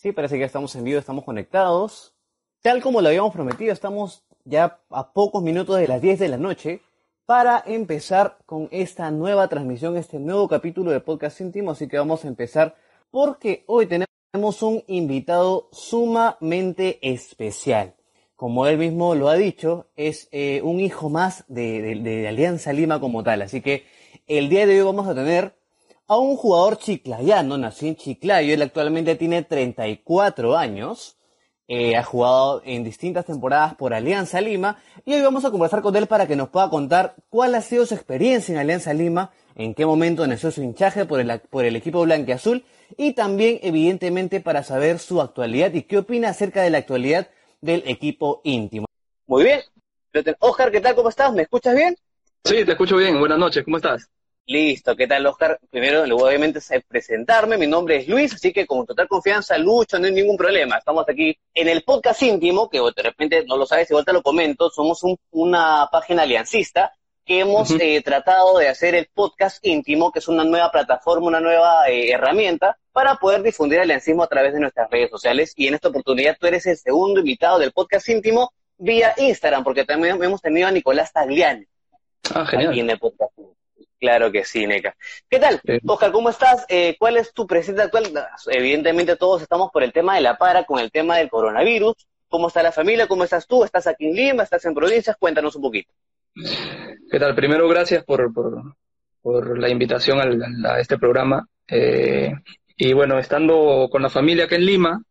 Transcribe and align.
Sí, 0.00 0.12
parece 0.12 0.36
que 0.36 0.40
ya 0.40 0.46
estamos 0.46 0.76
en 0.76 0.84
vivo, 0.84 1.00
estamos 1.00 1.24
conectados. 1.24 2.14
Tal 2.62 2.80
como 2.80 3.00
lo 3.00 3.08
habíamos 3.08 3.32
prometido, 3.32 3.72
estamos 3.72 4.24
ya 4.44 4.78
a 4.90 5.12
pocos 5.12 5.42
minutos 5.42 5.76
de 5.76 5.88
las 5.88 6.00
10 6.00 6.20
de 6.20 6.28
la 6.28 6.36
noche 6.36 6.82
para 7.26 7.64
empezar 7.66 8.38
con 8.46 8.68
esta 8.70 9.10
nueva 9.10 9.48
transmisión, 9.48 9.96
este 9.96 10.20
nuevo 10.20 10.46
capítulo 10.46 10.92
de 10.92 11.00
Podcast 11.00 11.40
Íntimo. 11.40 11.72
Así 11.72 11.88
que 11.88 11.98
vamos 11.98 12.24
a 12.24 12.28
empezar 12.28 12.76
porque 13.10 13.64
hoy 13.66 13.86
tenemos 13.86 14.62
un 14.62 14.84
invitado 14.86 15.68
sumamente 15.72 17.00
especial. 17.02 17.96
Como 18.36 18.68
él 18.68 18.78
mismo 18.78 19.16
lo 19.16 19.28
ha 19.28 19.34
dicho, 19.34 19.88
es 19.96 20.28
eh, 20.30 20.60
un 20.62 20.78
hijo 20.78 21.10
más 21.10 21.44
de, 21.48 21.82
de, 21.82 21.96
de 21.96 22.28
Alianza 22.28 22.72
Lima 22.72 23.00
como 23.00 23.24
tal. 23.24 23.42
Así 23.42 23.62
que 23.62 23.82
el 24.28 24.48
día 24.48 24.64
de 24.64 24.78
hoy 24.78 24.86
vamos 24.86 25.08
a 25.08 25.14
tener 25.16 25.57
a 26.08 26.16
un 26.16 26.36
jugador 26.36 26.78
chiclayano, 26.78 27.58
nació 27.58 27.88
en 27.88 27.96
Chiclayo, 27.96 28.54
él 28.54 28.62
actualmente 28.62 29.14
tiene 29.14 29.42
34 29.42 30.56
años, 30.56 31.18
eh, 31.68 31.96
ha 31.96 32.02
jugado 32.02 32.62
en 32.64 32.82
distintas 32.82 33.26
temporadas 33.26 33.74
por 33.74 33.92
Alianza 33.92 34.40
Lima 34.40 34.78
y 35.04 35.12
hoy 35.12 35.20
vamos 35.20 35.44
a 35.44 35.50
conversar 35.50 35.82
con 35.82 35.94
él 35.96 36.06
para 36.06 36.26
que 36.26 36.34
nos 36.34 36.48
pueda 36.48 36.70
contar 36.70 37.14
cuál 37.28 37.54
ha 37.54 37.60
sido 37.60 37.84
su 37.84 37.94
experiencia 37.94 38.54
en 38.54 38.58
Alianza 38.58 38.94
Lima, 38.94 39.32
en 39.54 39.74
qué 39.74 39.84
momento 39.84 40.26
nació 40.26 40.50
su 40.50 40.62
hinchaje 40.62 41.04
por 41.04 41.20
el, 41.20 41.40
por 41.50 41.66
el 41.66 41.76
equipo 41.76 42.02
blanqueazul 42.02 42.64
y 42.96 43.12
también 43.12 43.60
evidentemente 43.62 44.40
para 44.40 44.62
saber 44.62 44.98
su 45.00 45.20
actualidad 45.20 45.74
y 45.74 45.82
qué 45.82 45.98
opina 45.98 46.30
acerca 46.30 46.62
de 46.62 46.70
la 46.70 46.78
actualidad 46.78 47.28
del 47.60 47.82
equipo 47.86 48.40
íntimo. 48.44 48.86
Muy 49.26 49.44
bien. 49.44 49.60
Oscar, 50.38 50.72
¿qué 50.72 50.80
tal? 50.80 50.94
¿Cómo 50.94 51.10
estás? 51.10 51.34
¿Me 51.34 51.42
escuchas 51.42 51.76
bien? 51.76 51.94
Sí, 52.44 52.64
te 52.64 52.72
escucho 52.72 52.96
bien. 52.96 53.20
Buenas 53.20 53.38
noches. 53.38 53.62
¿Cómo 53.62 53.76
estás? 53.76 54.08
Listo, 54.48 54.96
¿qué 54.96 55.06
tal, 55.06 55.26
Oscar? 55.26 55.60
Primero, 55.70 56.04
obviamente, 56.16 56.58
es 56.58 56.70
presentarme. 56.88 57.58
Mi 57.58 57.66
nombre 57.66 57.96
es 57.96 58.08
Luis, 58.08 58.32
así 58.32 58.50
que 58.50 58.66
con 58.66 58.86
total 58.86 59.06
confianza, 59.06 59.58
Lucho, 59.58 59.98
no 59.98 60.06
hay 60.06 60.12
ningún 60.12 60.38
problema. 60.38 60.78
Estamos 60.78 61.04
aquí 61.06 61.38
en 61.52 61.68
el 61.68 61.82
podcast 61.82 62.22
íntimo, 62.22 62.70
que 62.70 62.78
de 62.78 63.02
repente 63.02 63.44
no 63.46 63.58
lo 63.58 63.66
sabes, 63.66 63.90
igual 63.90 64.06
te 64.06 64.12
lo 64.14 64.22
comento. 64.22 64.70
Somos 64.70 65.02
una 65.32 65.86
página 65.92 66.22
aliancista 66.22 66.94
que 67.26 67.40
hemos 67.40 67.72
eh, 67.72 68.00
tratado 68.02 68.56
de 68.56 68.68
hacer 68.68 68.94
el 68.94 69.10
podcast 69.12 69.58
íntimo, 69.66 70.10
que 70.10 70.20
es 70.20 70.28
una 70.28 70.44
nueva 70.44 70.72
plataforma, 70.72 71.26
una 71.26 71.40
nueva 71.40 71.86
eh, 71.86 72.10
herramienta 72.10 72.78
para 72.90 73.16
poder 73.16 73.42
difundir 73.42 73.80
el 73.80 73.82
aliancismo 73.82 74.22
a 74.22 74.28
través 74.28 74.54
de 74.54 74.60
nuestras 74.60 74.88
redes 74.88 75.10
sociales. 75.10 75.52
Y 75.56 75.66
en 75.66 75.74
esta 75.74 75.88
oportunidad 75.88 76.38
tú 76.40 76.46
eres 76.46 76.64
el 76.64 76.78
segundo 76.78 77.20
invitado 77.20 77.58
del 77.58 77.72
podcast 77.72 78.08
íntimo 78.08 78.50
vía 78.78 79.12
Instagram, 79.18 79.62
porque 79.62 79.84
también 79.84 80.22
hemos 80.22 80.40
tenido 80.40 80.68
a 80.68 80.70
Nicolás 80.70 81.12
Tagliani. 81.12 81.66
Ah, 82.34 82.46
genial. 82.46 82.70
Aquí 82.70 82.80
en 82.80 82.88
el 82.88 82.98
podcast. 82.98 83.32
Claro 83.98 84.30
que 84.30 84.44
sí, 84.44 84.66
Neca. 84.66 84.94
¿Qué 85.28 85.40
tal? 85.40 85.60
Oscar, 85.86 86.12
¿cómo 86.12 86.30
estás? 86.30 86.64
Eh, 86.68 86.96
¿Cuál 86.98 87.16
es 87.16 87.32
tu 87.32 87.46
presente 87.46 87.82
actual? 87.82 88.04
Evidentemente 88.46 89.16
todos 89.16 89.42
estamos 89.42 89.70
por 89.72 89.82
el 89.82 89.92
tema 89.92 90.14
de 90.14 90.20
la 90.20 90.38
para, 90.38 90.64
con 90.64 90.78
el 90.78 90.92
tema 90.92 91.16
del 91.16 91.28
coronavirus. 91.28 91.94
¿Cómo 92.28 92.48
está 92.48 92.62
la 92.62 92.70
familia? 92.70 93.08
¿Cómo 93.08 93.24
estás 93.24 93.46
tú? 93.46 93.64
¿Estás 93.64 93.86
aquí 93.86 94.06
en 94.06 94.14
Lima? 94.14 94.42
¿Estás 94.44 94.64
en 94.66 94.74
provincias? 94.74 95.16
Cuéntanos 95.18 95.56
un 95.56 95.62
poquito. 95.62 95.92
¿Qué 97.10 97.18
tal? 97.18 97.34
Primero, 97.34 97.68
gracias 97.68 98.04
por, 98.04 98.32
por, 98.32 99.58
la 99.58 99.68
invitación 99.68 100.20
a, 100.64 100.78
este 100.78 100.96
programa. 100.98 101.48
Eh, 101.66 102.32
y 102.76 102.92
bueno, 102.92 103.18
estando 103.18 103.88
con 103.90 104.02
la 104.02 104.10
familia 104.10 104.44
aquí 104.44 104.54
en 104.54 104.66
Lima, 104.66 105.02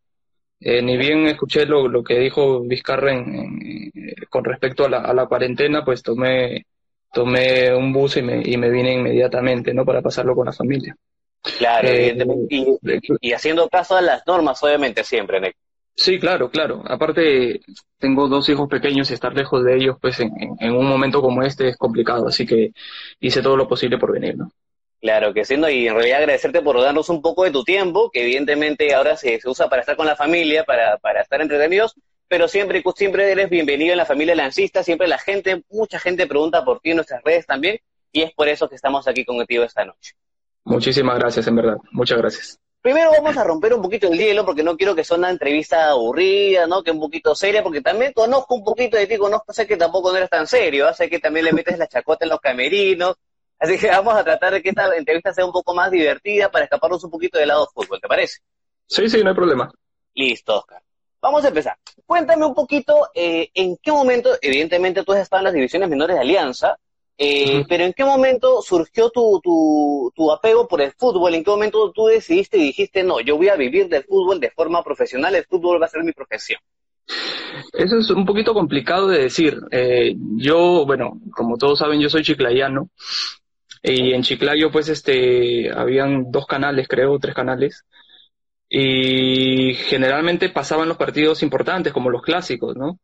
eh, 0.60 0.80
ni 0.80 0.96
bien 0.96 1.26
escuché 1.26 1.66
lo, 1.66 1.88
lo 1.88 2.02
que 2.02 2.18
dijo 2.18 2.62
Vizcarra 2.62 3.12
con 4.30 4.44
respecto 4.44 4.86
a 4.86 4.88
la, 4.88 4.98
a 5.00 5.12
la 5.12 5.26
cuarentena, 5.26 5.84
pues 5.84 6.02
tomé 6.02 6.64
tomé 7.12 7.74
un 7.74 7.92
bus 7.92 8.16
y 8.16 8.22
me, 8.22 8.42
y 8.44 8.56
me 8.56 8.70
vine 8.70 8.94
inmediatamente, 8.94 9.72
¿no? 9.74 9.84
Para 9.84 10.02
pasarlo 10.02 10.34
con 10.34 10.46
la 10.46 10.52
familia. 10.52 10.96
Claro, 11.58 11.88
eh, 11.88 12.16
Y, 13.20 13.32
haciendo 13.32 13.68
caso 13.68 13.96
a 13.96 14.02
las 14.02 14.26
normas, 14.26 14.62
obviamente, 14.62 15.04
siempre, 15.04 15.40
¿no? 15.40 15.48
Sí, 15.94 16.18
claro, 16.18 16.50
claro. 16.50 16.82
Aparte, 16.86 17.60
tengo 17.98 18.28
dos 18.28 18.48
hijos 18.48 18.68
pequeños 18.68 19.10
y 19.10 19.14
estar 19.14 19.34
lejos 19.34 19.64
de 19.64 19.76
ellos, 19.76 19.96
pues 20.00 20.20
en, 20.20 20.30
en, 20.60 20.72
un 20.72 20.86
momento 20.86 21.20
como 21.20 21.42
este 21.42 21.70
es 21.70 21.76
complicado, 21.76 22.28
así 22.28 22.46
que 22.46 22.72
hice 23.18 23.42
todo 23.42 23.56
lo 23.56 23.66
posible 23.66 23.98
por 23.98 24.12
venir, 24.12 24.36
¿no? 24.36 24.52
Claro 25.00 25.32
que 25.32 25.44
sí, 25.44 25.56
¿no? 25.56 25.68
y 25.68 25.86
en 25.86 25.94
realidad 25.94 26.18
agradecerte 26.18 26.60
por 26.60 26.80
darnos 26.80 27.08
un 27.08 27.22
poco 27.22 27.44
de 27.44 27.52
tu 27.52 27.62
tiempo, 27.62 28.10
que 28.10 28.22
evidentemente 28.22 28.94
ahora 28.94 29.16
se, 29.16 29.40
se 29.40 29.48
usa 29.48 29.68
para 29.68 29.80
estar 29.80 29.96
con 29.96 30.06
la 30.06 30.16
familia, 30.16 30.64
para, 30.64 30.98
para 30.98 31.22
estar 31.22 31.40
entretenidos, 31.40 31.94
pero 32.28 32.46
siempre, 32.46 32.82
siempre 32.94 33.32
eres 33.32 33.48
bienvenido 33.48 33.92
en 33.92 33.98
la 33.98 34.06
familia 34.06 34.34
lancista, 34.34 34.82
siempre 34.82 35.08
la 35.08 35.18
gente, 35.18 35.64
mucha 35.70 35.98
gente 35.98 36.26
pregunta 36.26 36.64
por 36.64 36.80
ti 36.80 36.90
en 36.90 36.96
nuestras 36.96 37.22
redes 37.24 37.46
también, 37.46 37.80
y 38.12 38.22
es 38.22 38.32
por 38.34 38.48
eso 38.48 38.68
que 38.68 38.76
estamos 38.76 39.08
aquí 39.08 39.24
contigo 39.24 39.64
esta 39.64 39.84
noche. 39.84 40.14
Muchísimas 40.64 41.18
gracias, 41.18 41.46
en 41.46 41.56
verdad, 41.56 41.76
muchas 41.90 42.18
gracias. 42.18 42.60
Primero 42.80 43.10
vamos 43.10 43.36
a 43.36 43.42
romper 43.42 43.74
un 43.74 43.82
poquito 43.82 44.06
el 44.06 44.18
hielo, 44.18 44.44
porque 44.44 44.62
no 44.62 44.76
quiero 44.76 44.94
que 44.94 45.02
sea 45.02 45.16
una 45.16 45.30
entrevista 45.30 45.90
aburrida, 45.90 46.66
¿no? 46.66 46.82
Que 46.82 46.92
un 46.92 47.00
poquito 47.00 47.34
seria, 47.34 47.62
porque 47.62 47.80
también 47.80 48.12
conozco 48.12 48.54
un 48.54 48.64
poquito 48.64 48.96
de 48.96 49.06
ti, 49.06 49.16
conozco, 49.16 49.52
sé 49.52 49.66
que 49.66 49.76
tampoco 49.76 50.12
no 50.12 50.18
eres 50.18 50.30
tan 50.30 50.46
serio, 50.46 50.88
¿eh? 50.88 50.94
sé 50.94 51.10
que 51.10 51.18
también 51.18 51.46
le 51.46 51.52
metes 51.52 51.76
la 51.78 51.88
chacota 51.88 52.24
en 52.24 52.30
los 52.30 52.40
camerinos, 52.40 53.16
así 53.58 53.78
que 53.78 53.88
vamos 53.88 54.14
a 54.14 54.22
tratar 54.22 54.52
de 54.52 54.62
que 54.62 54.68
esta 54.68 54.94
entrevista 54.96 55.34
sea 55.34 55.44
un 55.44 55.52
poco 55.52 55.74
más 55.74 55.90
divertida 55.90 56.50
para 56.50 56.64
escaparnos 56.64 57.02
un 57.02 57.10
poquito 57.10 57.38
del 57.38 57.48
lado 57.48 57.68
fútbol, 57.74 58.00
¿te 58.00 58.06
parece? 58.06 58.38
Sí, 58.86 59.08
sí, 59.08 59.22
no 59.22 59.30
hay 59.30 59.36
problema. 59.36 59.70
Listo, 60.14 60.58
Oscar. 60.58 60.82
Vamos 61.20 61.44
a 61.44 61.48
empezar. 61.48 61.76
Cuéntame 62.06 62.44
un 62.44 62.54
poquito 62.54 63.08
eh, 63.14 63.50
en 63.54 63.76
qué 63.82 63.90
momento, 63.90 64.30
evidentemente 64.40 65.02
tú 65.02 65.12
has 65.12 65.20
estado 65.20 65.40
en 65.40 65.44
las 65.44 65.54
divisiones 65.54 65.88
menores 65.88 66.16
de 66.16 66.22
Alianza, 66.22 66.78
eh, 67.20 67.64
pero 67.68 67.84
en 67.84 67.92
qué 67.92 68.04
momento 68.04 68.62
surgió 68.62 69.10
tu, 69.10 69.40
tu, 69.42 70.12
tu, 70.14 70.30
apego 70.30 70.68
por 70.68 70.80
el 70.80 70.92
fútbol, 70.92 71.34
en 71.34 71.42
qué 71.42 71.50
momento 71.50 71.90
tú 71.90 72.06
decidiste 72.06 72.58
y 72.58 72.66
dijiste, 72.66 73.02
no, 73.02 73.18
yo 73.20 73.36
voy 73.36 73.48
a 73.48 73.56
vivir 73.56 73.88
del 73.88 74.04
fútbol 74.04 74.38
de 74.38 74.52
forma 74.52 74.84
profesional, 74.84 75.34
el 75.34 75.44
fútbol 75.44 75.82
va 75.82 75.86
a 75.86 75.88
ser 75.88 76.04
mi 76.04 76.12
profesión. 76.12 76.60
Eso 77.72 77.98
es 77.98 78.10
un 78.10 78.24
poquito 78.24 78.54
complicado 78.54 79.08
de 79.08 79.22
decir. 79.22 79.58
Eh, 79.72 80.14
yo, 80.36 80.84
bueno, 80.86 81.20
como 81.32 81.56
todos 81.56 81.80
saben, 81.80 82.00
yo 82.00 82.08
soy 82.08 82.22
chiclayano 82.22 82.90
y 83.82 84.12
en 84.12 84.22
Chiclayo 84.22 84.70
pues 84.70 84.88
este 84.88 85.70
habían 85.72 86.30
dos 86.30 86.46
canales, 86.46 86.86
creo, 86.88 87.18
tres 87.18 87.34
canales 87.34 87.84
y 88.68 89.74
generalmente 89.74 90.50
pasaban 90.50 90.88
los 90.88 90.96
partidos 90.96 91.42
importantes 91.42 91.92
como 91.92 92.10
los 92.10 92.22
clásicos, 92.22 92.76
¿no? 92.76 92.98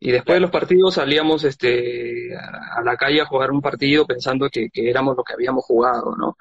Y 0.00 0.12
después 0.12 0.36
de 0.36 0.40
los 0.40 0.50
partidos 0.50 0.94
salíamos 0.94 1.44
este, 1.44 2.36
a 2.36 2.82
la 2.84 2.96
calle 2.96 3.20
a 3.20 3.26
jugar 3.26 3.50
un 3.50 3.60
partido 3.60 4.06
pensando 4.06 4.48
que, 4.48 4.68
éramos 4.74 5.16
lo 5.16 5.24
que 5.24 5.32
habíamos 5.32 5.64
jugado, 5.64 6.14
¿no? 6.16 6.36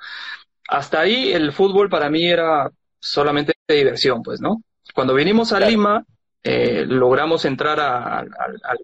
Hasta 0.67 0.99
ahí 1.01 1.31
el 1.31 1.53
fútbol 1.53 1.89
para 1.89 2.09
mí 2.09 2.27
era 2.27 2.69
solamente 2.99 3.53
de 3.67 3.75
diversión, 3.75 4.21
pues, 4.21 4.41
¿no? 4.41 4.61
Cuando 4.93 5.13
vinimos 5.13 5.53
a 5.53 5.59
Lima, 5.59 6.05
eh, 6.43 6.85
logramos 6.87 7.45
entrar 7.45 7.79
al 7.79 8.29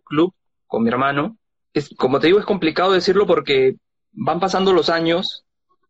club 0.06 0.34
con 0.66 0.84
mi 0.84 0.90
hermano. 0.90 1.38
Es, 1.74 1.94
como 1.96 2.20
te 2.20 2.28
digo, 2.28 2.40
es 2.40 2.46
complicado 2.46 2.94
decirlo 2.94 3.28
porque 3.28 3.76
van 4.12 4.40
pasando 4.40 4.74
los 4.74 4.90
años, 4.90 5.46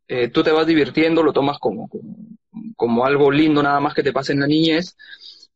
eh, 0.07 0.29
tú 0.29 0.43
te 0.43 0.51
vas 0.51 0.67
divirtiendo, 0.67 1.23
lo 1.23 1.33
tomas 1.33 1.59
como, 1.59 1.87
como, 1.87 2.15
como 2.75 3.05
algo 3.05 3.31
lindo 3.31 3.63
nada 3.63 3.79
más 3.79 3.93
que 3.93 4.03
te 4.03 4.13
pase 4.13 4.33
en 4.33 4.41
la 4.41 4.47
niñez, 4.47 4.95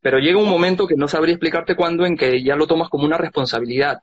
pero 0.02 0.20
llega 0.20 0.40
un 0.40 0.50
momento 0.50 0.88
que 0.88 0.96
no 0.96 1.08
sabría 1.08 1.34
explicarte 1.34 1.76
cuándo 1.76 2.06
en 2.06 2.18
que 2.18 2.44
ya 2.44 2.56
lo 2.56 2.68
tomas 2.68 2.90
como 2.90 3.06
una 3.06 3.18
responsabilidad. 3.18 4.00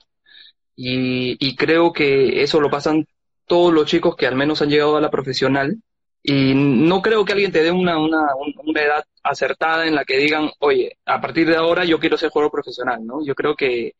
Y, 0.76 1.56
creo 1.56 1.92
que 1.92 2.42
eso 2.42 2.60
lo 2.60 2.70
pasan 2.70 3.06
todos 3.46 3.72
los 3.72 3.86
chicos 3.86 4.16
que 4.16 4.26
al 4.26 4.34
menos 4.36 4.60
han 4.62 4.70
llegado 4.70 4.96
a 4.96 5.00
la 5.00 5.10
profesional. 5.10 5.76
Y 6.22 6.54
no 6.54 7.02
creo 7.02 7.24
que 7.24 7.32
alguien 7.32 7.52
te 7.52 7.62
dé 7.62 7.70
una, 7.70 7.98
una, 7.98 8.22
una 8.64 8.82
edad 8.82 9.04
acertada 9.22 9.86
en 9.86 9.94
la 9.94 10.04
que 10.04 10.16
digan, 10.16 10.50
oye, 10.58 10.98
a 11.04 11.20
partir 11.20 11.46
de 11.46 11.56
ahora 11.56 11.84
yo 11.84 12.00
quiero 12.00 12.16
ser 12.16 12.30
jugador 12.30 12.50
profesional, 12.50 13.06
¿no? 13.06 13.24
Yo 13.24 13.34
creo 13.34 13.54
que, 13.54 13.94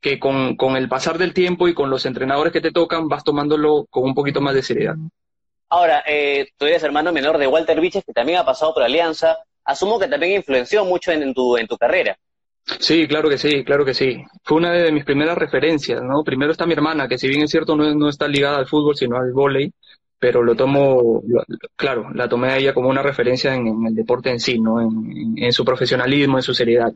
que 0.00 0.18
con, 0.18 0.56
con 0.56 0.76
el 0.76 0.88
pasar 0.88 1.18
del 1.18 1.34
tiempo 1.34 1.68
y 1.68 1.74
con 1.74 1.90
los 1.90 2.06
entrenadores 2.06 2.52
que 2.52 2.60
te 2.60 2.72
tocan 2.72 3.08
vas 3.08 3.24
tomándolo 3.24 3.86
con 3.90 4.04
un 4.04 4.14
poquito 4.14 4.40
más 4.40 4.54
de 4.54 4.62
seriedad. 4.62 4.96
Ahora, 5.70 6.02
eh, 6.06 6.48
tú 6.58 6.66
eres 6.66 6.82
hermano 6.82 7.12
menor 7.12 7.38
de 7.38 7.46
Walter 7.46 7.80
Viches, 7.80 8.04
que 8.04 8.12
también 8.12 8.38
ha 8.38 8.44
pasado 8.44 8.74
por 8.74 8.82
Alianza. 8.82 9.38
Asumo 9.64 10.00
que 10.00 10.08
también 10.08 10.32
influenció 10.32 10.84
mucho 10.84 11.12
en, 11.12 11.32
tu, 11.32 11.56
en 11.56 11.68
tu 11.68 11.76
carrera. 11.78 12.18
Sí, 12.80 13.06
claro 13.06 13.28
que 13.28 13.38
sí, 13.38 13.64
claro 13.64 13.84
que 13.84 13.94
sí. 13.94 14.22
Fue 14.42 14.58
una 14.58 14.72
de 14.72 14.90
mis 14.90 15.04
primeras 15.04 15.38
referencias, 15.38 16.02
¿no? 16.02 16.24
Primero 16.24 16.50
está 16.50 16.66
mi 16.66 16.72
hermana, 16.72 17.08
que 17.08 17.18
si 17.18 17.28
bien 17.28 17.42
es 17.42 17.50
cierto 17.50 17.76
no, 17.76 17.94
no 17.94 18.08
está 18.08 18.26
ligada 18.26 18.58
al 18.58 18.66
fútbol, 18.66 18.96
sino 18.96 19.16
al 19.16 19.32
vóley, 19.32 19.72
pero 20.18 20.42
lo 20.42 20.54
tomo, 20.54 21.22
claro, 21.76 22.10
la 22.14 22.28
tomé 22.28 22.48
a 22.48 22.58
ella 22.58 22.74
como 22.74 22.88
una 22.88 23.02
referencia 23.02 23.54
en, 23.54 23.86
el 23.86 23.94
deporte 23.94 24.30
en 24.30 24.40
sí, 24.40 24.58
¿no? 24.58 24.80
En, 24.80 25.34
en, 25.36 25.52
su 25.52 25.64
profesionalismo, 25.64 26.38
en 26.38 26.42
su 26.42 26.52
seriedad. 26.52 26.92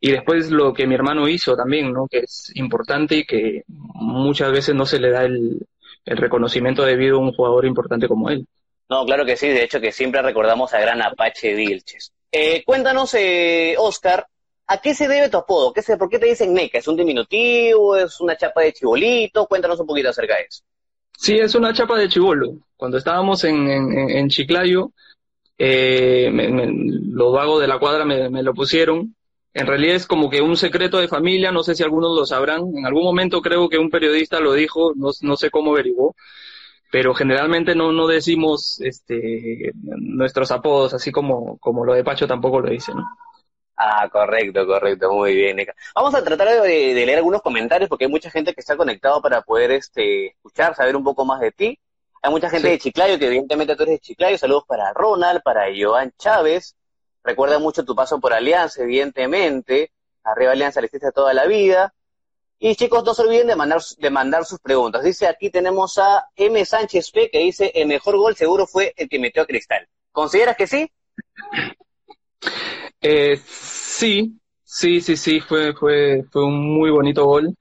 Y 0.00 0.10
después 0.10 0.50
lo 0.50 0.74
que 0.74 0.86
mi 0.86 0.94
hermano 0.94 1.28
hizo 1.28 1.56
también, 1.56 1.92
¿no? 1.92 2.06
Que 2.08 2.18
es 2.20 2.52
importante 2.54 3.16
y 3.18 3.24
que 3.24 3.62
muchas 3.68 4.52
veces 4.52 4.74
no 4.74 4.84
se 4.84 5.00
le 5.00 5.10
da 5.10 5.24
el, 5.24 5.66
el 6.06 6.16
reconocimiento 6.16 6.84
debido 6.84 7.16
a 7.16 7.20
un 7.20 7.32
jugador 7.32 7.66
importante 7.66 8.08
como 8.08 8.30
él. 8.30 8.46
No, 8.88 9.04
claro 9.04 9.26
que 9.26 9.36
sí, 9.36 9.48
de 9.48 9.64
hecho 9.64 9.80
que 9.80 9.92
siempre 9.92 10.22
recordamos 10.22 10.72
a 10.72 10.80
gran 10.80 11.02
Apache 11.02 11.54
Vilches. 11.54 12.12
Eh, 12.30 12.62
cuéntanos, 12.64 13.12
eh, 13.14 13.74
Oscar, 13.78 14.26
¿a 14.68 14.78
qué 14.80 14.94
se 14.94 15.08
debe 15.08 15.28
tu 15.28 15.38
apodo? 15.38 15.72
¿Qué 15.72 15.82
se, 15.82 15.96
¿Por 15.96 16.08
qué 16.08 16.18
te 16.18 16.26
dicen 16.26 16.54
NECA? 16.54 16.78
¿Es 16.78 16.88
un 16.88 16.96
diminutivo? 16.96 17.96
¿Es 17.96 18.20
una 18.20 18.36
chapa 18.36 18.62
de 18.62 18.72
chibolito? 18.72 19.46
Cuéntanos 19.46 19.80
un 19.80 19.86
poquito 19.86 20.10
acerca 20.10 20.36
de 20.36 20.42
eso. 20.42 20.62
Sí, 21.18 21.34
es 21.34 21.54
una 21.54 21.72
chapa 21.72 21.98
de 21.98 22.08
chibolo. 22.08 22.58
Cuando 22.76 22.98
estábamos 22.98 23.42
en, 23.44 23.68
en, 23.68 24.28
Chiclayo, 24.28 24.92
eh, 25.56 26.30
los 26.30 27.32
vagos 27.32 27.60
de 27.60 27.68
la 27.68 27.78
cuadra 27.78 28.04
me, 28.04 28.28
me, 28.28 28.42
lo 28.42 28.52
pusieron. 28.52 29.16
En 29.56 29.66
realidad 29.66 29.96
es 29.96 30.06
como 30.06 30.28
que 30.28 30.42
un 30.42 30.54
secreto 30.54 30.98
de 30.98 31.08
familia, 31.08 31.50
no 31.50 31.62
sé 31.62 31.74
si 31.74 31.82
algunos 31.82 32.14
lo 32.14 32.26
sabrán. 32.26 32.76
En 32.76 32.84
algún 32.84 33.04
momento 33.04 33.40
creo 33.40 33.70
que 33.70 33.78
un 33.78 33.88
periodista 33.88 34.38
lo 34.38 34.52
dijo, 34.52 34.92
no, 34.94 35.08
no 35.22 35.36
sé 35.36 35.50
cómo 35.50 35.70
averiguó, 35.72 36.14
pero 36.92 37.14
generalmente 37.14 37.74
no, 37.74 37.90
no 37.90 38.06
decimos 38.06 38.78
este, 38.82 39.72
nuestros 39.74 40.50
apodos, 40.50 40.92
así 40.92 41.10
como, 41.10 41.56
como 41.56 41.86
lo 41.86 41.94
de 41.94 42.04
Pacho 42.04 42.26
tampoco 42.26 42.60
lo 42.60 42.68
dice, 42.68 42.92
¿no? 42.92 43.02
Ah, 43.78 44.06
correcto, 44.12 44.66
correcto, 44.66 45.10
muy 45.10 45.34
bien. 45.34 45.56
Vamos 45.94 46.14
a 46.14 46.22
tratar 46.22 46.60
de, 46.60 46.94
leer 46.94 47.16
algunos 47.16 47.40
comentarios 47.40 47.88
porque 47.88 48.04
hay 48.04 48.10
mucha 48.10 48.30
gente 48.30 48.52
que 48.52 48.60
está 48.60 48.76
conectado 48.76 49.22
para 49.22 49.40
poder 49.40 49.70
este, 49.70 50.32
escuchar, 50.32 50.74
saber 50.74 50.96
un 50.96 51.04
poco 51.04 51.24
más 51.24 51.40
de 51.40 51.52
ti. 51.52 51.78
Hay 52.20 52.30
mucha 52.30 52.50
gente 52.50 52.68
de 52.68 52.78
Chiclayo, 52.78 53.18
que 53.18 53.28
evidentemente 53.28 53.74
tú 53.74 53.84
eres 53.84 53.94
de 53.94 54.00
Chiclayo. 54.00 54.36
Saludos 54.36 54.64
para 54.66 54.92
Ronald, 54.92 55.40
para 55.42 55.64
Joan 55.74 56.12
Chávez. 56.18 56.76
Recuerda 57.26 57.58
mucho 57.58 57.84
tu 57.84 57.96
paso 57.96 58.20
por 58.20 58.32
Alianza, 58.32 58.84
evidentemente. 58.84 59.90
Arriba 60.22 60.52
Alianza 60.52 60.80
le 60.80 60.86
hiciste 60.86 61.10
toda 61.10 61.34
la 61.34 61.44
vida. 61.46 61.92
Y 62.60 62.76
chicos, 62.76 63.02
no 63.02 63.14
se 63.14 63.22
olviden 63.22 63.48
de 63.48 63.56
mandar, 63.56 63.80
de 63.98 64.10
mandar 64.10 64.44
sus 64.44 64.60
preguntas. 64.60 65.02
Dice 65.02 65.26
aquí 65.26 65.50
tenemos 65.50 65.98
a 65.98 66.24
M. 66.36 66.64
Sánchez 66.64 67.10
P 67.10 67.28
que 67.28 67.40
dice, 67.40 67.72
el 67.74 67.88
mejor 67.88 68.16
gol 68.16 68.36
seguro 68.36 68.68
fue 68.68 68.94
el 68.96 69.08
que 69.08 69.18
metió 69.18 69.42
a 69.42 69.46
Cristal. 69.46 69.88
¿Consideras 70.12 70.56
que 70.56 70.68
sí? 70.68 70.88
Eh, 73.00 73.40
sí, 73.44 74.38
sí, 74.62 75.00
sí, 75.00 75.16
sí, 75.16 75.40
fue, 75.40 75.74
fue, 75.74 76.22
fue 76.30 76.44
un 76.44 76.78
muy 76.78 76.90
bonito 76.90 77.24
gol. 77.24 77.56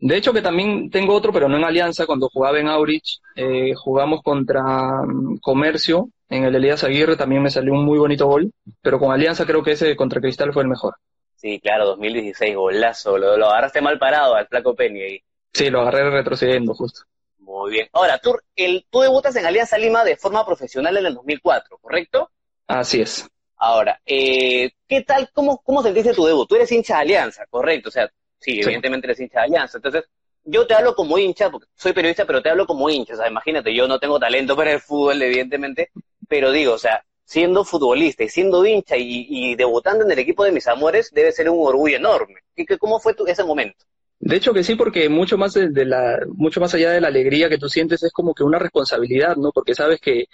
De 0.00 0.16
hecho 0.16 0.32
que 0.32 0.42
también 0.42 0.90
tengo 0.90 1.14
otro, 1.14 1.32
pero 1.32 1.48
no 1.48 1.56
en 1.56 1.64
Alianza, 1.64 2.06
cuando 2.06 2.28
jugaba 2.28 2.58
en 2.58 2.66
Aurich, 2.66 3.20
eh, 3.36 3.72
jugamos 3.76 4.20
contra 4.24 5.04
mm, 5.06 5.38
Comercio, 5.40 6.10
en 6.30 6.44
el 6.44 6.54
Elías 6.54 6.84
Aguirre 6.84 7.16
también 7.16 7.42
me 7.42 7.50
salió 7.50 7.72
un 7.72 7.84
muy 7.84 7.98
bonito 7.98 8.26
gol, 8.26 8.52
pero 8.80 8.98
con 8.98 9.12
Alianza 9.12 9.44
creo 9.44 9.62
que 9.62 9.72
ese 9.72 9.94
contra 9.96 10.20
Cristal 10.20 10.52
fue 10.52 10.62
el 10.62 10.68
mejor. 10.68 10.94
Sí, 11.34 11.58
claro, 11.60 11.86
2016, 11.86 12.54
golazo. 12.54 13.18
Lo, 13.18 13.36
lo 13.36 13.46
agarraste 13.46 13.80
mal 13.80 13.98
parado 13.98 14.34
al 14.34 14.46
flaco 14.46 14.74
Penny 14.74 15.02
ahí. 15.02 15.22
Sí, 15.52 15.70
lo 15.70 15.80
agarré 15.80 16.08
retrocediendo, 16.10 16.74
justo. 16.74 17.02
Muy 17.38 17.72
bien. 17.72 17.88
Ahora, 17.92 18.18
tú, 18.18 18.36
el, 18.54 18.86
tú 18.90 19.00
debutas 19.00 19.34
en 19.36 19.46
Alianza 19.46 19.76
Lima 19.76 20.04
de 20.04 20.16
forma 20.16 20.46
profesional 20.46 20.96
en 20.96 21.06
el 21.06 21.14
2004, 21.14 21.78
¿correcto? 21.78 22.30
Así 22.66 23.00
es. 23.00 23.28
Ahora, 23.56 24.00
eh, 24.06 24.70
¿qué 24.86 25.02
tal, 25.02 25.28
cómo, 25.32 25.58
cómo 25.58 25.82
sentiste 25.82 26.14
tu 26.14 26.24
debut? 26.24 26.48
Tú 26.48 26.54
eres 26.54 26.70
hincha 26.70 26.96
de 26.96 27.00
Alianza, 27.00 27.44
¿correcto? 27.50 27.88
O 27.88 27.92
sea, 27.92 28.08
sí, 28.38 28.60
evidentemente 28.60 29.06
eres 29.06 29.20
hincha 29.20 29.40
de 29.40 29.46
Alianza. 29.46 29.78
Entonces, 29.78 30.04
yo 30.44 30.66
te 30.66 30.74
hablo 30.74 30.94
como 30.94 31.18
hincha, 31.18 31.50
porque 31.50 31.66
soy 31.74 31.92
periodista, 31.92 32.24
pero 32.24 32.40
te 32.40 32.50
hablo 32.50 32.66
como 32.66 32.88
hincha. 32.88 33.14
O 33.14 33.16
sea, 33.16 33.28
imagínate, 33.28 33.74
yo 33.74 33.88
no 33.88 33.98
tengo 33.98 34.18
talento 34.18 34.56
para 34.56 34.72
el 34.72 34.80
fútbol, 34.80 35.20
evidentemente, 35.20 35.90
pero 36.30 36.52
digo, 36.52 36.74
o 36.74 36.78
sea, 36.78 37.04
siendo 37.24 37.64
futbolista 37.64 38.22
y 38.22 38.28
siendo 38.28 38.64
hincha 38.64 38.94
y, 38.96 39.56
debutando 39.56 40.04
en 40.04 40.12
el 40.12 40.18
equipo 40.20 40.44
de 40.44 40.52
mis 40.52 40.68
amores, 40.68 41.10
debe 41.12 41.32
ser 41.32 41.50
un 41.50 41.66
orgullo 41.66 41.96
enorme. 41.96 42.36
¿Y 42.54 42.64
cómo 42.78 43.00
fue 43.00 43.14
tu, 43.14 43.26
ese 43.26 43.42
momento? 43.42 43.84
De 44.20 44.36
hecho 44.36 44.54
que 44.54 44.62
sí, 44.62 44.76
porque 44.76 45.08
mucho 45.08 45.36
más 45.36 45.54
de, 45.54 45.84
la, 45.84 46.20
mucho 46.28 46.60
más 46.60 46.72
allá 46.72 46.92
de 46.92 47.00
la 47.00 47.08
alegría 47.08 47.48
que 47.48 47.58
tú 47.58 47.68
sientes 47.68 48.04
es 48.04 48.12
como 48.12 48.32
que 48.32 48.44
una 48.44 48.60
responsabilidad, 48.60 49.36
¿no? 49.36 49.50
Porque 49.50 49.74
sabes 49.74 50.00
que 50.00 50.26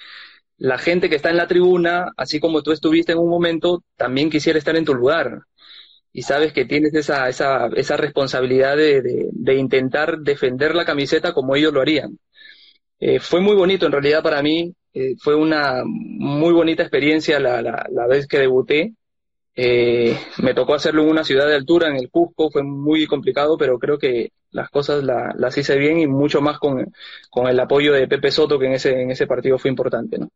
la 0.59 0.77
gente 0.77 1.09
que 1.09 1.17
está 1.17 1.31
en 1.31 1.39
la 1.39 1.47
tribuna, 1.47 2.13
así 2.17 2.41
como 2.41 2.63
tú 2.63 2.73
estuviste 2.73 3.13
en 3.13 3.19
un 3.19 3.31
momento, 3.31 3.83
también 3.97 4.29
quisiera 4.29 4.59
estar 4.59 4.77
en 4.77 4.85
tu 4.85 4.95
lugar. 4.95 5.45
Y 6.13 6.23
sabes 6.23 6.53
que 6.53 6.67
tienes 6.67 6.93
esa, 6.95 7.29
esa, 7.31 7.69
esa 7.75 7.97
responsabilidad 7.97 8.77
de, 8.77 9.03
de, 9.33 9.55
intentar 9.55 10.19
defender 10.19 10.75
la 10.75 10.85
camiseta 10.85 11.33
como 11.33 11.57
ellos 11.57 11.73
lo 11.73 11.81
harían. 11.81 12.19
Eh, 12.99 13.19
fue 13.19 13.41
muy 13.41 13.57
bonito 13.57 13.87
en 13.87 13.93
realidad 13.93 14.23
para 14.23 14.43
mí 14.43 14.75
eh, 14.99 15.15
fue 15.19 15.35
una 15.35 15.83
muy 15.85 16.55
bonita 16.55 16.83
experiencia 16.83 17.39
la, 17.39 17.61
la, 17.61 18.07
vez 18.07 18.27
que 18.27 18.39
debuté. 18.39 18.95
Eh, 19.55 20.19
me 20.39 20.55
tocó 20.55 20.73
hacerlo 20.73 21.03
en 21.03 21.11
una 21.11 21.23
ciudad 21.23 21.47
de 21.47 21.55
altura, 21.55 21.89
en 21.89 21.97
el 21.97 22.09
Cusco, 22.09 22.51
fue 22.51 22.63
muy 22.63 23.07
complicado, 23.07 23.59
pero 23.59 23.79
creo 23.79 23.99
que 23.99 24.31
las 24.53 24.71
cosas 24.71 25.05
las 25.05 25.59
hice 25.59 25.77
bien 25.77 25.99
y 25.99 26.07
mucho 26.07 26.41
más 26.41 26.59
con, 26.59 26.95
con, 27.29 27.47
el 27.47 27.61
apoyo 27.61 27.93
de 27.93 28.09
Pepe 28.09 28.31
Soto, 28.31 28.59
que 28.59 28.67
en 28.67 28.73
ese, 28.73 29.03
en 29.03 29.11
ese 29.11 29.27
partido 29.27 29.59
fue 29.59 29.69
importante, 29.69 30.17
¿no? 30.17 30.31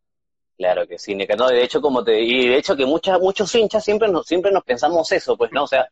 Claro 0.58 0.86
que 0.86 0.98
sí, 0.98 1.14
no, 1.14 1.48
de 1.48 1.64
hecho, 1.64 1.80
como 1.80 2.04
te, 2.04 2.20
y 2.20 2.48
de 2.48 2.58
hecho 2.58 2.76
que 2.76 2.84
muchas, 2.84 3.18
muchos 3.18 3.54
hinchas 3.54 3.82
siempre 3.82 4.10
siempre 4.26 4.52
nos 4.52 4.64
pensamos 4.64 5.10
eso, 5.10 5.38
pues, 5.38 5.50
¿no? 5.52 5.64
O 5.64 5.66
sea, 5.66 5.88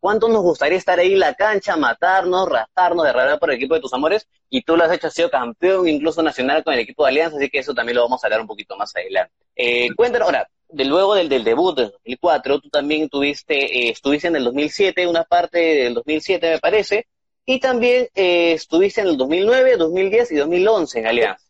¿cuánto 0.00 0.28
nos 0.28 0.42
gustaría 0.42 0.78
estar 0.78 0.98
ahí 0.98 1.12
en 1.12 1.20
la 1.20 1.34
cancha, 1.34 1.76
matarnos, 1.76 2.48
rastarnos, 2.48 3.04
derramar 3.04 3.38
por 3.38 3.50
el 3.50 3.56
equipo 3.56 3.74
de 3.74 3.80
tus 3.80 3.92
amores? 3.92 4.26
Y 4.50 4.62
tú 4.62 4.76
lo 4.76 4.84
has 4.84 4.92
hecho, 4.92 5.08
has 5.08 5.14
sido 5.14 5.30
campeón 5.30 5.88
incluso 5.88 6.22
nacional 6.22 6.64
con 6.64 6.74
el 6.74 6.80
equipo 6.80 7.04
de 7.04 7.10
Alianza, 7.10 7.36
así 7.36 7.50
que 7.50 7.58
eso 7.58 7.74
también 7.74 7.96
lo 7.96 8.02
vamos 8.02 8.22
a 8.22 8.26
hablar 8.26 8.40
un 8.40 8.46
poquito 8.46 8.76
más 8.76 8.94
adelante. 8.96 9.32
Eh, 9.56 9.88
cuéntanos 9.94 10.26
ahora, 10.26 10.48
de 10.68 10.84
luego 10.84 11.14
del, 11.14 11.28
del 11.28 11.44
debut 11.44 11.76
del 11.76 11.90
2004, 11.90 12.60
tú 12.60 12.68
también 12.70 13.08
tuviste, 13.08 13.54
eh, 13.56 13.90
estuviste 13.90 14.28
en 14.28 14.36
el 14.36 14.44
2007, 14.44 15.06
una 15.06 15.24
parte 15.24 15.58
del 15.58 15.94
2007 15.94 16.50
me 16.50 16.58
parece, 16.58 17.06
y 17.46 17.60
también 17.60 18.08
eh, 18.14 18.52
estuviste 18.52 19.00
en 19.00 19.08
el 19.08 19.16
2009, 19.16 19.76
2010 19.76 20.32
y 20.32 20.36
2011 20.36 20.98
en 20.98 21.06
Alianza. 21.06 21.44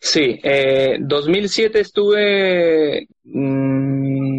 Sí, 0.00 0.40
eh, 0.42 0.96
2007 1.00 1.80
estuve 1.80 3.06
mm, 3.24 3.71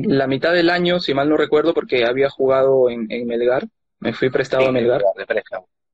la 0.03 0.27
mitad 0.27 0.53
del 0.53 0.69
año, 0.69 0.99
si 0.99 1.13
mal 1.13 1.29
no 1.29 1.37
recuerdo, 1.37 1.73
porque 1.73 2.05
había 2.05 2.29
jugado 2.29 2.89
en, 2.89 3.07
Melgar. 3.25 3.67
Me 3.99 4.13
fui 4.13 4.29
prestado 4.29 4.67
a 4.67 4.71
Melgar. 4.71 5.01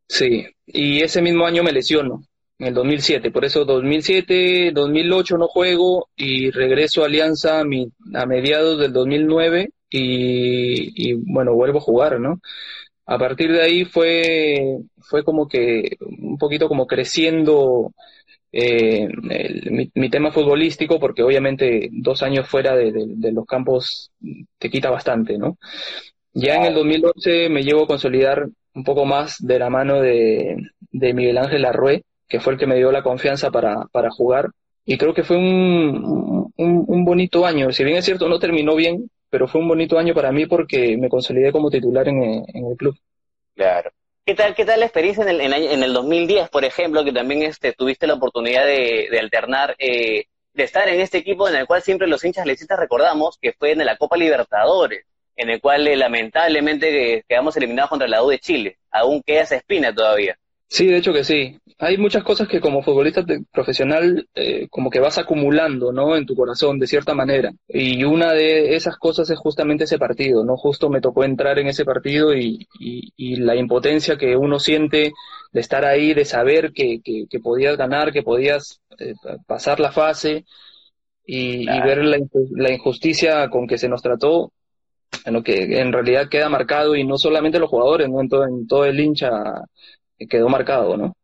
Sí, 0.07 0.45
y 0.65 1.01
ese 1.01 1.21
mismo 1.21 1.45
año 1.45 1.63
me 1.63 1.71
lesiono, 1.71 2.23
en 2.57 2.67
el 2.67 2.73
2007. 2.73 3.31
Por 3.31 3.45
eso 3.45 3.65
2007, 3.65 4.71
2008 4.73 5.37
no 5.37 5.47
juego 5.47 6.09
y 6.15 6.49
regreso 6.51 7.03
a 7.03 7.05
Alianza 7.05 7.61
a, 7.61 8.25
mediados 8.25 8.79
del 8.79 8.91
2009 8.91 9.69
y, 9.89 11.09
y 11.11 11.13
bueno, 11.13 11.53
vuelvo 11.53 11.77
a 11.77 11.81
jugar, 11.81 12.19
¿no? 12.19 12.39
A 13.05 13.17
partir 13.17 13.51
de 13.51 13.61
ahí 13.61 13.85
fue, 13.85 14.77
fue 15.01 15.23
como 15.23 15.47
que 15.47 15.97
un 15.99 16.37
poquito 16.37 16.67
como 16.67 16.85
creciendo 16.85 17.91
eh, 18.51 19.07
mi, 19.93 20.09
tema 20.09 20.31
futbolístico, 20.31 20.99
porque 20.99 21.23
obviamente 21.23 21.89
dos 21.91 22.23
años 22.23 22.47
fuera 22.47 22.75
de, 22.75 22.91
los 23.31 23.45
campos 23.45 24.11
te 24.57 24.69
quita 24.69 24.89
bastante, 24.89 25.37
¿no? 25.37 25.57
Ya 26.33 26.55
en 26.55 26.65
el 26.65 26.73
2011 26.73 27.49
me 27.49 27.63
llevo 27.63 27.83
a 27.83 27.87
consolidar 27.87 28.47
un 28.73 28.83
poco 28.83 29.05
más 29.05 29.37
de 29.39 29.59
la 29.59 29.69
mano 29.69 30.01
de, 30.01 30.57
Miguel 30.91 31.37
Ángel 31.37 31.65
Arrué, 31.65 32.03
que 32.27 32.39
fue 32.39 32.53
el 32.53 32.59
que 32.59 32.67
me 32.67 32.75
dio 32.75 32.91
la 32.91 33.03
confianza 33.03 33.51
para, 33.51 33.85
para 33.91 34.09
jugar. 34.09 34.49
Y 34.85 34.97
creo 34.97 35.13
que 35.13 35.23
fue 35.23 35.37
un, 35.37 36.51
un, 36.55 37.05
bonito 37.05 37.45
año. 37.45 37.71
Si 37.71 37.83
bien 37.83 37.97
es 37.97 38.05
cierto, 38.05 38.27
no 38.27 38.39
terminó 38.39 38.75
bien, 38.75 39.09
pero 39.29 39.47
fue 39.47 39.61
un 39.61 39.67
bonito 39.67 39.99
año 39.99 40.15
para 40.15 40.31
mí 40.31 40.47
porque 40.47 40.97
me 40.97 41.09
consolidé 41.09 41.51
como 41.51 41.69
titular 41.69 42.07
en 42.07 42.23
en 42.23 42.65
el 42.65 42.75
club. 42.75 42.95
Claro. 43.55 43.91
¿Qué 44.29 44.35
tal, 44.35 44.53
qué 44.53 44.63
tal 44.63 44.79
la 44.79 44.85
experiencia 44.85 45.23
en 45.23 45.41
el, 45.41 45.41
en, 45.41 45.81
el 45.81 45.91
2010, 45.91 46.49
por 46.49 46.63
ejemplo, 46.63 47.03
que 47.03 47.11
también 47.11 47.41
este, 47.41 47.73
tuviste 47.73 48.05
la 48.05 48.13
oportunidad 48.13 48.63
de, 48.63 49.09
alternar, 49.19 49.75
eh, 49.79 50.25
de 50.53 50.63
estar 50.63 50.87
en 50.87 50.99
este 50.99 51.17
equipo 51.17 51.49
en 51.49 51.55
el 51.55 51.65
cual 51.65 51.81
siempre 51.81 52.05
los 52.05 52.23
hinchas 52.23 52.45
lecistas 52.45 52.77
recordamos 52.77 53.39
que 53.41 53.53
fue 53.53 53.71
en 53.71 53.83
la 53.83 53.97
Copa 53.97 54.17
Libertadores, 54.17 55.03
en 55.35 55.49
el 55.49 55.59
cual 55.59 55.87
eh, 55.87 55.95
lamentablemente 55.95 57.25
quedamos 57.27 57.57
eliminados 57.57 57.89
contra 57.89 58.07
la 58.07 58.21
U 58.23 58.29
de 58.29 58.37
Chile. 58.37 58.77
Aún 58.91 59.23
queda 59.23 59.41
esa 59.41 59.55
espina 59.55 59.91
todavía. 59.95 60.37
Sí, 60.69 60.85
de 60.85 60.97
hecho 60.97 61.13
que 61.13 61.23
sí. 61.23 61.59
Hay 61.79 61.97
muchas 61.97 62.23
cosas 62.23 62.47
que 62.47 62.59
como 62.61 62.83
futbolista 62.83 63.25
profesional 63.51 64.27
eh, 64.35 64.67
como 64.69 64.89
que 64.91 64.99
vas 64.99 65.17
acumulando, 65.17 65.91
¿no? 65.91 66.15
En 66.15 66.25
tu 66.25 66.35
corazón, 66.35 66.77
de 66.77 66.85
cierta 66.87 67.15
manera. 67.15 67.51
Y 67.67 68.03
una 68.03 68.33
de 68.33 68.75
esas 68.75 68.97
cosas 68.97 69.29
es 69.31 69.39
justamente 69.39 69.85
ese 69.85 69.97
partido, 69.97 70.43
¿no? 70.43 70.57
Justo 70.57 70.89
me 70.89 71.01
tocó 71.01 71.23
entrar 71.23 71.57
en 71.57 71.67
ese 71.67 71.85
partido 71.85 72.35
y, 72.35 72.67
y, 72.79 73.37
la 73.37 73.55
impotencia 73.55 74.17
que 74.17 74.35
uno 74.35 74.59
siente 74.59 75.13
de 75.51 75.59
estar 75.59 75.85
ahí, 75.85 76.13
de 76.13 76.25
saber 76.25 76.71
que, 76.73 77.01
que, 77.03 77.39
podías 77.39 77.77
ganar, 77.77 78.11
que 78.11 78.23
podías 78.23 78.81
eh, 78.99 79.15
pasar 79.47 79.79
la 79.79 79.91
fase 79.91 80.45
y, 81.25 81.65
ver 81.65 82.03
la, 82.03 82.19
la 82.51 82.71
injusticia 82.73 83.49
con 83.49 83.67
que 83.67 83.77
se 83.77 83.89
nos 83.89 84.01
trató, 84.01 84.51
en 85.25 85.33
lo 85.33 85.43
que 85.43 85.79
en 85.79 85.91
realidad 85.93 86.29
queda 86.29 86.49
marcado 86.49 86.95
y 86.95 87.03
no 87.05 87.17
solamente 87.17 87.59
los 87.59 87.69
jugadores, 87.69 88.09
¿no? 88.09 88.21
En 88.21 88.29
todo, 88.29 88.47
en 88.47 88.67
todo 88.67 88.85
el 88.85 88.99
hincha 88.99 89.29
quedó 90.27 90.49
marcado, 90.49 90.97
¿no? 90.97 91.15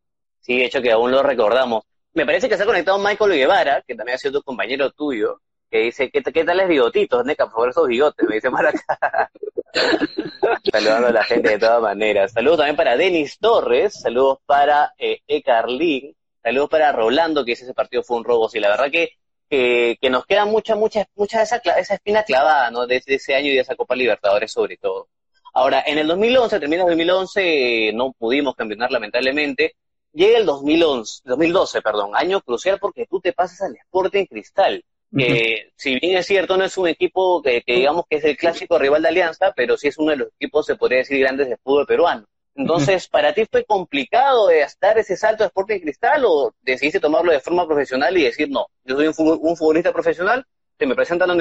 Sí, 0.41 0.59
de 0.59 0.65
hecho 0.65 0.81
que 0.81 0.91
aún 0.91 1.11
lo 1.11 1.23
recordamos. 1.23 1.83
Me 2.13 2.25
parece 2.25 2.47
que 2.47 2.55
se 2.55 2.63
ha 2.63 2.65
conectado 2.65 2.99
Michael 2.99 3.33
Guevara, 3.33 3.83
que 3.85 3.95
también 3.95 4.15
ha 4.15 4.19
sido 4.19 4.39
tu 4.39 4.43
compañero 4.43 4.91
tuyo, 4.91 5.41
que 5.69 5.79
dice, 5.79 6.09
¿qué, 6.09 6.21
qué 6.21 6.43
tal 6.45 6.59
es 6.59 6.67
bigotitos, 6.67 7.25
Neca? 7.25 7.45
Por 7.45 7.53
favor, 7.53 7.69
esos 7.69 7.87
bigotes, 7.87 8.27
me 8.27 8.35
dice 8.35 8.49
Maraca. 8.49 9.29
Saludando 10.71 11.07
a 11.07 11.11
la 11.11 11.23
gente 11.23 11.49
de 11.49 11.59
todas 11.59 11.81
maneras. 11.81 12.31
Saludos 12.31 12.57
también 12.57 12.75
para 12.75 12.95
Denis 12.95 13.37
Torres, 13.39 13.99
saludos 13.99 14.39
para 14.45 14.93
eh, 14.97 15.19
Ecarlín, 15.27 16.15
saludos 16.41 16.69
para 16.69 16.91
Rolando, 16.91 17.43
que 17.43 17.53
ese 17.53 17.73
partido 17.73 18.03
fue 18.03 18.17
un 18.17 18.23
robo. 18.23 18.47
Sí, 18.47 18.59
la 18.59 18.69
verdad 18.69 18.91
que, 18.91 19.09
que, 19.49 20.09
nos 20.09 20.25
queda 20.25 20.45
mucha, 20.45 20.75
mucha, 20.75 21.05
mucha 21.15 21.41
esa, 21.41 21.57
esa 21.57 21.95
espina 21.95 22.23
clavada, 22.23 22.71
¿no? 22.71 22.87
De, 22.87 23.01
de, 23.05 23.15
ese 23.15 23.35
año 23.35 23.47
y 23.47 23.55
de 23.55 23.61
esa 23.61 23.75
Copa 23.75 23.95
Libertadores 23.95 24.51
sobre 24.51 24.77
todo. 24.77 25.09
Ahora, 25.55 25.81
en 25.85 25.97
el 25.97 26.07
2011, 26.07 26.59
termina 26.59 26.83
el 26.83 26.89
2011, 26.89 27.93
no 27.93 28.11
pudimos 28.11 28.55
campeonar 28.55 28.91
lamentablemente. 28.91 29.77
Llega 30.11 30.37
el 30.37 30.45
2011, 30.45 31.21
2012, 31.23 31.81
perdón, 31.81 32.11
año 32.13 32.41
crucial 32.41 32.77
porque 32.77 33.05
tú 33.09 33.21
te 33.21 33.31
pasas 33.31 33.61
al 33.61 33.75
Sporting 33.77 34.25
Cristal. 34.25 34.83
que 35.15 35.71
si 35.77 35.97
bien 35.97 36.17
es 36.17 36.25
cierto, 36.25 36.57
no 36.57 36.65
es 36.65 36.77
un 36.77 36.89
equipo 36.89 37.41
que, 37.41 37.63
digamos 37.65 38.03
que 38.09 38.17
es 38.17 38.25
el 38.25 38.35
clásico 38.35 38.77
rival 38.77 39.01
de 39.03 39.07
Alianza, 39.07 39.53
pero 39.55 39.77
sí 39.77 39.87
es 39.87 39.97
uno 39.97 40.11
de 40.11 40.17
los 40.17 40.27
equipos, 40.27 40.65
se 40.65 40.75
podría 40.75 40.99
decir, 40.99 41.19
grandes 41.21 41.47
de 41.47 41.55
fútbol 41.55 41.87
peruano. 41.87 42.25
Entonces, 42.53 43.07
¿para 43.07 43.33
ti 43.33 43.45
fue 43.49 43.63
complicado 43.63 44.49
dar 44.81 44.97
ese 44.97 45.15
salto 45.15 45.43
de 45.43 45.47
Sporting 45.47 45.79
Cristal 45.79 46.25
o 46.25 46.53
decidiste 46.63 46.99
tomarlo 46.99 47.31
de 47.31 47.39
forma 47.39 47.65
profesional 47.65 48.17
y 48.17 48.23
decir, 48.23 48.49
no, 48.49 48.67
yo 48.83 48.97
soy 48.97 49.07
un, 49.07 49.55
futbolista 49.55 49.93
profesional, 49.93 50.45
se 50.77 50.85
me 50.85 50.95
presenta 50.95 51.25
la, 51.25 51.35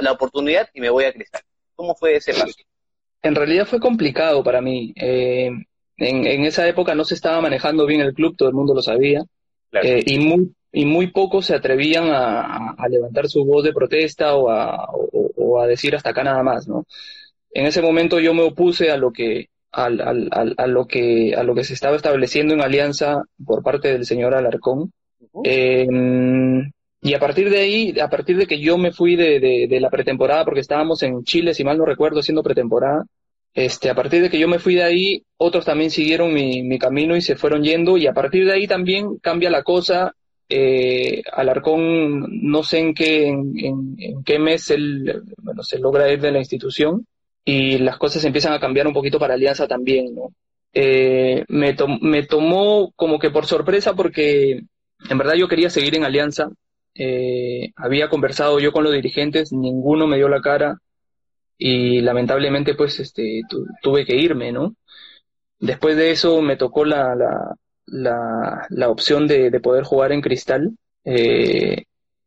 la, 0.00 0.12
oportunidad 0.12 0.68
y 0.74 0.80
me 0.80 0.90
voy 0.90 1.06
a 1.06 1.12
Cristal? 1.12 1.42
¿Cómo 1.74 1.96
fue 1.96 2.14
ese 2.14 2.32
paso? 2.34 2.54
En 3.22 3.34
realidad 3.34 3.66
fue 3.66 3.80
complicado 3.80 4.42
para 4.42 4.60
mí. 4.60 4.92
Eh, 4.96 5.50
en, 5.96 6.44
esa 6.44 6.66
época 6.68 6.94
no 6.94 7.04
se 7.04 7.14
estaba 7.14 7.40
manejando 7.40 7.86
bien 7.86 8.00
el 8.00 8.14
club, 8.14 8.36
todo 8.36 8.48
el 8.48 8.54
mundo 8.54 8.74
lo 8.74 8.82
sabía, 8.82 9.24
eh, 9.82 10.02
y, 10.06 10.18
muy, 10.18 10.54
y 10.72 10.84
muy 10.84 11.08
pocos 11.08 11.46
se 11.46 11.54
atrevían 11.54 12.08
a, 12.10 12.76
levantar 12.88 13.28
su 13.28 13.44
voz 13.44 13.64
de 13.64 13.72
protesta 13.72 14.36
o 14.36 14.48
a, 14.48 14.88
o 14.92 15.60
a 15.60 15.66
decir 15.66 15.96
hasta 15.96 16.10
acá 16.10 16.22
nada 16.22 16.42
más, 16.42 16.68
¿no? 16.68 16.86
En 17.50 17.66
ese 17.66 17.82
momento 17.82 18.20
yo 18.20 18.34
me 18.34 18.42
opuse 18.42 18.90
a 18.90 18.96
lo 18.96 19.12
que 19.12 19.48
al, 19.72 20.00
al, 20.00 20.54
a, 20.56 20.66
lo 20.66 20.86
que, 20.86 21.34
a 21.34 21.42
lo 21.42 21.54
que 21.54 21.64
se 21.64 21.74
estaba 21.74 21.96
estableciendo 21.96 22.54
en 22.54 22.60
alianza 22.60 23.22
por 23.44 23.62
parte 23.62 23.92
del 23.92 24.04
señor 24.04 24.34
Alarcón. 24.34 24.92
Y 27.00 27.14
a 27.14 27.18
partir 27.18 27.50
de 27.50 27.58
ahí, 27.58 27.98
a 28.00 28.08
partir 28.08 28.36
de 28.36 28.46
que 28.46 28.58
yo 28.60 28.76
me 28.76 28.92
fui 28.92 29.16
de, 29.16 29.38
de, 29.68 29.80
la 29.80 29.90
pretemporada, 29.90 30.44
porque 30.44 30.60
estábamos 30.60 31.02
en 31.02 31.22
Chile, 31.24 31.54
si 31.54 31.64
mal 31.64 31.78
no 31.78 31.84
recuerdo, 31.84 32.20
haciendo 32.20 32.42
pretemporada, 32.42 33.04
este, 33.54 33.90
a 33.90 33.94
partir 33.94 34.22
de 34.22 34.30
que 34.30 34.38
yo 34.38 34.48
me 34.48 34.58
fui 34.58 34.74
de 34.74 34.82
ahí, 34.82 35.22
otros 35.36 35.64
también 35.64 35.90
siguieron 35.90 36.32
mi, 36.32 36.62
mi 36.62 36.78
camino 36.78 37.16
y 37.16 37.22
se 37.22 37.36
fueron 37.36 37.62
yendo, 37.62 37.96
y 37.96 38.06
a 38.06 38.12
partir 38.12 38.44
de 38.44 38.52
ahí 38.52 38.66
también 38.66 39.16
cambia 39.18 39.50
la 39.50 39.62
cosa. 39.62 40.14
Eh, 40.48 41.22
Alarcón, 41.32 42.26
no 42.42 42.62
sé 42.62 42.78
en 42.78 42.94
qué, 42.94 43.28
en, 43.28 44.24
qué 44.24 44.38
mes 44.38 44.70
él, 44.70 45.22
bueno, 45.42 45.62
se 45.62 45.78
logra 45.78 46.10
ir 46.10 46.20
de 46.20 46.32
la 46.32 46.38
institución, 46.38 47.06
y 47.44 47.78
las 47.78 47.96
cosas 47.96 48.24
empiezan 48.24 48.52
a 48.52 48.60
cambiar 48.60 48.86
un 48.86 48.92
poquito 48.92 49.18
para 49.18 49.34
Alianza 49.34 49.66
también, 49.66 50.14
¿no? 50.14 50.32
Eh, 50.72 51.44
me, 51.48 51.74
me 52.02 52.22
tomó 52.24 52.92
como 52.94 53.18
que 53.18 53.30
por 53.30 53.46
sorpresa 53.46 53.94
porque 53.94 54.60
en 55.08 55.18
verdad 55.18 55.34
yo 55.34 55.48
quería 55.48 55.70
seguir 55.70 55.94
en 55.96 56.04
Alianza. 56.04 56.50
Eh, 56.98 57.70
había 57.76 58.08
conversado 58.08 58.58
yo 58.58 58.72
con 58.72 58.82
los 58.84 58.92
dirigentes, 58.92 59.52
ninguno 59.52 60.06
me 60.06 60.16
dio 60.16 60.28
la 60.28 60.40
cara 60.40 60.78
y 61.56 62.00
lamentablemente 62.00 62.74
pues 62.74 62.98
este 62.98 63.42
tuve 63.82 64.04
que 64.04 64.16
irme, 64.16 64.50
¿no? 64.52 64.74
Después 65.60 65.96
de 65.96 66.10
eso 66.10 66.42
me 66.42 66.56
tocó 66.56 66.84
la, 66.84 67.14
la, 67.14 67.54
la, 67.86 68.66
la 68.70 68.88
opción 68.90 69.26
de, 69.28 69.50
de, 69.50 69.60
poder 69.60 69.84
jugar 69.84 70.12
en 70.12 70.20
Cristal. 70.20 70.76
Eh, 71.04 71.84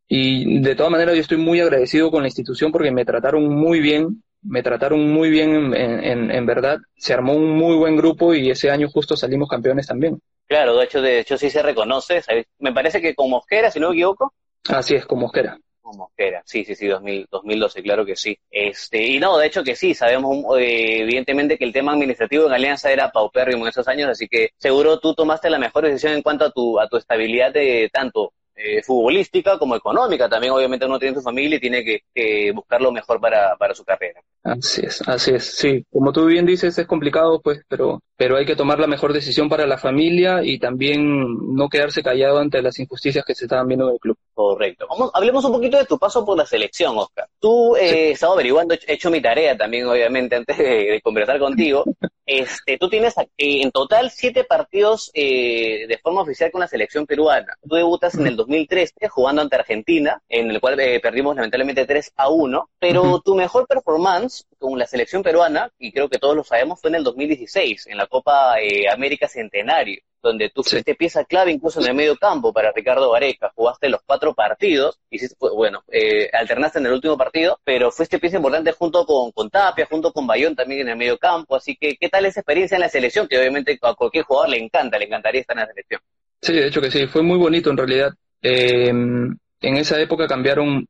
y 0.08 0.62
de 0.62 0.76
todas 0.76 0.92
maneras 0.92 1.16
yo 1.16 1.22
estoy 1.22 1.38
muy 1.38 1.60
agradecido 1.60 2.12
con 2.12 2.24
la 2.24 2.28
institución 2.28 2.72
porque 2.72 2.92
me 2.92 3.06
trataron 3.06 3.48
muy 3.48 3.80
bien 3.80 4.24
me 4.44 4.64
trataron 4.64 5.08
muy 5.12 5.30
bien 5.30 5.74
en, 5.76 6.32
en, 6.32 6.46
verdad, 6.46 6.80
se 6.96 7.14
armó 7.14 7.34
un 7.34 7.52
muy 7.58 7.76
buen 7.76 7.96
grupo 7.96 8.34
y 8.34 8.50
ese 8.50 8.72
año 8.72 8.90
justo 8.90 9.16
salimos 9.16 9.48
campeones 9.48 9.88
también. 9.88 10.20
Claro, 10.48 10.78
de 10.78 10.86
hecho, 10.86 11.02
de 11.02 11.20
hecho 11.20 11.38
sí 11.38 11.50
se 11.50 11.62
reconoce, 11.62 12.22
me 12.60 12.74
parece 12.74 13.02
que 13.02 13.16
con 13.16 13.30
Mosquera, 13.30 13.72
si 13.72 13.80
no 13.80 13.90
me 13.90 13.96
equivoco. 13.96 14.34
Así 14.70 14.96
es, 14.96 15.06
con 15.06 15.20
Mosquera. 15.20 15.58
Con 15.82 15.98
Mosquera, 15.98 16.42
sí, 16.46 16.64
sí, 16.64 16.76
sí, 16.76 16.88
2000, 16.88 17.28
2012, 17.32 17.82
claro 17.82 18.06
que 18.06 18.16
sí. 18.16 18.38
Este, 18.50 19.04
y 19.04 19.20
no, 19.20 19.38
de 19.38 19.48
hecho 19.48 19.64
que 19.64 19.76
sí, 19.76 19.94
sabemos 19.94 20.38
eh, 20.60 21.02
evidentemente 21.02 21.58
que 21.58 21.66
el 21.66 21.74
tema 21.74 21.94
administrativo 21.94 22.46
en 22.46 22.54
Alianza 22.54 22.92
era 22.92 23.12
paupérrimo 23.12 23.64
en 23.64 23.70
esos 23.70 23.88
años, 23.88 24.10
así 24.10 24.28
que 24.28 24.52
seguro 24.58 25.00
tú 25.00 25.14
tomaste 25.16 25.50
la 25.50 25.58
mejor 25.58 25.86
decisión 25.86 26.14
en 26.14 26.22
cuanto 26.22 26.46
a 26.46 26.52
tu, 26.52 26.80
a 26.80 26.88
tu 26.88 26.98
estabilidad 26.98 27.52
de 27.52 27.90
tanto 27.92 28.34
eh, 28.56 28.84
futbolística 28.84 29.58
como 29.58 29.76
económica. 29.76 30.30
También 30.30 30.54
obviamente 30.54 30.86
uno 30.86 31.00
tiene 31.00 31.16
su 31.16 31.22
familia 31.22 31.58
y 31.58 31.60
tiene 31.60 31.84
que, 31.84 32.52
buscar 32.54 32.82
lo 32.82 32.92
mejor 32.92 33.20
para, 33.20 33.56
para, 33.58 33.74
su 33.74 33.84
carrera. 33.84 34.22
Así 34.44 34.82
es, 34.86 35.02
así 35.08 35.32
es. 35.32 35.46
Sí, 35.46 35.86
como 35.92 36.12
tú 36.12 36.26
bien 36.26 36.46
dices, 36.46 36.78
es 36.78 36.88
complicado, 36.88 37.42
pues, 37.42 37.62
pero, 37.68 38.02
pero 38.18 38.38
hay 38.38 38.46
que 38.46 38.56
tomar 38.56 38.80
la 38.80 38.88
mejor 38.88 39.14
decisión 39.14 39.50
para 39.50 39.66
la 39.68 39.78
familia 39.78 40.44
y 40.44 40.60
también 40.60 41.56
no 41.56 41.70
quedarse 41.70 42.04
callado 42.04 42.40
ante 42.40 42.62
las 42.62 42.80
injusticias 42.80 43.24
que 43.26 43.36
se 43.36 43.46
estaban 43.46 43.68
viendo 43.68 43.88
en 43.88 43.94
el 43.94 44.00
club. 44.00 44.18
Correcto. 44.34 44.88
Vamos, 44.90 45.12
hablemos 45.14 45.46
un 45.46 45.52
poquito 45.52 45.78
de 45.78 45.86
tu 45.86 46.00
paso 46.00 46.26
por 46.26 46.38
la 46.38 46.46
selección, 46.46 46.98
Oscar. 46.98 47.28
Tú 47.40 47.76
eh, 47.76 48.12
estaba 48.12 48.34
averiguando, 48.34 48.74
he 48.74 48.94
hecho 48.94 49.12
mi 49.12 49.22
tarea 49.22 49.56
también, 49.58 49.86
obviamente, 49.86 50.36
antes 50.36 50.58
de, 50.58 51.00
conversar 51.04 51.40
contigo. 51.40 51.84
Este, 52.34 52.78
tú 52.78 52.88
tienes 52.88 53.14
eh, 53.18 53.26
en 53.38 53.72
total 53.72 54.10
siete 54.10 54.46
partidos 54.46 55.12
eh, 55.14 55.86
de 55.86 55.98
forma 55.98 56.22
oficial 56.22 56.50
con 56.50 56.62
la 56.62 56.68
selección 56.70 57.06
peruana. 57.06 57.58
Tú 57.62 57.76
debutas 57.76 58.16
en 58.16 58.26
el 58.26 58.38
2013 58.38 59.10
jugando 59.10 59.42
ante 59.42 59.58
Argentina, 59.58 60.22
en 60.30 60.50
el 60.50 60.62
cual 60.62 60.80
eh, 60.80 61.02
perdimos 61.02 61.36
lamentablemente 61.36 61.86
3 61.86 62.14
a 62.16 62.30
1, 62.30 62.70
pero 62.80 63.20
tu 63.20 63.36
mejor 63.36 63.68
performance 63.68 64.46
con 64.58 64.80
la 64.80 64.88
selección 64.88 65.24
peruana, 65.24 65.74
y 65.78 65.92
creo 65.92 66.08
que 66.08 66.20
todos 66.20 66.38
lo 66.38 66.46
sabemos, 66.46 66.80
fue 66.80 66.92
en 66.92 66.96
el 66.96 67.04
2016, 67.04 67.88
en 67.88 67.98
la 67.98 68.08
Copa 68.08 68.56
América 68.94 69.28
Centenario 69.28 70.02
donde 70.22 70.50
tú 70.50 70.64
fuiste 70.64 70.96
pieza 70.96 71.26
clave 71.26 71.52
incluso 71.52 71.82
en 71.82 71.88
el 71.88 71.96
medio 71.96 72.16
campo 72.18 72.54
para 72.54 72.72
Ricardo 72.72 73.12
Vareca, 73.12 73.52
jugaste 73.56 73.90
los 73.90 74.02
cuatro 74.06 74.34
partidos, 74.34 75.00
y 75.10 75.20
bueno, 75.40 75.84
eh, 75.92 76.30
alternaste 76.32 76.80
en 76.80 76.86
el 76.86 76.94
último 76.94 77.18
partido, 77.18 77.60
pero 77.64 77.92
fuiste 77.92 78.20
pieza 78.20 78.38
importante 78.38 78.72
junto 78.72 79.06
con, 79.06 79.32
con 79.32 79.50
Tapia, 79.50 79.88
junto 79.90 80.12
con 80.12 80.28
Bayón 80.28 80.56
también 80.56 80.82
en 80.82 80.90
el 80.90 80.98
medio 80.98 81.18
campo, 81.18 81.56
así 81.56 81.76
que 81.76 81.98
¿qué 81.98 82.10
tal 82.10 82.26
esa 82.26 82.42
experiencia 82.42 82.76
en 82.76 82.82
la 82.82 82.90
selección? 82.90 83.28
Que 83.28 83.38
obviamente 83.38 83.78
a 83.82 83.94
cualquier 83.94 84.26
jugador 84.26 84.50
le 84.50 84.64
encanta, 84.64 84.98
le 84.98 85.06
encantaría 85.06 85.42
estar 85.42 85.58
en 85.58 85.62
la 85.62 85.68
selección. 85.68 86.02
Sí, 86.42 86.54
de 86.54 86.68
hecho 86.68 86.82
que 86.82 86.92
sí, 86.92 87.08
fue 87.08 87.22
muy 87.22 87.38
bonito 87.38 87.70
en 87.70 87.78
realidad. 87.78 88.14
Eh, 88.42 88.88
en 88.90 89.78
esa 89.78 90.00
época 90.00 90.28
cambiaron 90.28 90.88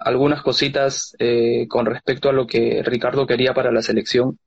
algunas 0.00 0.42
cositas 0.42 1.14
eh, 1.18 1.66
con 1.68 1.86
respecto 1.86 2.28
a 2.28 2.32
lo 2.32 2.46
que 2.46 2.82
Ricardo 2.84 3.26
quería 3.26 3.54
para 3.54 3.70
la 3.70 3.82
selección. 3.82 4.38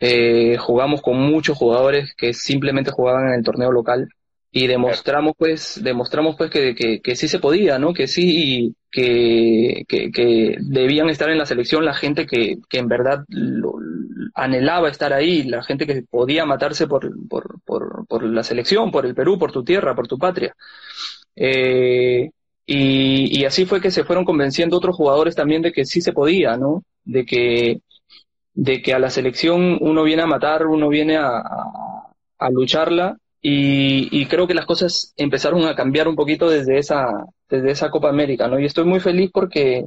Eh, 0.00 0.56
jugamos 0.58 1.02
con 1.02 1.18
muchos 1.18 1.56
jugadores 1.56 2.14
que 2.16 2.34
simplemente 2.34 2.90
jugaban 2.90 3.28
en 3.28 3.34
el 3.34 3.44
torneo 3.44 3.70
local 3.70 4.08
y 4.50 4.68
demostramos 4.68 5.34
pues 5.36 5.80
demostramos 5.82 6.36
pues 6.36 6.48
que, 6.48 6.74
que, 7.02 7.16
sí 7.16 7.26
se 7.26 7.40
podía 7.40 7.76
no 7.78 7.92
que 7.92 8.06
sí 8.06 8.74
que, 8.90 9.84
que, 9.88 10.56
debían 10.60 11.08
estar 11.10 11.28
en 11.28 11.38
la 11.38 11.46
selección 11.46 11.84
la 11.84 11.92
gente 11.94 12.24
que, 12.24 12.58
que 12.68 12.78
en 12.78 12.86
verdad 12.86 13.24
anhelaba 14.34 14.88
estar 14.88 15.12
ahí 15.12 15.42
la 15.42 15.62
gente 15.64 15.86
que 15.86 16.02
podía 16.02 16.44
matarse 16.46 16.86
por, 16.86 17.10
por, 17.28 17.60
por, 17.64 18.06
por, 18.06 18.22
la 18.22 18.44
selección 18.44 18.92
por 18.92 19.06
el 19.06 19.14
Perú 19.14 19.38
por 19.40 19.50
tu 19.50 19.64
tierra 19.64 19.96
por 19.96 20.06
tu 20.06 20.18
patria. 20.18 20.54
Eh, 21.34 22.30
y, 22.64 23.40
y 23.40 23.44
así 23.44 23.66
fue 23.66 23.80
que 23.80 23.90
se 23.90 24.04
fueron 24.04 24.24
convenciendo 24.24 24.76
otros 24.76 24.96
jugadores 24.96 25.34
también 25.34 25.62
de 25.62 25.72
que 25.72 25.84
sí 25.84 26.00
se 26.00 26.12
podía 26.12 26.56
no 26.56 26.84
de 27.04 27.26
que 27.26 27.80
de 28.54 28.80
que 28.82 28.94
a 28.94 28.98
la 28.98 29.10
selección 29.10 29.78
uno 29.80 30.04
viene 30.04 30.22
a 30.22 30.26
matar, 30.26 30.66
uno 30.66 30.88
viene 30.88 31.16
a, 31.16 31.42
a, 32.38 32.50
lucharla 32.50 33.18
y, 33.42 34.24
creo 34.26 34.46
que 34.46 34.54
las 34.54 34.64
cosas 34.64 35.12
empezaron 35.16 35.66
a 35.66 35.74
cambiar 35.74 36.08
un 36.08 36.16
poquito 36.16 36.48
desde 36.48 36.78
esa, 36.78 37.26
desde 37.48 37.72
esa 37.72 37.90
Copa 37.90 38.08
América, 38.08 38.48
¿no? 38.48 38.58
Y 38.58 38.64
estoy 38.64 38.84
muy 38.84 39.00
feliz 39.00 39.30
porque, 39.32 39.84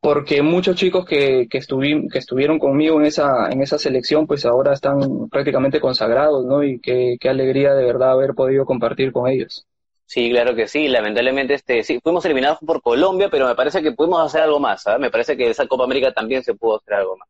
porque 0.00 0.42
muchos 0.42 0.76
chicos 0.76 1.04
que, 1.04 1.48
que, 1.50 1.60
que 1.60 2.18
estuvieron 2.18 2.58
conmigo 2.58 3.00
en 3.00 3.06
esa, 3.06 3.50
en 3.50 3.62
esa 3.62 3.78
selección, 3.78 4.26
pues 4.26 4.46
ahora 4.46 4.72
están 4.72 5.28
prácticamente 5.28 5.80
consagrados, 5.80 6.46
¿no? 6.46 6.62
Y 6.62 6.80
qué, 6.80 7.16
qué 7.20 7.28
alegría 7.28 7.74
de 7.74 7.84
verdad 7.84 8.12
haber 8.12 8.34
podido 8.34 8.64
compartir 8.64 9.12
con 9.12 9.28
ellos. 9.28 9.66
Sí, 10.06 10.30
claro 10.30 10.54
que 10.54 10.68
sí. 10.68 10.88
Lamentablemente, 10.88 11.54
este, 11.54 11.82
sí, 11.82 12.00
fuimos 12.02 12.24
eliminados 12.24 12.58
por 12.64 12.80
Colombia, 12.80 13.28
pero 13.30 13.46
me 13.46 13.54
parece 13.54 13.82
que 13.82 13.92
pudimos 13.92 14.24
hacer 14.24 14.40
algo 14.40 14.58
más. 14.58 14.82
¿sabes? 14.82 15.00
Me 15.00 15.10
parece 15.10 15.36
que 15.36 15.50
esa 15.50 15.66
Copa 15.66 15.84
América 15.84 16.12
también 16.12 16.42
se 16.42 16.54
pudo 16.54 16.78
hacer 16.78 16.94
algo 16.94 17.16
más. 17.18 17.28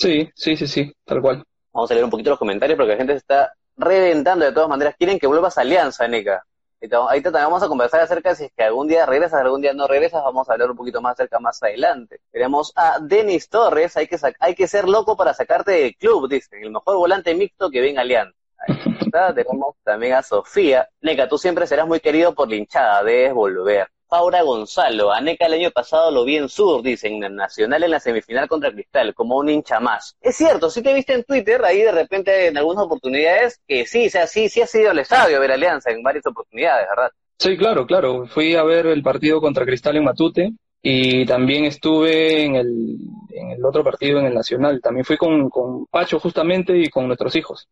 Sí, 0.00 0.30
sí, 0.34 0.56
sí, 0.56 0.66
sí, 0.66 0.92
tal 1.04 1.20
cual. 1.20 1.44
Vamos 1.74 1.90
a 1.90 1.94
leer 1.94 2.04
un 2.04 2.10
poquito 2.10 2.30
los 2.30 2.38
comentarios 2.38 2.78
porque 2.78 2.92
la 2.92 2.96
gente 2.96 3.12
se 3.12 3.18
está 3.18 3.52
reventando 3.76 4.46
de 4.46 4.52
todas 4.52 4.70
maneras. 4.70 4.94
Quieren 4.96 5.18
que 5.18 5.26
vuelvas 5.26 5.58
a 5.58 5.60
Alianza, 5.60 6.08
Neca. 6.08 6.42
Ahorita 6.90 7.30
también 7.30 7.50
vamos 7.50 7.62
a 7.62 7.68
conversar 7.68 8.00
acerca 8.00 8.30
de 8.30 8.36
si 8.36 8.44
es 8.44 8.52
que 8.56 8.64
algún 8.64 8.88
día 8.88 9.04
regresas, 9.04 9.42
algún 9.42 9.60
día 9.60 9.74
no 9.74 9.86
regresas. 9.86 10.24
Vamos 10.24 10.48
a 10.48 10.54
hablar 10.54 10.70
un 10.70 10.76
poquito 10.78 11.02
más 11.02 11.12
acerca 11.12 11.38
más 11.38 11.62
adelante. 11.62 12.22
Tenemos 12.32 12.72
a 12.76 12.98
Denis 12.98 13.50
Torres. 13.50 13.94
Hay 13.98 14.06
que, 14.06 14.16
hay 14.38 14.54
que 14.54 14.66
ser 14.66 14.88
loco 14.88 15.18
para 15.18 15.34
sacarte 15.34 15.72
del 15.72 15.94
club, 15.96 16.30
dice. 16.30 16.48
El 16.52 16.70
mejor 16.70 16.96
volante 16.96 17.34
mixto 17.34 17.70
que 17.70 17.82
venga 17.82 18.00
Alianza. 18.00 18.34
Ahí 18.56 18.96
está. 19.02 19.34
Tenemos 19.34 19.76
también 19.84 20.14
a 20.14 20.22
Sofía. 20.22 20.88
Neca, 21.02 21.28
tú 21.28 21.36
siempre 21.36 21.66
serás 21.66 21.86
muy 21.86 22.00
querido 22.00 22.34
por 22.34 22.48
la 22.48 22.56
hinchada. 22.56 23.04
Debes 23.04 23.34
volver. 23.34 23.86
Paura 24.10 24.42
Gonzalo. 24.42 25.12
Aneca 25.12 25.46
el 25.46 25.54
año 25.54 25.70
pasado 25.70 26.10
lo 26.10 26.24
vi 26.24 26.36
en 26.36 26.48
Sur, 26.48 26.82
dicen, 26.82 27.22
en 27.22 27.36
Nacional 27.36 27.84
en 27.84 27.92
la 27.92 28.00
semifinal 28.00 28.48
contra 28.48 28.72
Cristal, 28.72 29.14
como 29.14 29.36
un 29.36 29.48
hincha 29.48 29.78
más. 29.78 30.16
Es 30.20 30.36
cierto, 30.36 30.68
sí 30.68 30.82
te 30.82 30.92
viste 30.92 31.14
en 31.14 31.24
Twitter, 31.24 31.64
ahí 31.64 31.82
de 31.82 31.92
repente 31.92 32.48
en 32.48 32.58
algunas 32.58 32.84
oportunidades, 32.84 33.60
que 33.66 33.86
sí, 33.86 34.08
o 34.08 34.10
sea, 34.10 34.26
sí, 34.26 34.48
sí 34.48 34.60
ha 34.60 34.66
sido 34.66 34.90
al 34.90 34.98
estadio 34.98 35.36
a 35.36 35.40
ver 35.40 35.52
Alianza 35.52 35.90
en 35.90 36.02
varias 36.02 36.26
oportunidades, 36.26 36.86
¿verdad? 36.90 37.10
Sí, 37.38 37.56
claro, 37.56 37.86
claro. 37.86 38.26
Fui 38.26 38.54
a 38.56 38.64
ver 38.64 38.86
el 38.86 39.02
partido 39.02 39.40
contra 39.40 39.64
Cristal 39.64 39.96
en 39.96 40.04
Matute 40.04 40.52
y 40.82 41.24
también 41.24 41.64
estuve 41.64 42.44
en 42.44 42.56
el, 42.56 42.96
en 43.30 43.50
el 43.52 43.64
otro 43.64 43.84
partido 43.84 44.18
en 44.18 44.26
el 44.26 44.34
Nacional. 44.34 44.80
También 44.82 45.04
fui 45.04 45.16
con, 45.16 45.48
con 45.48 45.86
Pacho 45.86 46.18
justamente 46.18 46.76
y 46.76 46.88
con 46.90 47.06
nuestros 47.06 47.34
hijos. 47.36 47.68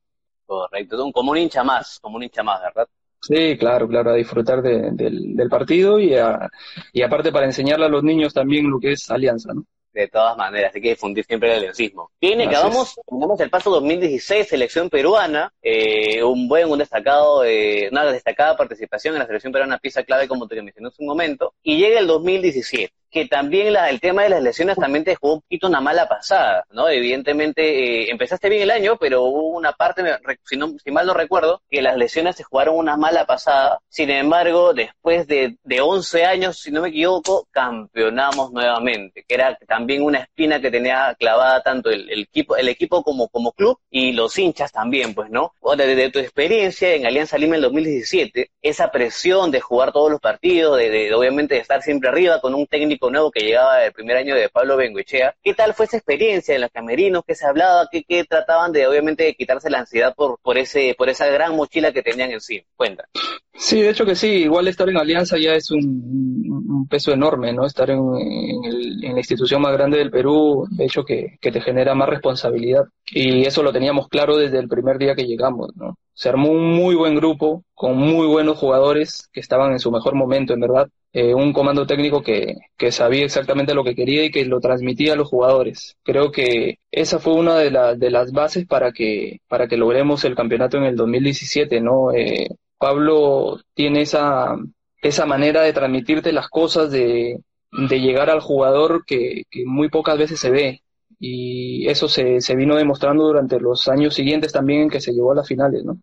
Correcto, 0.46 1.10
como 1.12 1.32
un 1.32 1.38
hincha 1.38 1.62
más, 1.62 1.98
como 2.00 2.16
un 2.16 2.22
hincha 2.22 2.42
más, 2.42 2.62
¿verdad? 2.62 2.88
Sí, 3.20 3.56
claro, 3.58 3.88
claro, 3.88 4.10
a 4.10 4.14
disfrutar 4.14 4.62
del, 4.62 4.96
del, 4.96 5.48
partido 5.48 5.98
y, 5.98 6.14
a, 6.14 6.48
y 6.92 7.02
aparte 7.02 7.32
para 7.32 7.46
enseñarle 7.46 7.86
a 7.86 7.90
los 7.90 8.04
niños 8.04 8.32
también 8.32 8.70
lo 8.70 8.78
que 8.78 8.92
es 8.92 9.10
alianza, 9.10 9.52
¿no? 9.52 9.64
de 9.92 10.08
todas 10.08 10.36
maneras, 10.36 10.72
hay 10.74 10.80
que 10.80 10.90
difundir 10.90 11.24
siempre 11.24 11.50
el 11.50 11.58
aliancismo. 11.58 12.10
Bien, 12.20 12.40
acabamos, 12.40 12.94
vamos 13.10 13.40
el 13.40 13.50
paso 13.50 13.70
2016, 13.70 14.46
selección 14.46 14.88
peruana, 14.88 15.52
eh, 15.60 16.22
un 16.22 16.46
buen, 16.46 16.70
un 16.70 16.78
destacado, 16.78 17.44
eh, 17.44 17.88
una 17.90 18.04
destacada 18.04 18.56
participación 18.56 19.14
en 19.14 19.20
la 19.20 19.26
selección 19.26 19.52
peruana, 19.52 19.78
pieza 19.78 20.04
clave 20.04 20.28
como 20.28 20.46
te 20.46 20.62
mencioné 20.62 20.88
hace 20.88 21.02
un 21.02 21.08
momento, 21.08 21.54
y 21.62 21.78
llega 21.78 21.98
el 21.98 22.06
2017 22.06 22.92
que 23.10 23.26
también 23.26 23.72
la, 23.72 23.90
el 23.90 24.00
tema 24.00 24.22
de 24.22 24.30
las 24.30 24.42
lesiones 24.42 24.76
también 24.76 25.04
te 25.04 25.16
jugó 25.16 25.34
un 25.34 25.40
poquito 25.40 25.66
una 25.66 25.80
mala 25.80 26.08
pasada, 26.08 26.64
¿no? 26.70 26.88
Evidentemente, 26.88 27.62
eh, 27.62 28.10
empezaste 28.10 28.48
bien 28.48 28.62
el 28.62 28.70
año, 28.70 28.96
pero 28.98 29.22
hubo 29.22 29.56
una 29.56 29.72
parte, 29.72 30.02
si, 30.44 30.56
no, 30.56 30.74
si 30.82 30.90
mal 30.90 31.06
no 31.06 31.14
recuerdo, 31.14 31.62
que 31.70 31.82
las 31.82 31.96
lesiones 31.96 32.36
se 32.36 32.44
jugaron 32.44 32.76
una 32.76 32.96
mala 32.96 33.26
pasada. 33.26 33.80
Sin 33.88 34.10
embargo, 34.10 34.74
después 34.74 35.26
de, 35.26 35.56
de 35.62 35.80
11 35.80 36.24
años, 36.24 36.58
si 36.58 36.70
no 36.70 36.82
me 36.82 36.88
equivoco, 36.88 37.46
campeonamos 37.50 38.52
nuevamente, 38.52 39.24
que 39.26 39.34
era 39.34 39.56
también 39.66 40.02
una 40.02 40.18
espina 40.18 40.60
que 40.60 40.70
tenía 40.70 41.14
clavada 41.18 41.62
tanto 41.62 41.90
el, 41.90 42.08
equipo, 42.10 42.56
el 42.56 42.68
equipo 42.68 43.02
como, 43.02 43.28
como 43.28 43.52
club 43.52 43.78
y 43.90 44.12
los 44.12 44.38
hinchas 44.38 44.72
también, 44.72 45.14
pues, 45.14 45.30
¿no? 45.30 45.54
Desde 45.76 46.10
tu 46.10 46.18
experiencia 46.18 46.94
en 46.94 47.06
Alianza 47.06 47.38
Lima 47.38 47.54
en 47.54 47.56
el 47.56 47.62
2017, 47.62 48.50
esa 48.62 48.90
presión 48.90 49.50
de 49.50 49.60
jugar 49.60 49.92
todos 49.92 50.10
los 50.10 50.20
partidos, 50.20 50.76
de, 50.76 50.90
de 50.90 51.14
obviamente 51.14 51.54
de 51.54 51.60
estar 51.60 51.82
siempre 51.82 52.08
arriba 52.08 52.40
con 52.40 52.54
un 52.54 52.66
técnico 52.66 52.97
nuevo 53.10 53.30
que 53.30 53.44
llegaba 53.44 53.84
el 53.84 53.92
primer 53.92 54.16
año 54.16 54.34
de 54.34 54.48
Pablo 54.48 54.76
Benguechea. 54.76 55.34
¿Qué 55.42 55.54
tal 55.54 55.74
fue 55.74 55.86
esa 55.86 55.96
experiencia 55.96 56.54
en 56.54 56.62
los 56.62 56.70
camerinos? 56.70 57.22
¿Qué 57.26 57.34
se 57.34 57.46
hablaba? 57.46 57.88
¿Qué, 57.90 58.02
qué 58.02 58.24
trataban 58.24 58.72
de, 58.72 58.86
obviamente, 58.86 59.34
quitarse 59.34 59.70
la 59.70 59.80
ansiedad 59.80 60.14
por, 60.14 60.38
por, 60.40 60.58
ese, 60.58 60.94
por 60.98 61.08
esa 61.08 61.26
gran 61.26 61.54
mochila 61.54 61.92
que 61.92 62.02
tenían 62.02 62.32
en 62.32 62.40
sí? 62.40 62.62
Cuenta. 62.76 63.08
Sí, 63.54 63.82
de 63.82 63.90
hecho 63.90 64.06
que 64.06 64.14
sí. 64.14 64.28
Igual 64.28 64.68
estar 64.68 64.88
en 64.88 64.96
Alianza 64.96 65.36
ya 65.36 65.54
es 65.54 65.70
un, 65.70 66.86
peso 66.88 67.12
enorme, 67.12 67.52
¿no? 67.52 67.66
Estar 67.66 67.90
en, 67.90 67.98
en, 67.98 69.12
la 69.12 69.18
institución 69.18 69.60
más 69.60 69.72
grande 69.72 69.98
del 69.98 70.10
Perú, 70.10 70.66
de 70.70 70.84
hecho 70.84 71.04
que, 71.04 71.36
que 71.40 71.50
te 71.50 71.60
genera 71.60 71.94
más 71.94 72.08
responsabilidad. 72.08 72.84
Y 73.06 73.44
eso 73.46 73.62
lo 73.62 73.72
teníamos 73.72 74.08
claro 74.08 74.36
desde 74.36 74.58
el 74.58 74.68
primer 74.68 74.98
día 74.98 75.14
que 75.14 75.26
llegamos, 75.26 75.74
¿no? 75.76 75.98
Se 76.14 76.28
armó 76.28 76.50
un 76.50 76.72
muy 76.72 76.94
buen 76.94 77.14
grupo, 77.14 77.64
con 77.74 77.96
muy 77.96 78.26
buenos 78.26 78.58
jugadores 78.58 79.28
que 79.32 79.40
estaban 79.40 79.72
en 79.72 79.78
su 79.78 79.90
mejor 79.90 80.14
momento, 80.14 80.52
en 80.52 80.60
verdad. 80.60 80.88
Eh, 81.12 81.34
un 81.34 81.54
comando 81.54 81.86
técnico 81.86 82.22
que, 82.22 82.56
que, 82.76 82.92
sabía 82.92 83.24
exactamente 83.24 83.74
lo 83.74 83.82
que 83.82 83.94
quería 83.94 84.24
y 84.24 84.30
que 84.30 84.44
lo 84.44 84.60
transmitía 84.60 85.14
a 85.14 85.16
los 85.16 85.28
jugadores. 85.28 85.96
Creo 86.02 86.30
que 86.30 86.78
esa 86.90 87.18
fue 87.18 87.34
una 87.34 87.56
de, 87.56 87.96
de 87.96 88.10
las 88.10 88.30
bases 88.32 88.66
para 88.66 88.92
que, 88.92 89.40
para 89.48 89.68
que 89.68 89.78
logremos 89.78 90.24
el 90.24 90.34
campeonato 90.34 90.76
en 90.76 90.84
el 90.84 90.96
2017, 90.96 91.80
¿no? 91.80 92.12
Eh, 92.12 92.48
Pablo 92.76 93.58
tiene 93.74 94.02
esa, 94.02 94.56
esa 95.02 95.26
manera 95.26 95.62
de 95.62 95.72
transmitirte 95.72 96.32
las 96.32 96.48
cosas, 96.48 96.90
de, 96.90 97.40
de 97.72 98.00
llegar 98.00 98.28
al 98.30 98.40
jugador 98.40 99.04
que, 99.06 99.44
que 99.50 99.64
muy 99.64 99.88
pocas 99.88 100.18
veces 100.18 100.38
se 100.38 100.50
ve 100.50 100.82
y 101.18 101.88
eso 101.88 102.08
se, 102.08 102.40
se 102.40 102.54
vino 102.54 102.76
demostrando 102.76 103.24
durante 103.24 103.58
los 103.58 103.88
años 103.88 104.14
siguientes 104.14 104.52
también 104.52 104.82
en 104.82 104.90
que 104.90 105.00
se 105.00 105.12
llegó 105.12 105.32
a 105.32 105.36
las 105.36 105.48
finales, 105.48 105.84
¿no? 105.84 105.98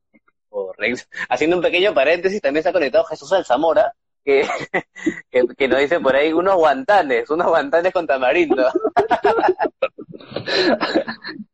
Haciendo 1.29 1.55
un 1.57 1.61
pequeño 1.61 1.93
paréntesis, 1.93 2.41
también 2.41 2.67
ha 2.67 2.73
conectado 2.73 3.03
Jesús 3.05 3.31
Alzamora, 3.31 3.93
que, 4.25 4.47
que, 5.55 5.67
nos 5.67 5.79
dice 5.79 5.99
por 5.99 6.15
ahí 6.15 6.33
unos 6.33 6.55
guantanes, 6.55 7.29
unos 7.29 7.47
guantanes 7.47 7.93
con 7.93 8.07
tamarindo. 8.07 8.65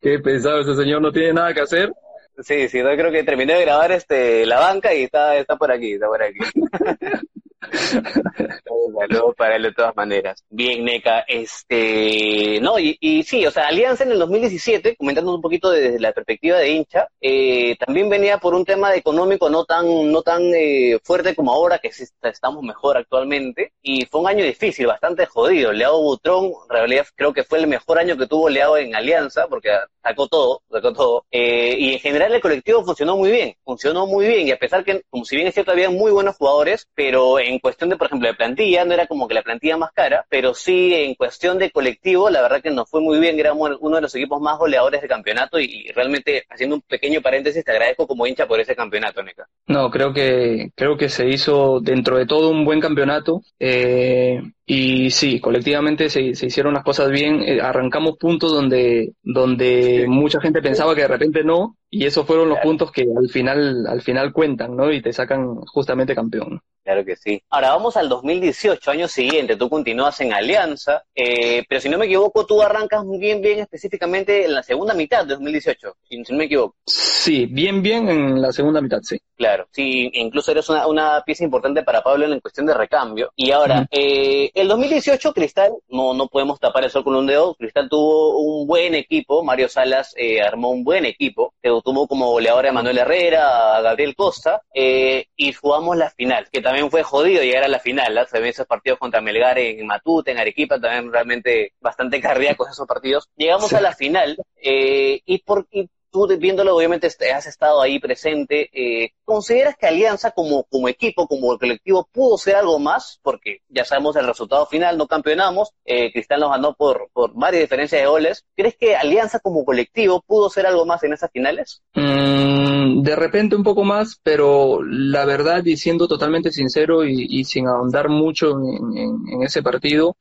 Qué 0.02 0.20
pesado, 0.20 0.62
ese 0.62 0.76
señor 0.76 1.02
no 1.02 1.12
tiene 1.12 1.34
nada 1.34 1.54
que 1.54 1.62
hacer. 1.62 1.92
Sí, 2.40 2.70
sí, 2.70 2.80
yo 2.80 2.86
creo 2.86 3.12
que 3.12 3.24
terminé 3.24 3.56
de 3.56 3.62
grabar 3.62 3.92
este 3.92 4.46
la 4.46 4.60
banca 4.60 4.94
y 4.94 5.04
está, 5.04 5.36
está 5.36 5.58
por 5.58 5.72
aquí, 5.72 5.94
está 5.94 6.08
por 6.08 6.24
aquí. 6.24 6.40
Saludos 9.00 9.36
para 9.36 9.56
él 9.56 9.64
de 9.64 9.74
todas 9.74 9.96
maneras. 9.96 10.44
Bien, 10.50 10.84
Neca, 10.84 11.24
este, 11.28 12.60
no, 12.62 12.80
y, 12.80 12.98
y, 13.00 13.24
sí, 13.24 13.46
o 13.46 13.52
sea, 13.52 13.68
Alianza 13.68 14.04
en 14.04 14.12
el 14.12 14.20
2017, 14.20 14.96
comentando 14.96 15.34
un 15.34 15.42
poquito 15.42 15.72
desde 15.72 16.00
la 16.00 16.12
perspectiva 16.12 16.58
de 16.58 16.70
hincha, 16.70 17.08
eh, 17.20 17.76
también 17.78 18.10
venía 18.10 18.38
por 18.38 18.54
un 18.54 18.66
tema 18.66 18.96
económico 18.96 19.50
no 19.50 19.66
tan, 19.66 20.12
no 20.12 20.22
tan 20.24 20.44
eh, 20.56 21.00
fuerte 21.04 21.36
como 21.36 21.52
ahora, 21.52 21.80
que 21.80 21.92
estamos 22.24 22.64
mejor 22.64 22.98
actualmente, 22.98 23.74
y 23.82 24.06
fue 24.06 24.22
un 24.22 24.28
año 24.28 24.44
difícil, 24.44 24.88
bastante 24.88 25.26
jodido. 25.26 25.72
Leao 25.72 26.02
Butrón, 26.02 26.46
en 26.46 26.70
realidad 26.70 27.06
creo 27.16 27.34
que 27.34 27.44
fue 27.44 27.60
el 27.60 27.68
mejor 27.68 28.00
año 28.00 28.18
que 28.18 28.28
tuvo 28.28 28.50
Leao 28.50 28.78
en 28.78 28.96
Alianza, 28.96 29.48
porque 29.48 29.70
sacó 30.02 30.28
todo, 30.28 30.62
sacó 30.72 30.94
todo, 30.94 31.26
eh, 31.32 31.76
y 31.78 31.94
en 31.94 32.00
general 32.00 32.34
el 32.34 32.42
colectivo 32.42 32.84
funcionó 32.84 33.18
muy 33.18 33.32
bien, 33.32 33.56
funcionó 33.64 34.08
muy 34.08 34.28
bien, 34.28 34.48
y 34.48 34.52
a 34.52 34.58
pesar 34.58 34.84
que, 34.84 35.04
como 35.10 35.26
si 35.26 35.36
bien 35.36 35.48
es 35.48 35.54
cierto, 35.54 35.72
había 35.72 35.90
muy 35.90 36.12
buenos 36.12 36.36
jugadores, 36.38 36.88
pero 36.96 37.40
en 37.40 37.51
cuestión 37.60 37.90
de, 37.90 37.98
por 37.98 38.08
ejemplo, 38.08 38.28
de 38.28 38.36
plantilla, 38.36 38.86
no 38.86 38.94
era 38.94 39.08
como 39.08 39.28
que 39.28 39.34
la 39.34 39.42
plantilla 39.42 39.78
más 39.78 39.92
cara, 39.92 40.26
pero 40.30 40.54
sí 40.54 40.94
en 40.94 41.16
cuestión 41.16 41.58
de 41.58 41.72
colectivo, 41.72 42.30
la 42.30 42.42
verdad 42.42 42.62
que 42.62 42.72
nos 42.72 42.90
fue 42.90 43.02
muy 43.02 43.20
bien, 43.20 43.40
éramos 43.40 43.78
uno 43.80 43.96
de 43.96 44.02
los 44.02 44.16
equipos 44.16 44.42
más 44.42 44.58
goleadores 44.58 45.02
de 45.02 45.08
campeonato 45.08 45.60
y, 45.60 45.92
realmente, 45.96 46.46
haciendo 46.50 46.76
un 46.76 46.82
pequeño 46.82 47.22
paréntesis, 47.22 47.64
te 47.64 47.72
agradezco 47.72 48.08
como 48.08 48.28
hincha 48.28 48.48
por 48.48 48.60
ese 48.60 48.76
campeonato, 48.76 49.22
Neca. 49.24 49.48
No, 49.68 49.90
creo 49.90 50.14
que, 50.14 50.72
creo 50.76 50.98
que 50.98 51.10
se 51.10 51.28
hizo 51.28 51.80
dentro 51.82 52.18
de 52.18 52.26
todo 52.26 52.50
un 52.50 52.66
buen 52.66 52.80
campeonato. 52.80 53.42
Eh, 53.60 54.42
y 54.66 55.10
sí, 55.10 55.40
colectivamente 55.40 56.10
se, 56.10 56.36
se, 56.36 56.46
hicieron 56.46 56.74
las 56.74 56.84
cosas 56.84 57.10
bien. 57.10 57.42
Eh, 57.42 57.60
arrancamos 57.62 58.18
puntos 58.18 58.52
donde, 58.52 59.14
donde 59.24 60.06
mucha 60.08 60.40
gente 60.40 60.62
pensaba 60.62 60.96
que 60.96 61.02
de 61.02 61.08
repente 61.08 61.44
no, 61.44 61.78
y 61.90 62.06
esos 62.06 62.26
fueron 62.26 62.48
los 62.48 62.60
puntos 62.60 62.92
que 62.92 63.02
al 63.02 63.30
final, 63.30 63.86
al 63.86 64.02
final 64.02 64.32
cuentan, 64.32 64.78
¿no? 64.78 64.92
Y 64.92 65.02
te 65.02 65.12
sacan 65.12 65.56
justamente 65.66 66.16
campeón. 66.16 66.62
Claro 66.84 67.06
que 67.06 67.16
sí. 67.16 67.44
Ahora 67.50 67.72
vamos 67.72 67.96
al 67.96 68.10
2018, 68.10 68.90
año 68.90 69.08
siguiente, 69.08 69.56
tú 69.56 69.70
continúas 69.70 70.20
en 70.22 70.34
Alianza, 70.34 71.04
eh, 71.14 71.64
pero 71.70 71.80
si 71.80 71.90
no 71.90 71.98
me 71.98 72.06
equivoco, 72.06 72.46
tú 72.46 72.62
arrancas 72.62 73.04
bien, 73.20 73.42
bien 73.42 73.60
específicamente 73.60 74.46
en 74.46 74.56
la 74.56 74.64
segunda 74.64 74.94
mitad 74.96 75.24
de 75.24 75.34
2018, 75.34 75.96
si, 76.02 76.18
no 76.18 76.38
me 76.38 76.46
equivoco. 76.46 76.76
Sí, 76.86 77.46
bien, 77.46 77.84
bien 77.84 78.10
en 78.10 78.42
la 78.42 78.52
segunda 78.52 78.82
mitad, 78.82 79.00
sí. 79.04 79.20
Claro, 79.36 79.68
sí, 79.72 80.10
incluso 80.14 80.52
eres 80.52 80.70
una, 80.70 80.88
una 80.88 81.22
pieza 81.24 81.44
importante 81.44 81.84
para 81.84 82.02
Pablo 82.02 82.26
en 82.26 82.40
cuestión 82.40 82.66
de 82.66 82.74
recambio. 82.74 83.32
Y 83.36 83.52
ahora, 83.52 83.86
eh, 83.92 84.51
el 84.54 84.68
2018, 84.68 85.34
Cristal, 85.34 85.74
no, 85.90 86.14
no 86.14 86.28
podemos 86.28 86.60
tapar 86.60 86.84
el 86.84 86.92
sol 86.92 87.04
con 87.04 87.16
un 87.16 87.28
dedo, 87.28 87.56
Cristal 87.56 87.90
tuvo 87.90 88.40
un 88.40 88.68
buen 88.68 88.96
equipo, 88.96 89.44
Mario 89.44 89.70
Salas 89.70 90.14
eh, 90.18 90.42
armó 90.42 90.70
un 90.70 90.84
buen 90.84 91.06
equipo, 91.06 91.54
tuvo 91.62 92.08
como 92.08 92.32
goleador 92.32 92.68
a 92.68 92.72
Manuel 92.72 93.00
Herrera, 93.00 93.78
a 93.78 93.82
Gabriel 93.82 94.16
Costa, 94.16 94.62
eh, 94.74 95.26
y 95.36 95.54
jugamos 95.54 95.98
la 95.98 96.10
final, 96.10 96.48
que 96.52 96.62
también 96.62 96.90
fue 96.90 97.04
jodido 97.04 97.44
llegar 97.44 97.64
a 97.64 97.68
la 97.68 97.80
final, 97.80 98.14
¿no? 98.16 98.26
también 98.26 98.52
esos 98.52 98.68
partidos 98.68 99.00
contra 99.00 99.22
Melgar 99.22 99.58
en 99.60 99.86
Matute, 99.86 100.32
en 100.32 100.40
Arequipa, 100.40 100.80
también 100.80 101.12
realmente 101.12 101.74
bastante 101.80 102.22
cardíacos 102.22 102.70
esos 102.70 102.88
partidos. 102.88 103.28
Llegamos 103.36 103.74
a 103.74 103.82
la 103.82 103.94
final, 103.94 104.38
eh, 104.62 105.22
y 105.26 105.40
por, 105.40 105.68
tú 106.12 106.28
viéndolo, 106.38 106.76
obviamente 106.76 107.08
has 107.08 107.48
estado 107.48 107.82
ahí 107.82 108.00
presente, 108.00 108.70
eh, 108.74 109.12
¿consideras 109.24 109.76
que 109.78 109.88
Alianza 109.88 110.32
como, 110.32 110.66
equipo, 110.88 111.28
como 111.28 111.58
colectivo, 111.58 112.08
pudo 112.12 112.38
ser 112.38 112.56
algo 112.56 112.80
más? 112.80 113.20
Porque 113.24 113.62
ya 113.70 113.86
sabemos 113.86 114.16
el 114.16 114.28
resultado 114.28 114.66
final, 114.66 114.98
no 114.98 115.08
campeonamos, 115.08 115.72
eh, 115.86 116.12
Cristal 116.12 116.42
nos 116.42 116.52
ganó 116.52 116.74
por, 116.74 117.10
por 117.14 117.34
varias 117.34 117.64
diferencias 117.64 118.02
de 118.02 118.08
goles. 118.08 118.46
¿Crees 118.56 118.76
que 118.76 118.96
Alianza 118.96 119.40
como 119.40 119.66
colectivo 119.66 120.22
pudo 120.26 120.50
ser 120.50 120.66
algo 120.66 120.86
más 120.86 121.04
en 121.04 121.14
esas 121.14 121.32
finales? 121.32 121.82
Mm, 121.96 123.02
de 123.02 123.16
repente 123.16 123.56
un 123.56 123.64
poco 123.64 123.84
más, 123.84 124.20
pero 124.22 124.84
la 124.84 125.26
verdad, 125.26 125.64
y 125.66 125.78
siendo 125.78 126.08
totalmente 126.08 126.52
sincero 126.52 127.06
y, 127.06 127.44
sin 127.46 127.68
ahondar 127.68 128.10
mucho 128.10 128.52
en 128.52 129.44
ese 129.44 129.64
partido, 129.64 130.18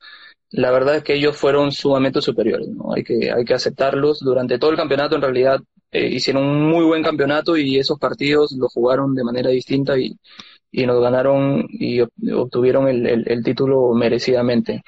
la 0.51 0.71
verdad 0.71 0.97
es 0.97 1.05
que 1.05 1.15
ellos 1.15 1.37
fueron 1.37 1.71
sumamente 1.71 2.21
superiores, 2.21 2.69
¿no? 2.69 2.93
Hay 2.93 3.05
que, 3.05 3.31
hay 3.31 3.45
que 3.45 3.55
aceptarlos. 3.55 4.21
Durante 4.21 4.59
todo 4.59 4.71
el 4.71 4.77
campeonato, 4.77 5.15
en 5.15 5.23
realidad, 5.23 5.61
eh, 5.93 6.07
hicieron 6.07 6.45
un 6.45 6.71
muy 6.71 6.85
buen 6.85 7.03
campeonato 7.03 7.57
y 7.57 7.79
esos 7.79 7.99
partidos 7.99 8.53
lo 8.53 8.69
jugaron 8.69 9.15
de 9.15 9.25
manera 9.25 9.51
distinta 9.51 9.99
y, 9.99 10.17
y 10.71 10.87
nos 10.87 11.01
ganaron 11.01 11.67
y 11.69 12.01
obtuvieron 12.01 12.89
el, 12.89 13.27
el, 13.27 13.43
título 13.43 13.93
merecidamente. 13.95 14.83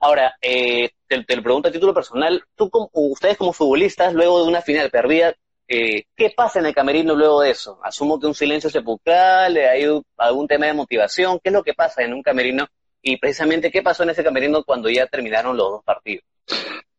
Ahora, 0.00 0.34
eh, 0.40 0.90
te, 1.06 1.36
lo 1.36 1.42
pregunto 1.42 1.68
a 1.68 1.72
título 1.72 1.94
personal, 1.94 2.42
tú 2.56 2.68
como, 2.68 2.90
ustedes 2.92 3.36
como 3.36 3.52
futbolistas, 3.52 4.12
luego 4.14 4.42
de 4.42 4.48
una 4.48 4.60
final 4.60 4.90
perdida, 4.90 5.34
eh, 5.68 6.04
¿qué 6.16 6.32
pasa 6.36 6.58
en 6.58 6.66
el 6.66 6.74
camerino 6.74 7.14
luego 7.14 7.42
de 7.42 7.50
eso? 7.50 7.78
Asumo 7.84 8.18
que 8.18 8.26
un 8.26 8.34
silencio 8.34 8.68
sepulcral, 8.68 9.56
hay 9.56 9.84
algún 10.16 10.48
tema 10.48 10.66
de 10.66 10.72
motivación, 10.72 11.38
¿qué 11.42 11.50
es 11.50 11.52
lo 11.52 11.62
que 11.62 11.74
pasa 11.74 12.02
en 12.02 12.12
un 12.12 12.22
camerino 12.22 12.66
y 13.02 13.16
precisamente 13.16 13.70
qué 13.70 13.82
pasó 13.82 14.04
en 14.04 14.10
ese 14.10 14.24
camerino 14.24 14.62
cuando 14.62 14.88
ya 14.88 15.06
terminaron 15.06 15.56
los 15.56 15.70
dos 15.70 15.84
partidos. 15.84 16.24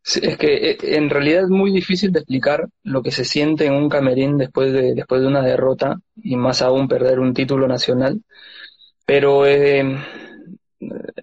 Es 0.04 0.38
que 0.38 0.72
eh, 0.72 0.78
en 0.82 1.10
realidad 1.10 1.44
es 1.44 1.50
muy 1.50 1.72
difícil 1.72 2.12
de 2.12 2.20
explicar 2.20 2.68
lo 2.84 3.02
que 3.02 3.12
se 3.12 3.26
siente 3.26 3.66
en 3.66 3.74
un 3.74 3.90
camerín 3.90 4.38
después 4.38 4.74
de, 4.74 4.94
después 4.94 5.22
de 5.22 5.28
una 5.28 5.42
derrota 5.42 6.00
y 6.22 6.36
más 6.36 6.62
aún 6.62 6.88
perder 6.88 7.20
un 7.20 7.34
título 7.34 7.68
nacional. 7.68 8.22
Pero 9.06 9.46
eh, 9.46 9.98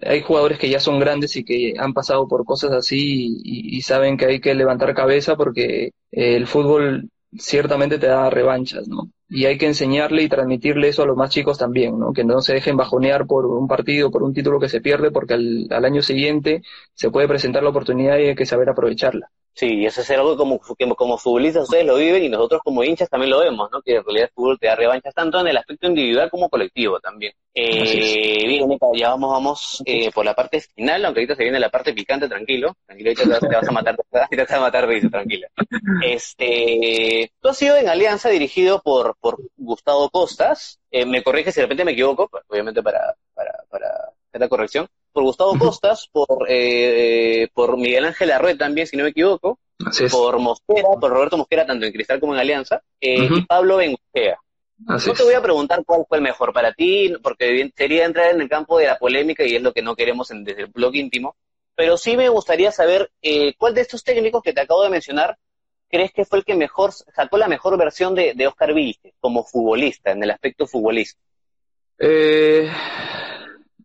hay 0.01 0.21
jugadores 0.21 0.59
que 0.59 0.69
ya 0.69 0.79
son 0.79 0.99
grandes 0.99 1.35
y 1.35 1.43
que 1.43 1.73
han 1.77 1.93
pasado 1.93 2.27
por 2.27 2.45
cosas 2.45 2.71
así 2.71 3.37
y, 3.43 3.81
saben 3.81 4.17
que 4.17 4.25
hay 4.25 4.39
que 4.39 4.55
levantar 4.55 4.93
cabeza 4.95 5.35
porque 5.35 5.91
el 6.11 6.47
fútbol 6.47 7.09
ciertamente 7.37 7.99
te 7.99 8.07
da 8.07 8.29
revanchas, 8.29 8.87
¿no? 8.87 9.11
Y 9.33 9.45
hay 9.45 9.57
que 9.57 9.65
enseñarle 9.65 10.23
y 10.23 10.29
transmitirle 10.29 10.89
eso 10.89 11.03
a 11.03 11.05
los 11.05 11.15
más 11.15 11.29
chicos 11.29 11.57
también, 11.57 11.97
¿no? 11.97 12.11
Que 12.11 12.25
no 12.25 12.41
se 12.41 12.53
dejen 12.53 12.75
bajonear 12.75 13.25
por 13.25 13.45
un 13.45 13.65
partido, 13.65 14.11
por 14.11 14.23
un 14.23 14.33
título 14.33 14.59
que 14.59 14.67
se 14.67 14.81
pierde, 14.81 15.09
porque 15.09 15.35
al, 15.35 15.85
año 15.85 16.01
siguiente 16.01 16.63
se 16.93 17.09
puede 17.11 17.29
presentar 17.29 17.63
la 17.63 17.69
oportunidad 17.69 18.17
y 18.17 18.27
hay 18.27 18.35
que 18.35 18.45
saber 18.45 18.69
aprovecharla. 18.69 19.31
Sí, 19.53 19.67
y 19.79 19.85
eso 19.85 20.01
es 20.01 20.09
algo 20.11 20.37
como, 20.37 20.59
que 20.59 20.89
como 20.95 21.17
futbolistas 21.17 21.63
ustedes 21.63 21.85
lo 21.85 21.97
viven 21.97 22.23
y 22.23 22.29
nosotros 22.29 22.61
como 22.63 22.83
hinchas 22.83 23.09
también 23.09 23.31
lo 23.31 23.39
vemos, 23.39 23.69
¿no? 23.71 23.81
Que 23.81 23.97
en 23.97 24.03
realidad 24.03 24.29
el 24.29 24.33
fútbol 24.33 24.57
te 24.57 24.67
da 24.67 24.75
revanchas 24.75 25.13
tanto 25.13 25.39
en 25.39 25.47
el 25.47 25.57
aspecto 25.57 25.87
individual 25.87 26.29
como 26.29 26.49
colectivo 26.49 26.99
también. 26.99 27.33
Eh, 27.53 28.47
bien, 28.47 28.79
ya 28.95 29.09
vamos, 29.09 29.31
vamos 29.31 29.83
eh, 29.85 30.09
por 30.11 30.23
la 30.23 30.33
parte 30.33 30.61
final, 30.61 31.03
aunque 31.03 31.19
ahorita 31.19 31.35
se 31.35 31.43
viene 31.43 31.59
la 31.59 31.69
parte 31.69 31.93
picante, 31.93 32.29
tranquilo. 32.29 32.75
Tranquilo, 32.85 33.09
ahorita 33.09 33.39
te, 33.39 33.55
vas 33.55 33.67
a 33.67 33.71
matar, 33.71 33.97
te 34.29 34.37
vas 34.37 34.51
a 34.51 34.59
matar 34.59 34.87
risa, 34.87 35.09
tranquila. 35.09 35.47
Este, 36.01 37.31
tú 37.41 37.49
has 37.49 37.57
sido 37.57 37.75
en 37.75 37.89
Alianza 37.89 38.29
dirigido 38.29 38.81
por, 38.81 39.17
por 39.19 39.37
Gustavo 39.57 40.09
Costas. 40.09 40.79
Eh, 40.91 41.05
me 41.05 41.23
corrige 41.23 41.51
si 41.51 41.59
de 41.59 41.65
repente 41.65 41.83
me 41.85 41.91
equivoco, 41.91 42.29
pues, 42.29 42.43
obviamente 42.47 42.81
para, 42.81 43.15
para, 43.33 43.51
para 43.69 44.10
la 44.39 44.49
corrección 44.49 44.87
por 45.11 45.23
Gustavo 45.23 45.57
Costas, 45.57 46.07
por, 46.11 46.45
eh, 46.47 47.49
por 47.53 47.77
Miguel 47.77 48.05
Ángel 48.05 48.31
Arrué 48.31 48.55
también, 48.55 48.87
si 48.87 48.95
no 48.97 49.03
me 49.03 49.09
equivoco, 49.09 49.59
por 50.09 50.39
Mosquera, 50.39 50.87
por 50.99 51.11
Roberto 51.11 51.37
Mosquera, 51.37 51.65
tanto 51.65 51.85
en 51.85 51.91
Cristal 51.91 52.19
como 52.19 52.33
en 52.33 52.39
Alianza, 52.39 52.81
eh, 52.99 53.27
y 53.29 53.41
Pablo 53.45 53.77
Benguchea. 53.77 54.37
no 54.79 54.97
te 54.97 55.23
voy 55.23 55.33
a 55.33 55.41
preguntar 55.41 55.83
cuál 55.85 56.05
fue 56.07 56.17
el 56.17 56.23
mejor 56.23 56.53
para 56.53 56.73
ti, 56.73 57.13
porque 57.21 57.71
sería 57.75 58.05
entrar 58.05 58.33
en 58.33 58.41
el 58.41 58.49
campo 58.49 58.77
de 58.77 58.87
la 58.87 58.97
polémica 58.97 59.45
y 59.45 59.55
es 59.55 59.61
lo 59.61 59.73
que 59.73 59.81
no 59.81 59.95
queremos 59.95 60.31
en, 60.31 60.43
desde 60.43 60.63
el 60.63 60.67
blog 60.67 60.95
íntimo, 60.95 61.35
pero 61.75 61.97
sí 61.97 62.15
me 62.15 62.29
gustaría 62.29 62.71
saber 62.71 63.11
eh, 63.21 63.53
cuál 63.57 63.73
de 63.73 63.81
estos 63.81 64.03
técnicos 64.03 64.41
que 64.43 64.53
te 64.53 64.61
acabo 64.61 64.83
de 64.83 64.89
mencionar 64.89 65.37
crees 65.89 66.13
que 66.13 66.25
fue 66.25 66.39
el 66.39 66.45
que 66.45 66.55
mejor 66.55 66.93
sacó 66.93 67.37
la 67.37 67.49
mejor 67.49 67.77
versión 67.77 68.15
de, 68.15 68.33
de 68.33 68.47
Oscar 68.47 68.73
Vilche 68.73 69.13
como 69.19 69.43
futbolista, 69.43 70.11
en 70.11 70.23
el 70.23 70.31
aspecto 70.31 70.65
futbolista. 70.65 71.19
Eh, 71.99 72.71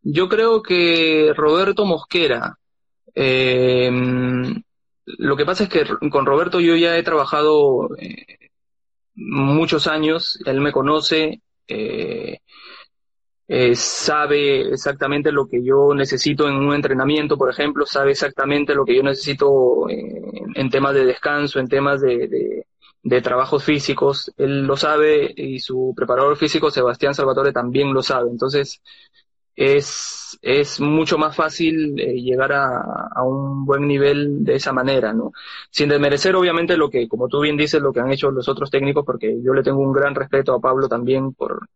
yo 0.08 0.28
creo 0.28 0.62
que 0.62 1.32
Roberto 1.34 1.84
Mosquera. 1.84 2.56
Eh, 3.14 3.90
lo 5.04 5.36
que 5.36 5.44
pasa 5.44 5.64
es 5.64 5.68
que 5.68 5.84
con 6.10 6.26
Roberto 6.26 6.60
yo 6.60 6.76
ya 6.76 6.96
he 6.96 7.02
trabajado 7.02 7.90
eh, 7.98 8.50
muchos 9.14 9.88
años, 9.88 10.38
él 10.46 10.60
me 10.60 10.70
conoce, 10.70 11.40
eh, 11.66 12.38
sabe 13.74 14.68
exactamente 14.68 15.32
lo 15.32 15.48
que 15.48 15.64
yo 15.64 15.92
necesito 15.94 16.46
en 16.46 16.54
un 16.54 16.74
entrenamiento, 16.74 17.36
por 17.36 17.50
ejemplo, 17.50 17.84
sabe 17.84 18.12
exactamente 18.12 18.74
lo 18.74 18.84
que 18.84 18.96
yo 18.96 19.02
necesito 19.02 19.88
en, 19.88 20.70
temas 20.70 20.94
de 20.94 21.04
descanso, 21.04 21.58
en 21.58 21.68
temas 21.68 22.00
de 22.00 23.20
trabajos 23.22 23.64
físicos, 23.64 24.32
él 24.36 24.62
lo 24.62 24.76
sabe 24.76 25.32
y 25.36 25.58
su 25.58 25.94
preparador 25.96 26.36
físico, 26.36 26.70
Sebastián 26.70 27.14
Salvatore, 27.14 27.52
también 27.52 27.92
lo 27.92 28.02
sabe. 28.02 28.30
Entonces, 28.30 28.82
es, 29.56 30.38
es 30.42 30.80
mucho 30.80 31.16
más 31.18 31.34
fácil 31.34 31.98
eh, 31.98 32.20
llegar 32.20 32.52
a, 32.52 33.08
a, 33.14 33.22
un 33.24 33.64
buen 33.64 33.88
nivel 33.88 34.44
de 34.44 34.56
esa 34.56 34.72
manera, 34.72 35.12
¿no? 35.14 35.32
Sin 35.70 35.88
desmerecer, 35.88 36.36
obviamente, 36.36 36.76
lo 36.76 36.90
que, 36.90 37.08
como 37.08 37.26
tú 37.28 37.40
bien 37.40 37.56
dices, 37.56 37.80
lo 37.80 37.92
que 37.92 38.00
han 38.00 38.12
hecho 38.12 38.30
los 38.30 38.48
otros 38.48 38.70
técnicos, 38.70 39.04
porque 39.04 39.40
yo 39.42 39.54
le 39.54 39.62
tengo 39.62 39.80
un 39.80 39.92
gran 39.92 40.14
respeto 40.14 40.54
a 40.54 40.60
Pablo 40.60 40.88
también 40.88 41.32
por, 41.32 41.68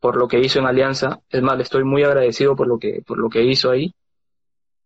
por 0.00 0.16
lo 0.16 0.28
que 0.28 0.40
hizo 0.40 0.60
en 0.60 0.66
Alianza. 0.66 1.20
Es 1.28 1.42
más, 1.42 1.58
estoy 1.60 1.84
muy 1.84 2.04
agradecido 2.04 2.56
por 2.56 2.68
lo 2.68 2.78
que, 2.78 3.02
por 3.06 3.18
lo 3.18 3.28
que 3.28 3.42
hizo 3.44 3.70
ahí. 3.70 3.92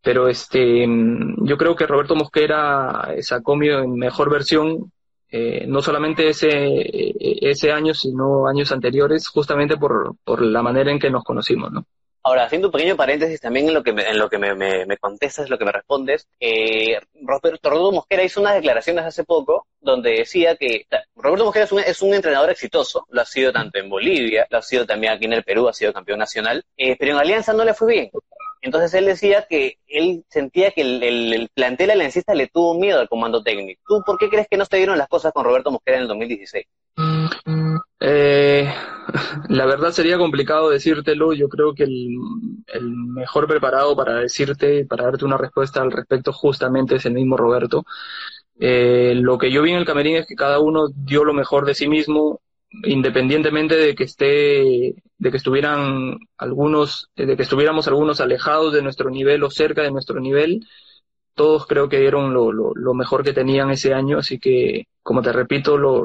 Pero 0.02 0.28
este, 0.28 0.86
yo 0.88 1.56
creo 1.58 1.76
que 1.76 1.86
Roberto 1.86 2.14
Mosquera 2.16 3.14
sacó 3.20 3.54
mi 3.56 3.68
mejor 3.86 4.30
versión, 4.30 4.90
eh, 5.30 5.66
no 5.68 5.82
solamente 5.82 6.28
ese, 6.28 7.12
ese 7.20 7.70
año, 7.70 7.92
sino 7.92 8.46
años 8.48 8.72
anteriores, 8.72 9.28
justamente 9.28 9.76
por, 9.76 10.16
por 10.24 10.42
la 10.42 10.62
manera 10.62 10.90
en 10.90 10.98
que 10.98 11.10
nos 11.10 11.22
conocimos, 11.22 11.70
¿no? 11.70 11.84
Ahora, 12.22 12.44
haciendo 12.44 12.68
un 12.68 12.72
pequeño 12.72 12.96
paréntesis 12.96 13.40
también 13.40 13.68
en 13.68 13.74
lo 13.74 13.82
que 13.82 13.94
me, 13.94 14.02
en 14.06 14.18
lo 14.18 14.28
que 14.28 14.36
me, 14.36 14.54
me, 14.54 14.96
contestas, 14.98 15.48
lo 15.48 15.56
que 15.56 15.64
me 15.64 15.72
respondes, 15.72 16.28
eh, 16.38 17.00
Roberto 17.22 17.70
Rodolfo 17.70 17.92
Mosquera 17.92 18.22
hizo 18.22 18.40
unas 18.40 18.54
declaraciones 18.54 19.04
hace 19.04 19.24
poco 19.24 19.66
donde 19.80 20.10
decía 20.10 20.54
que 20.56 20.86
Roberto 21.14 21.46
Mosquera 21.46 21.64
es 21.64 21.72
un, 21.72 21.80
es 21.80 22.02
un, 22.02 22.12
entrenador 22.12 22.50
exitoso, 22.50 23.06
lo 23.08 23.22
ha 23.22 23.24
sido 23.24 23.52
tanto 23.52 23.78
en 23.78 23.88
Bolivia, 23.88 24.46
lo 24.50 24.58
ha 24.58 24.62
sido 24.62 24.84
también 24.84 25.14
aquí 25.14 25.24
en 25.24 25.32
el 25.32 25.44
Perú, 25.44 25.66
ha 25.66 25.72
sido 25.72 25.94
campeón 25.94 26.18
nacional, 26.18 26.62
eh, 26.76 26.94
pero 26.98 27.12
en 27.12 27.18
Alianza 27.18 27.54
no 27.54 27.64
le 27.64 27.72
fue 27.72 27.92
bien. 27.92 28.10
Entonces 28.62 28.92
él 28.92 29.06
decía 29.06 29.46
que 29.48 29.78
él 29.86 30.24
sentía 30.28 30.72
que 30.72 30.82
el, 30.82 31.02
el, 31.02 31.48
plantel 31.54 31.90
aliancista 31.90 32.34
le 32.34 32.48
tuvo 32.48 32.78
miedo 32.78 33.00
al 33.00 33.08
comando 33.08 33.42
técnico. 33.42 33.80
¿Tú 33.86 34.02
por 34.04 34.18
qué 34.18 34.28
crees 34.28 34.48
que 34.48 34.58
no 34.58 34.66
se 34.66 34.76
dieron 34.76 34.98
las 34.98 35.08
cosas 35.08 35.32
con 35.32 35.44
Roberto 35.44 35.70
Mosquera 35.70 35.96
en 35.96 36.02
el 36.02 36.08
2016? 36.08 36.66
Eh, 38.00 38.72
la 39.48 39.66
verdad 39.66 39.92
sería 39.92 40.18
complicado 40.18 40.70
decírtelo. 40.70 41.32
Yo 41.32 41.48
creo 41.48 41.74
que 41.74 41.84
el, 41.84 42.16
mejor 42.82 43.46
preparado 43.46 43.94
para 43.96 44.20
decirte, 44.20 44.86
para 44.86 45.04
darte 45.04 45.24
una 45.24 45.36
respuesta 45.36 45.82
al 45.82 45.92
respecto 45.92 46.32
justamente 46.32 46.96
es 46.96 47.06
el 47.06 47.14
mismo 47.14 47.36
Roberto. 47.36 47.84
Eh, 48.58 49.14
lo 49.16 49.38
que 49.38 49.50
yo 49.52 49.62
vi 49.62 49.70
en 49.72 49.78
el 49.78 49.86
camerín 49.86 50.16
es 50.16 50.26
que 50.26 50.34
cada 50.34 50.60
uno 50.60 50.88
dio 50.94 51.24
lo 51.24 51.32
mejor 51.32 51.64
de 51.66 51.74
sí 51.74 51.88
mismo, 51.88 52.40
independientemente 52.84 53.76
de 53.76 53.94
que 53.94 54.04
esté, 54.04 54.94
de 55.18 55.30
que 55.30 55.36
estuvieran 55.36 56.18
algunos, 56.36 57.10
de 57.16 57.36
que 57.36 57.42
estuviéramos 57.42 57.88
algunos 57.88 58.20
alejados 58.20 58.72
de 58.72 58.82
nuestro 58.82 59.10
nivel 59.10 59.42
o 59.44 59.50
cerca 59.50 59.82
de 59.82 59.90
nuestro 59.90 60.20
nivel, 60.20 60.60
todos 61.40 61.66
creo 61.66 61.88
que 61.88 61.98
dieron 61.98 62.34
lo, 62.34 62.52
lo, 62.52 62.72
lo 62.74 62.92
mejor 62.92 63.24
que 63.24 63.32
tenían 63.32 63.70
ese 63.70 63.94
año, 63.94 64.18
así 64.18 64.38
que, 64.38 64.84
como 65.02 65.22
te 65.22 65.32
repito, 65.32 65.78
lo, 65.78 66.04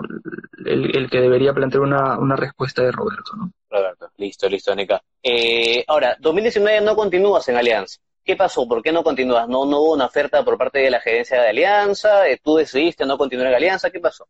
el, 0.65 0.95
el, 0.95 1.09
que 1.09 1.19
debería 1.19 1.53
plantear 1.53 1.81
una, 1.81 2.17
una 2.17 2.37
respuesta 2.37 2.81
de 2.81 2.93
Roberto, 2.93 3.33
¿no? 3.35 3.51
Roberto, 3.69 4.07
listo, 4.15 4.47
listo, 4.47 4.73
Nica. 4.73 5.01
Eh, 5.21 5.83
ahora, 5.89 6.15
2019 6.21 6.79
no 6.79 6.95
continúas 6.95 7.49
en 7.49 7.57
Alianza. 7.57 7.99
¿Qué 8.23 8.37
pasó? 8.37 8.65
¿Por 8.65 8.81
qué 8.81 8.93
no 8.93 9.03
continúas? 9.03 9.45
¿No, 9.49 9.65
no 9.65 9.81
hubo 9.81 9.95
una 9.95 10.05
oferta 10.05 10.41
por 10.45 10.57
parte 10.57 10.79
de 10.79 10.89
la 10.89 11.01
gerencia 11.01 11.41
de 11.41 11.49
Alianza? 11.49 12.29
Eh, 12.29 12.39
¿Tú 12.41 12.55
decidiste 12.55 13.05
no 13.05 13.17
continuar 13.17 13.49
en 13.49 13.55
Alianza? 13.55 13.89
¿Qué 13.89 13.99
pasó? 13.99 14.29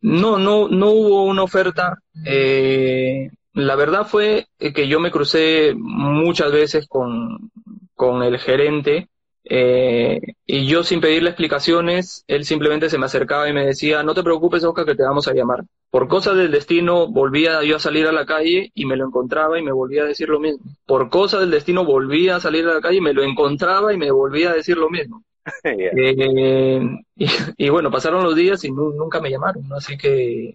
No, 0.00 0.36
no, 0.36 0.66
no 0.66 0.90
hubo 0.90 1.22
una 1.22 1.44
oferta. 1.44 1.96
Eh, 2.26 3.30
la 3.52 3.76
verdad 3.76 4.04
fue 4.04 4.48
que 4.58 4.88
yo 4.88 4.98
me 4.98 5.12
crucé 5.12 5.74
muchas 5.76 6.50
veces 6.50 6.88
con, 6.88 7.52
con 7.94 8.24
el 8.24 8.36
gerente 8.40 9.06
eh, 9.50 10.20
y 10.44 10.66
yo 10.66 10.84
sin 10.84 11.00
pedirle 11.00 11.30
explicaciones, 11.30 12.24
él 12.26 12.44
simplemente 12.44 12.90
se 12.90 12.98
me 12.98 13.06
acercaba 13.06 13.48
y 13.48 13.54
me 13.54 13.64
decía, 13.64 14.02
no 14.02 14.14
te 14.14 14.22
preocupes, 14.22 14.62
Oscar, 14.62 14.84
que 14.84 14.94
te 14.94 15.02
vamos 15.02 15.26
a 15.26 15.32
llamar. 15.32 15.64
Por 15.90 16.06
cosas 16.06 16.36
del 16.36 16.50
destino, 16.50 17.08
volvía 17.08 17.62
yo 17.64 17.76
a 17.76 17.80
salir 17.80 18.06
a 18.06 18.12
la 18.12 18.26
calle 18.26 18.70
y 18.74 18.84
me 18.84 18.96
lo 18.96 19.06
encontraba 19.06 19.58
y 19.58 19.62
me 19.62 19.72
volvía 19.72 20.02
a 20.02 20.06
decir 20.06 20.28
lo 20.28 20.38
mismo. 20.38 20.60
Por 20.86 21.08
cosas 21.08 21.40
del 21.40 21.50
destino, 21.50 21.86
volvía 21.86 22.36
a 22.36 22.40
salir 22.40 22.66
a 22.66 22.74
la 22.74 22.80
calle 22.82 22.98
y 22.98 23.00
me 23.00 23.14
lo 23.14 23.22
encontraba 23.22 23.92
y 23.92 23.96
me 23.96 24.10
volvía 24.10 24.50
a 24.50 24.54
decir 24.54 24.76
lo 24.76 24.90
mismo. 24.90 25.22
Eh, 25.64 26.80
y, 27.56 27.68
bueno, 27.70 27.90
pasaron 27.90 28.22
los 28.22 28.36
días 28.36 28.62
y 28.64 28.70
nunca 28.70 29.18
me 29.18 29.30
llamaron, 29.30 29.64
así 29.72 29.96
que 29.96 30.54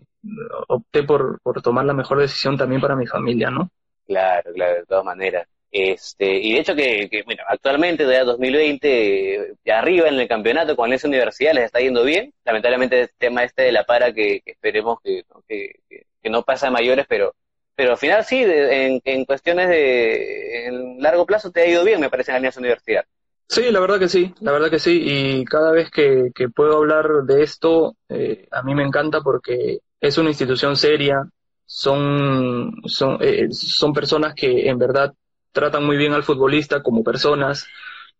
opté 0.67 1.01
por, 1.01 1.39
por 1.41 1.63
tomar 1.63 1.86
la 1.86 1.93
mejor 1.93 2.19
decisión 2.19 2.58
también 2.58 2.79
para 2.79 2.95
mi 2.95 3.08
familia, 3.08 3.49
¿no? 3.49 3.71
Claro, 4.06 4.53
claro, 4.53 4.75
de 4.75 4.86
todas 4.86 5.03
maneras. 5.03 5.47
Este, 5.76 6.38
y 6.38 6.54
de 6.54 6.60
hecho 6.60 6.76
que, 6.76 7.10
que 7.10 7.24
bueno, 7.24 7.42
actualmente, 7.48 8.06
ya 8.06 8.24
2020, 8.24 9.56
ya 9.66 9.80
arriba 9.80 10.08
en 10.08 10.20
el 10.20 10.28
campeonato 10.28 10.76
con 10.76 10.94
esa 10.94 11.08
universidad 11.08 11.54
les 11.54 11.66
está 11.66 11.80
yendo 11.80 12.04
bien. 12.04 12.32
Lamentablemente 12.46 13.02
el 13.02 13.10
tema 13.18 13.44
este 13.44 13.64
de 13.64 13.72
la 13.72 13.84
para 13.84 14.14
que, 14.14 14.44
esperemos 14.46 15.00
que, 15.04 15.24
que, 15.48 16.30
no 16.30 16.44
pasa 16.44 16.68
a 16.68 16.72
mayores, 16.72 17.08
pero 17.10 17.34
pero 17.76 17.92
al 17.94 17.98
final 17.98 18.24
sí, 18.24 18.44
en, 18.44 19.02
en, 19.04 19.26
cuestiones 19.26 19.68
de 19.68 20.68
en 20.68 21.02
largo 21.02 21.26
plazo 21.26 21.50
te 21.50 21.62
ha 21.62 21.68
ido 21.68 21.84
bien, 21.84 22.00
me 22.00 22.10
parece, 22.12 22.32
en 22.32 22.44
la 22.44 22.52
universidad. 22.56 23.04
Sí, 23.48 23.72
la 23.72 23.80
verdad 23.80 23.98
que 23.98 24.10
sí, 24.10 24.32
la 24.42 24.52
verdad 24.52 24.70
que 24.70 24.78
sí. 24.78 25.02
Y 25.04 25.44
cada 25.46 25.72
vez 25.72 25.90
que, 25.90 26.30
que 26.36 26.50
puedo 26.50 26.78
hablar 26.78 27.24
de 27.26 27.42
esto, 27.42 27.96
eh, 28.10 28.48
a 28.52 28.62
mí 28.62 28.76
me 28.76 28.84
encanta 28.84 29.22
porque 29.22 29.80
es 30.00 30.20
una 30.20 30.30
institución 30.30 30.76
seria, 30.76 31.28
son, 31.66 32.76
son, 32.86 33.18
eh, 33.22 33.48
son 33.52 33.92
personas 33.92 34.36
que 34.36 34.70
en 34.70 34.78
verdad 34.78 35.14
tratan 35.54 35.86
muy 35.86 35.98
bien 35.98 36.13
al 36.13 36.24
futbolista 36.24 36.84
como 36.84 37.04
personas, 37.04 37.68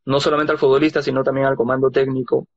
no 0.06 0.19
solamente 0.19 0.54
al 0.54 0.60
futbolista, 0.60 1.02
sino 1.02 1.24
también 1.24 1.48
al 1.48 1.58
comando 1.58 1.89
técnico. 1.91 2.48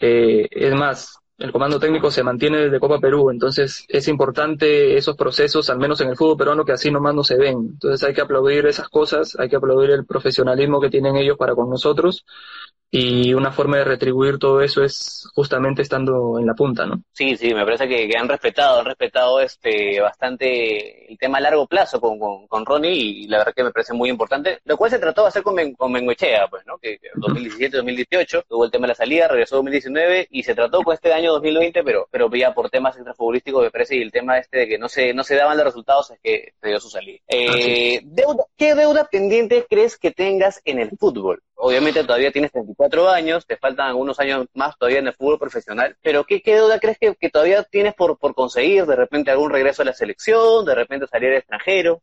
Eh, 0.00 0.48
es 0.50 0.74
más, 0.74 1.18
el 1.38 1.52
comando 1.52 1.78
técnico 1.78 2.10
se 2.10 2.22
mantiene 2.22 2.58
desde 2.58 2.80
Copa 2.80 2.98
Perú, 2.98 3.30
entonces 3.30 3.84
es 3.88 4.08
importante 4.08 4.96
esos 4.96 5.16
procesos, 5.16 5.68
al 5.68 5.78
menos 5.78 6.00
en 6.00 6.08
el 6.08 6.16
fútbol 6.16 6.36
peruano, 6.38 6.64
que 6.64 6.72
así 6.72 6.90
nomás 6.90 7.14
no 7.14 7.22
se 7.24 7.36
ven. 7.36 7.58
Entonces 7.72 8.02
hay 8.06 8.14
que 8.14 8.22
aplaudir 8.22 8.66
esas 8.66 8.88
cosas, 8.88 9.36
hay 9.38 9.48
que 9.48 9.56
aplaudir 9.56 9.90
el 9.90 10.06
profesionalismo 10.06 10.80
que 10.80 10.90
tienen 10.90 11.16
ellos 11.16 11.36
para 11.36 11.54
con 11.54 11.68
nosotros. 11.70 12.24
Y 12.90 13.34
una 13.34 13.52
forma 13.52 13.78
de 13.78 13.84
retribuir 13.84 14.38
todo 14.38 14.60
eso 14.60 14.82
es 14.82 15.28
justamente 15.34 15.82
estando 15.82 16.38
en 16.38 16.46
la 16.46 16.54
punta, 16.54 16.86
¿no? 16.86 17.02
Sí, 17.12 17.36
sí, 17.36 17.52
me 17.52 17.64
parece 17.64 17.88
que, 17.88 18.08
han 18.16 18.28
respetado, 18.28 18.80
han 18.80 18.86
respetado 18.86 19.40
este 19.40 20.00
bastante 20.00 21.10
el 21.10 21.18
tema 21.18 21.38
a 21.38 21.40
largo 21.40 21.66
plazo 21.66 22.00
con, 22.00 22.18
con, 22.46 22.66
Ronnie 22.66 22.92
y 22.92 23.26
la 23.26 23.38
verdad 23.38 23.54
que 23.54 23.64
me 23.64 23.72
parece 23.72 23.92
muy 23.92 24.08
importante, 24.08 24.58
lo 24.64 24.76
cual 24.76 24.90
se 24.90 24.98
trató 24.98 25.22
de 25.22 25.28
hacer 25.28 25.42
con, 25.42 25.56
con 25.74 25.92
Menguechea, 25.92 26.46
pues, 26.48 26.64
¿no? 26.66 26.78
Que, 26.78 26.98
2017-2018 27.16 28.44
tuvo 28.48 28.64
el 28.64 28.70
tema 28.70 28.84
de 28.84 28.88
la 28.88 28.94
salida, 28.94 29.28
regresó 29.28 29.56
2019 29.56 30.28
y 30.30 30.42
se 30.42 30.54
trató 30.54 30.82
con 30.82 30.94
este 30.94 31.12
año 31.12 31.32
2020, 31.32 31.82
pero 31.82 32.08
pero 32.10 32.30
ya 32.34 32.54
por 32.54 32.70
temas 32.70 32.96
extrafutbolísticos 32.96 33.64
me 33.64 33.70
parece 33.70 33.96
y 33.96 34.02
el 34.02 34.12
tema 34.12 34.38
este 34.38 34.60
de 34.60 34.68
que 34.68 34.78
no 34.78 34.88
se 34.88 35.12
no 35.12 35.24
se 35.24 35.36
daban 35.36 35.56
los 35.56 35.66
resultados 35.66 36.10
es 36.10 36.20
que 36.22 36.52
se 36.60 36.68
dio 36.68 36.80
su 36.80 36.88
salida. 36.88 37.18
Eh, 37.28 38.00
deuda, 38.04 38.44
¿Qué 38.56 38.74
deuda 38.74 39.08
pendiente 39.10 39.66
crees 39.68 39.98
que 39.98 40.10
tengas 40.10 40.60
en 40.64 40.78
el 40.78 40.90
fútbol? 40.98 41.42
Obviamente 41.58 42.04
todavía 42.04 42.30
tienes 42.30 42.52
34 42.52 43.08
años, 43.08 43.46
te 43.46 43.56
faltan 43.56 43.88
algunos 43.88 44.20
años 44.20 44.46
más 44.54 44.76
todavía 44.78 44.98
en 44.98 45.08
el 45.08 45.14
fútbol 45.14 45.38
profesional, 45.38 45.96
pero 46.02 46.24
¿qué, 46.24 46.42
qué 46.42 46.54
deuda 46.54 46.78
crees 46.78 46.98
que, 46.98 47.14
que 47.14 47.30
todavía 47.30 47.62
tienes 47.64 47.94
por, 47.94 48.18
por 48.18 48.34
conseguir? 48.34 48.84
¿De 48.84 48.94
repente 48.94 49.30
algún 49.30 49.50
regreso 49.50 49.82
a 49.82 49.86
la 49.86 49.94
selección? 49.94 50.66
¿De 50.66 50.74
repente 50.74 51.06
salir 51.06 51.30
al 51.30 51.38
extranjero? 51.38 52.02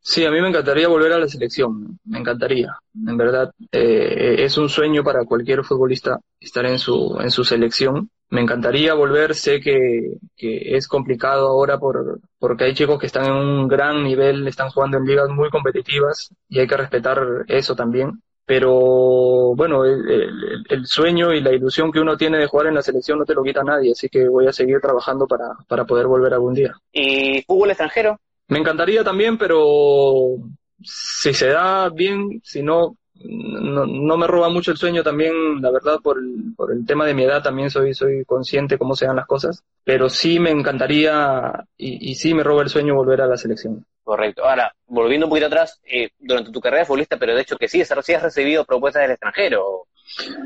Sí, 0.00 0.24
a 0.24 0.30
mí 0.30 0.40
me 0.40 0.48
encantaría 0.48 0.86
volver 0.86 1.12
a 1.12 1.18
la 1.18 1.26
selección, 1.26 1.98
me 2.04 2.20
encantaría. 2.20 2.78
En 2.94 3.16
verdad, 3.16 3.50
eh, 3.72 4.36
es 4.38 4.56
un 4.56 4.68
sueño 4.68 5.02
para 5.02 5.24
cualquier 5.24 5.64
futbolista 5.64 6.20
estar 6.38 6.64
en 6.64 6.78
su, 6.78 7.18
en 7.20 7.32
su 7.32 7.42
selección. 7.42 8.08
Me 8.28 8.40
encantaría 8.40 8.94
volver, 8.94 9.34
sé 9.34 9.60
que, 9.60 10.18
que 10.36 10.76
es 10.76 10.86
complicado 10.86 11.48
ahora 11.48 11.78
por, 11.78 12.20
porque 12.38 12.64
hay 12.64 12.74
chicos 12.74 13.00
que 13.00 13.06
están 13.06 13.26
en 13.26 13.32
un 13.32 13.66
gran 13.68 14.04
nivel, 14.04 14.46
están 14.46 14.70
jugando 14.70 14.96
en 14.96 15.04
ligas 15.04 15.28
muy 15.28 15.50
competitivas 15.50 16.32
y 16.48 16.60
hay 16.60 16.68
que 16.68 16.76
respetar 16.76 17.18
eso 17.48 17.74
también 17.74 18.22
pero 18.46 19.54
bueno, 19.56 19.84
el, 19.84 20.86
sueño 20.86 21.32
y 21.32 21.40
la 21.40 21.52
ilusión 21.52 21.90
que 21.90 21.98
uno 21.98 22.16
tiene 22.16 22.38
de 22.38 22.46
jugar 22.46 22.68
en 22.68 22.74
la 22.74 22.82
selección 22.82 23.18
no 23.18 23.24
te 23.24 23.34
lo 23.34 23.42
quita 23.42 23.64
nadie, 23.64 23.90
así 23.90 24.08
que 24.08 24.28
voy 24.28 24.46
a 24.46 24.52
seguir 24.52 24.80
trabajando 24.80 25.26
para, 25.26 25.56
para 25.66 25.84
poder 25.84 26.06
volver 26.06 26.32
algún 26.32 26.54
día. 26.54 26.72
¿Y 26.92 27.42
fútbol 27.42 27.70
extranjero? 27.70 28.20
Me 28.46 28.60
encantaría 28.60 29.02
también, 29.02 29.36
pero 29.36 30.36
si 30.80 31.34
se 31.34 31.48
da 31.48 31.88
bien, 31.88 32.40
si 32.44 32.62
no, 32.62 32.96
no, 33.24 34.16
me 34.16 34.26
roba 34.26 34.48
mucho 34.48 34.70
el 34.70 34.76
sueño 34.76 35.02
también, 35.02 35.60
la 35.60 35.70
verdad, 35.70 35.98
por 36.02 36.18
el, 36.18 36.54
por 36.56 36.72
el 36.72 36.84
tema 36.86 37.06
de 37.06 37.14
mi 37.14 37.24
edad 37.24 37.42
también 37.42 37.70
soy, 37.70 37.94
soy 37.94 38.24
consciente 38.24 38.78
cómo 38.78 38.94
se 38.94 39.06
dan 39.06 39.16
las 39.16 39.26
cosas, 39.26 39.62
pero 39.84 40.08
sí 40.08 40.38
me 40.38 40.50
encantaría 40.50 41.64
y, 41.76 42.10
y 42.10 42.14
sí 42.14 42.34
me 42.34 42.42
roba 42.42 42.62
el 42.62 42.68
sueño 42.68 42.94
volver 42.94 43.22
a 43.22 43.26
la 43.26 43.36
selección. 43.36 43.84
Correcto. 44.06 44.44
Ahora, 44.44 44.72
volviendo 44.86 45.26
un 45.26 45.30
poquito 45.30 45.48
atrás, 45.48 45.80
eh, 45.84 46.10
durante 46.20 46.52
tu 46.52 46.60
carrera 46.60 46.82
de 46.82 46.86
futbolista, 46.86 47.16
pero 47.18 47.34
de 47.34 47.40
hecho 47.40 47.56
que 47.56 47.66
sí, 47.66 47.82
sí 47.84 48.14
has 48.14 48.22
recibido 48.22 48.64
propuestas 48.64 49.02
del 49.02 49.10
extranjero. 49.10 49.88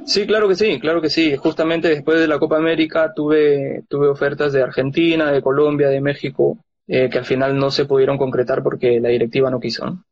Sí, 0.07 0.27
claro 0.27 0.49
que 0.49 0.55
sí, 0.55 0.81
claro 0.81 1.03
que 1.03 1.11
sí. 1.11 1.37
Justamente 1.37 1.89
después 1.89 2.19
de 2.19 2.27
la 2.27 2.39
Copa 2.39 2.57
América 2.57 3.13
tuve, 3.15 3.85
tuve 3.87 4.09
ofertas 4.09 4.55
de 4.55 4.63
Argentina, 4.63 5.31
de 5.31 5.43
Colombia, 5.43 5.89
de 5.89 6.01
México, 6.01 6.57
eh, 6.87 7.11
que 7.11 7.19
al 7.19 7.27
final 7.27 7.59
no 7.59 7.71
se 7.71 7.85
pudieron 7.85 8.17
concretar 8.17 8.63
porque 8.63 8.99
la 8.99 9.11
directiva 9.11 9.51
no 9.51 9.61
quiso. 9.61 10.05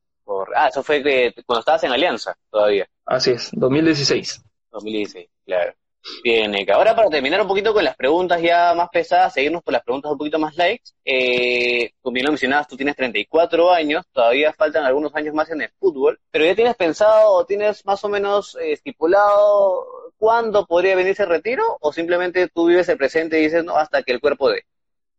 Ah, 0.55 0.68
eso 0.68 0.83
fue 0.83 1.03
que, 1.03 1.35
cuando 1.46 1.61
estabas 1.61 1.85
en 1.85 1.92
Alianza 1.92 2.37
todavía. 2.51 2.87
Así 3.07 3.33
es, 3.33 3.51
2016. 3.53 4.42
2016, 4.70 5.29
claro. 5.44 5.74
Bien, 6.22 6.55
Eka. 6.55 6.74
Ahora 6.74 6.94
para 6.94 7.11
terminar 7.11 7.40
un 7.40 7.48
poquito 7.48 7.72
con 7.72 7.85
las 7.85 7.96
preguntas 7.96 8.40
ya 8.40 8.72
más 8.74 8.88
pesadas, 8.90 9.35
seguirnos 9.35 9.62
con 9.62 9.72
las 9.72 9.83
preguntas 9.83 10.12
un 10.12 10.18
poquito 10.18 10.38
más 10.38 10.57
likes. 10.57 10.92
Eh, 11.05 11.92
como 12.01 12.14
bien 12.14 12.27
lo 12.27 12.33
mencionabas, 12.33 12.68
tú 12.68 12.77
tienes 12.77 12.96
34 12.96 13.72
años, 13.72 14.05
todavía 14.12 14.53
faltan 14.53 14.85
algunos 14.85 15.14
años 15.14 15.35
más 15.35 15.51
en 15.51 15.62
el 15.62 15.70
fútbol, 15.79 16.18
pero 16.31 16.44
ya 16.44 16.55
tienes 16.55 16.77
pensado 16.77 17.33
o 17.33 17.44
tienes 17.44 17.85
más 17.85 18.03
o 18.05 18.09
menos 18.09 18.57
eh, 18.57 18.72
estipulado 18.72 19.87
cuándo 20.16 20.66
podría 20.66 20.96
venir 20.96 21.12
ese 21.12 21.27
retiro 21.27 21.79
o 21.81 21.92
simplemente 21.92 22.48
tú 22.48 22.66
vives 22.66 22.88
el 22.88 22.96
presente 22.96 23.38
y 23.38 23.44
dices, 23.44 23.64
no, 23.64 23.77
hasta 23.77 24.03
que 24.03 24.12
el 24.12 24.20
cuerpo 24.20 24.51
dé. 24.51 24.64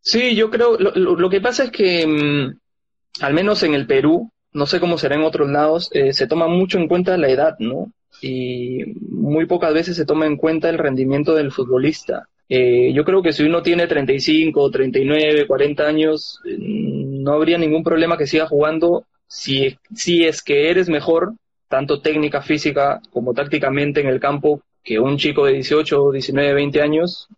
Sí, 0.00 0.34
yo 0.34 0.50
creo, 0.50 0.78
lo, 0.78 0.92
lo, 0.92 1.30
que 1.30 1.40
pasa 1.40 1.64
es 1.64 1.70
que, 1.70 2.06
mm, 2.06 3.22
al 3.22 3.34
menos 3.34 3.62
en 3.62 3.74
el 3.74 3.86
Perú, 3.86 4.30
no 4.52 4.66
sé 4.66 4.80
cómo 4.80 4.98
será 4.98 5.14
en 5.16 5.22
otros 5.22 5.48
lados, 5.48 5.90
eh, 5.92 6.12
se 6.12 6.26
toma 6.26 6.48
mucho 6.48 6.78
en 6.78 6.88
cuenta 6.88 7.16
la 7.16 7.28
edad, 7.28 7.56
¿no? 7.58 7.92
y 8.20 8.84
muy 9.00 9.46
pocas 9.46 9.72
veces 9.72 9.96
se 9.96 10.04
toma 10.04 10.26
en 10.26 10.36
cuenta 10.36 10.68
el 10.68 10.78
rendimiento 10.78 11.34
del 11.34 11.52
futbolista. 11.52 12.28
Eh, 12.48 12.92
yo 12.92 13.04
creo 13.04 13.22
que 13.22 13.32
si 13.32 13.44
uno 13.44 13.62
tiene 13.62 13.86
35, 13.86 14.70
39, 14.70 15.46
40 15.46 15.86
años, 15.86 16.40
eh, 16.44 16.56
no 16.58 17.32
habría 17.32 17.58
ningún 17.58 17.84
problema 17.84 18.18
que 18.18 18.26
siga 18.26 18.46
jugando 18.46 19.04
si, 19.26 19.78
si 19.94 20.24
es 20.24 20.42
que 20.42 20.70
eres 20.70 20.88
mejor, 20.88 21.34
tanto 21.68 22.00
técnica, 22.00 22.42
física 22.42 23.00
como 23.12 23.32
tácticamente 23.32 24.00
en 24.00 24.08
el 24.08 24.18
campo, 24.18 24.62
que 24.82 24.98
un 24.98 25.16
chico 25.16 25.46
de 25.46 25.52
18, 25.52 26.10
19, 26.10 26.54
20 26.54 26.82
años, 26.82 27.28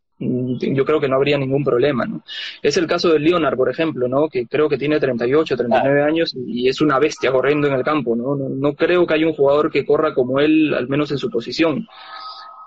yo 0.74 0.84
creo 0.84 1.00
que 1.00 1.08
no 1.08 1.16
habría 1.16 1.38
ningún 1.38 1.64
problema, 1.64 2.06
¿no? 2.06 2.22
Es 2.62 2.76
el 2.76 2.86
caso 2.86 3.10
de 3.10 3.18
Leonard, 3.18 3.56
por 3.56 3.70
ejemplo, 3.70 4.08
¿no? 4.08 4.28
Que 4.28 4.46
creo 4.46 4.68
que 4.68 4.78
tiene 4.78 5.00
38, 5.00 5.56
39 5.56 6.02
años 6.02 6.34
y 6.46 6.68
es 6.68 6.80
una 6.80 6.98
bestia 6.98 7.32
corriendo 7.32 7.68
en 7.68 7.74
el 7.74 7.82
campo, 7.82 8.16
¿no? 8.16 8.36
¿no? 8.36 8.74
creo 8.74 9.06
que 9.06 9.14
haya 9.14 9.26
un 9.26 9.34
jugador 9.34 9.70
que 9.70 9.84
corra 9.84 10.14
como 10.14 10.40
él, 10.40 10.74
al 10.74 10.88
menos 10.88 11.10
en 11.10 11.18
su 11.18 11.30
posición. 11.30 11.86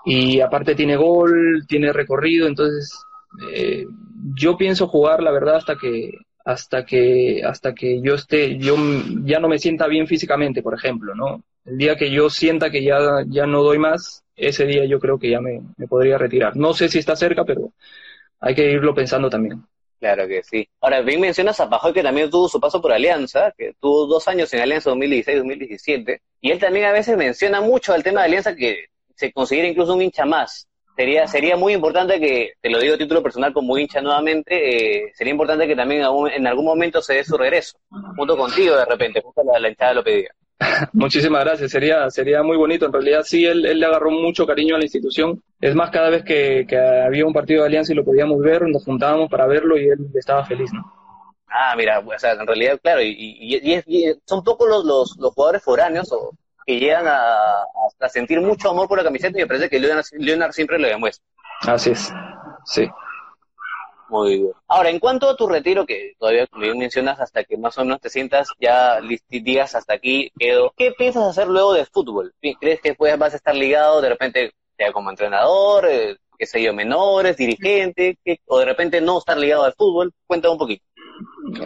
Y 0.04 0.40
aparte 0.40 0.74
tiene 0.74 0.96
gol, 0.96 1.64
tiene 1.66 1.92
recorrido, 1.92 2.46
entonces 2.46 2.92
eh, 3.52 3.84
yo 4.34 4.56
pienso 4.56 4.86
jugar, 4.86 5.22
la 5.22 5.32
verdad, 5.32 5.56
hasta 5.56 5.76
que 5.76 6.12
hasta 6.44 6.84
que 6.84 7.42
hasta 7.44 7.74
que 7.74 8.00
yo 8.00 8.14
esté, 8.14 8.56
yo 8.58 8.76
ya 9.24 9.40
no 9.40 9.48
me 9.48 9.58
sienta 9.58 9.88
bien 9.88 10.06
físicamente, 10.06 10.62
por 10.62 10.74
ejemplo, 10.74 11.14
¿no? 11.14 11.42
El 11.64 11.76
día 11.76 11.96
que 11.96 12.10
yo 12.10 12.30
sienta 12.30 12.70
que 12.70 12.84
ya, 12.84 13.24
ya 13.26 13.46
no 13.46 13.64
doy 13.64 13.78
más, 13.78 14.22
ese 14.36 14.66
día 14.66 14.84
yo 14.84 15.00
creo 15.00 15.18
que 15.18 15.30
ya 15.30 15.40
me, 15.40 15.62
podría 15.88 16.18
retirar. 16.18 16.56
No 16.56 16.74
sé 16.74 16.88
si 16.88 16.98
está 16.98 17.16
cerca, 17.16 17.44
pero 17.44 17.72
hay 18.40 18.54
que 18.54 18.70
irlo 18.70 18.94
pensando 18.94 19.30
también. 19.30 19.64
Claro 19.98 20.28
que 20.28 20.42
sí. 20.42 20.68
Ahora, 20.80 21.00
bien 21.00 21.20
mencionas 21.20 21.58
a 21.58 21.70
Pajoy 21.70 21.94
que 21.94 22.02
también 22.02 22.28
tuvo 22.28 22.48
su 22.48 22.60
paso 22.60 22.82
por 22.82 22.92
Alianza, 22.92 23.52
que 23.56 23.72
tuvo 23.80 24.06
dos 24.06 24.28
años 24.28 24.52
en 24.52 24.60
Alianza 24.60 24.90
2016-2017, 24.90 26.20
y 26.42 26.50
él 26.50 26.58
también 26.58 26.84
a 26.84 26.92
veces 26.92 27.16
menciona 27.16 27.62
mucho 27.62 27.94
el 27.94 28.02
tema 28.02 28.20
de 28.20 28.26
Alianza 28.26 28.54
que 28.54 28.86
se 29.14 29.32
considera 29.32 29.68
incluso 29.68 29.94
un 29.94 30.02
hincha 30.02 30.26
más. 30.26 30.68
Sería, 30.94 31.26
sería 31.26 31.56
muy 31.56 31.72
importante 31.74 32.20
que, 32.20 32.52
te 32.60 32.70
lo 32.70 32.78
digo 32.78 32.94
a 32.94 32.98
título 32.98 33.22
personal 33.22 33.52
como 33.52 33.76
hincha 33.76 34.00
nuevamente, 34.00 35.06
eh, 35.06 35.12
sería 35.14 35.30
importante 35.30 35.66
que 35.66 35.76
también 35.76 36.02
en 36.02 36.46
algún 36.46 36.64
momento 36.64 37.02
se 37.02 37.14
dé 37.14 37.24
su 37.24 37.36
regreso, 37.36 37.78
junto 38.16 38.36
contigo 38.36 38.76
de 38.76 38.84
repente, 38.84 39.20
justo 39.22 39.42
la, 39.44 39.58
la 39.58 39.68
hinchada 39.68 39.94
lo 39.94 40.04
pedía. 40.04 40.30
Muchísimas 40.92 41.44
gracias, 41.44 41.70
sería, 41.70 42.10
sería 42.10 42.42
muy 42.42 42.56
bonito. 42.56 42.86
En 42.86 42.92
realidad 42.92 43.22
sí, 43.24 43.44
él, 43.44 43.66
él, 43.66 43.80
le 43.80 43.86
agarró 43.86 44.10
mucho 44.10 44.46
cariño 44.46 44.76
a 44.76 44.78
la 44.78 44.84
institución. 44.84 45.42
Es 45.60 45.74
más, 45.74 45.90
cada 45.90 46.10
vez 46.10 46.24
que, 46.24 46.66
había 47.04 47.26
un 47.26 47.32
partido 47.32 47.62
de 47.62 47.68
Alianza 47.68 47.92
y 47.92 47.96
lo 47.96 48.04
podíamos 48.04 48.40
ver, 48.40 48.62
nos 48.62 48.84
juntábamos 48.84 49.30
para 49.30 49.46
verlo 49.46 49.78
y 49.78 49.88
él 49.88 50.08
estaba 50.14 50.44
feliz, 50.44 50.72
¿no? 50.72 50.92
Ah, 51.48 51.74
mira, 51.76 52.00
o 52.00 52.18
sea, 52.18 52.32
en 52.32 52.46
realidad, 52.46 52.78
claro, 52.82 53.00
y, 53.02 53.82
son 54.26 54.42
pocos 54.44 54.68
los, 54.68 55.16
los, 55.18 55.34
jugadores 55.34 55.62
foráneos 55.62 56.12
o, 56.12 56.32
que 56.66 56.78
llegan 56.78 57.06
a, 57.06 58.08
sentir 58.08 58.40
mucho 58.40 58.70
amor 58.70 58.88
por 58.88 58.98
la 58.98 59.04
camiseta 59.04 59.38
y 59.38 59.42
me 59.42 59.46
parece 59.46 59.70
que 59.70 59.78
Leonard 59.78 60.52
siempre 60.52 60.78
lo 60.78 60.88
demuestra. 60.88 61.24
Así 61.62 61.90
es, 61.90 62.12
sí. 62.64 62.88
Muy 64.08 64.38
bien. 64.38 64.52
Ahora, 64.68 64.90
en 64.90 64.98
cuanto 64.98 65.28
a 65.28 65.36
tu 65.36 65.48
retiro, 65.48 65.84
que 65.84 66.14
todavía 66.18 66.46
como 66.46 66.62
bien 66.62 66.78
mencionas, 66.78 67.20
hasta 67.20 67.44
que 67.44 67.56
más 67.56 67.76
o 67.78 67.84
menos 67.84 68.00
te 68.00 68.10
sientas 68.10 68.48
ya 68.60 69.00
digas 69.28 69.74
hasta 69.74 69.94
aquí 69.94 70.30
quedo, 70.38 70.72
¿qué 70.76 70.92
piensas 70.92 71.24
hacer 71.24 71.48
luego 71.48 71.72
de 71.72 71.86
fútbol? 71.86 72.32
¿Crees 72.40 72.80
que 72.80 72.90
después 72.90 73.18
vas 73.18 73.32
a 73.32 73.36
estar 73.36 73.54
ligado 73.54 74.00
de 74.00 74.08
repente 74.08 74.52
sea 74.76 74.92
como 74.92 75.10
entrenador, 75.10 75.86
eh, 75.88 76.16
qué 76.38 76.46
sé 76.46 76.62
yo, 76.62 76.72
menores, 76.74 77.36
dirigente, 77.36 78.18
o 78.46 78.58
de 78.58 78.64
repente 78.64 79.00
no 79.00 79.18
estar 79.18 79.38
ligado 79.38 79.64
al 79.64 79.72
fútbol? 79.72 80.12
Cuéntame 80.26 80.52
un 80.52 80.58
poquito. 80.58 80.84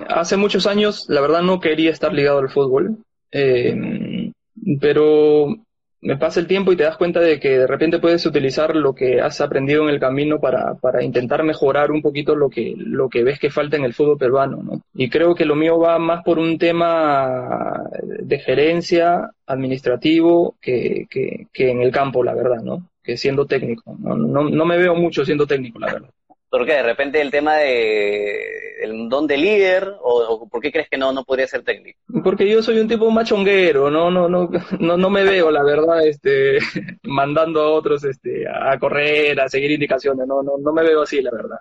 Hace 0.09 0.37
muchos 0.37 0.67
años, 0.67 1.07
la 1.09 1.21
verdad, 1.21 1.43
no 1.43 1.61
quería 1.61 1.91
estar 1.91 2.13
ligado 2.13 2.39
al 2.39 2.51
fútbol, 2.51 2.99
eh, 3.33 4.33
pero 4.81 5.57
me 6.03 6.17
pasa 6.17 6.41
el 6.41 6.47
tiempo 6.47 6.73
y 6.73 6.77
te 6.77 6.85
das 6.85 6.97
cuenta 6.97 7.21
de 7.21 7.39
que 7.39 7.59
de 7.59 7.67
repente 7.67 7.99
puedes 7.99 8.25
utilizar 8.25 8.75
lo 8.75 8.95
que 8.95 9.21
has 9.21 9.41
aprendido 9.41 9.83
en 9.83 9.91
el 9.91 10.01
camino 10.01 10.41
para, 10.41 10.75
para 10.75 11.03
intentar 11.05 11.45
mejorar 11.45 11.91
un 11.91 12.01
poquito 12.01 12.35
lo 12.35 12.49
que, 12.49 12.75
lo 12.77 13.09
que 13.09 13.23
ves 13.23 13.39
que 13.39 13.51
falta 13.51 13.77
en 13.77 13.85
el 13.85 13.93
fútbol 13.93 14.17
peruano, 14.17 14.63
¿no? 14.63 14.83
Y 14.95 15.11
creo 15.11 15.35
que 15.35 15.45
lo 15.45 15.57
mío 15.57 15.79
va 15.79 15.99
más 15.99 16.25
por 16.25 16.39
un 16.39 16.59
tema 16.59 17.85
de 18.03 18.39
gerencia 18.39 19.31
administrativo 19.47 20.57
que, 20.61 21.07
que, 21.11 21.49
que 21.53 21.71
en 21.71 21.83
el 21.83 21.93
campo, 21.93 22.25
la 22.25 22.35
verdad, 22.35 22.63
¿no? 22.63 22.89
Que 23.03 23.17
siendo 23.17 23.47
técnico. 23.47 23.97
No, 23.99 24.17
no, 24.17 24.49
no 24.49 24.65
me 24.65 24.79
veo 24.79 24.95
mucho 24.95 25.25
siendo 25.25 25.47
técnico, 25.47 25.79
la 25.79 25.93
verdad. 25.93 26.11
Porque 26.51 26.73
de 26.73 26.83
repente 26.83 27.21
el 27.21 27.31
tema 27.31 27.57
de 27.57 28.61
el 28.83 29.09
don 29.09 29.27
de 29.27 29.37
líder 29.37 29.95
o, 30.03 30.49
por 30.49 30.61
qué 30.61 30.73
crees 30.73 30.89
que 30.89 30.99
no 30.99 31.13
no 31.13 31.25
podría 31.25 31.47
ser 31.47 31.63
técnico? 31.63 32.01
Porque 32.25 32.49
yo 32.49 32.63
soy 32.63 32.81
un 32.81 32.89
tipo 32.89 33.11
machonguero, 33.11 33.91
no 33.91 34.11
no 34.11 34.29
no 34.29 34.49
no 34.79 34.97
no 34.97 35.11
me 35.11 35.23
veo 35.23 35.51
la 35.51 35.63
verdad 35.63 36.05
este 36.05 36.59
mandando 37.05 37.61
a 37.63 37.71
otros 37.71 38.05
este 38.05 38.47
a 38.49 38.77
correr, 38.79 39.41
a 39.41 39.49
seguir 39.49 39.71
indicaciones, 39.71 40.27
no 40.27 40.43
no 40.43 40.59
no 40.59 40.73
me 40.73 40.83
veo 40.83 41.03
así 41.03 41.23
la 41.23 41.31
verdad. 41.31 41.59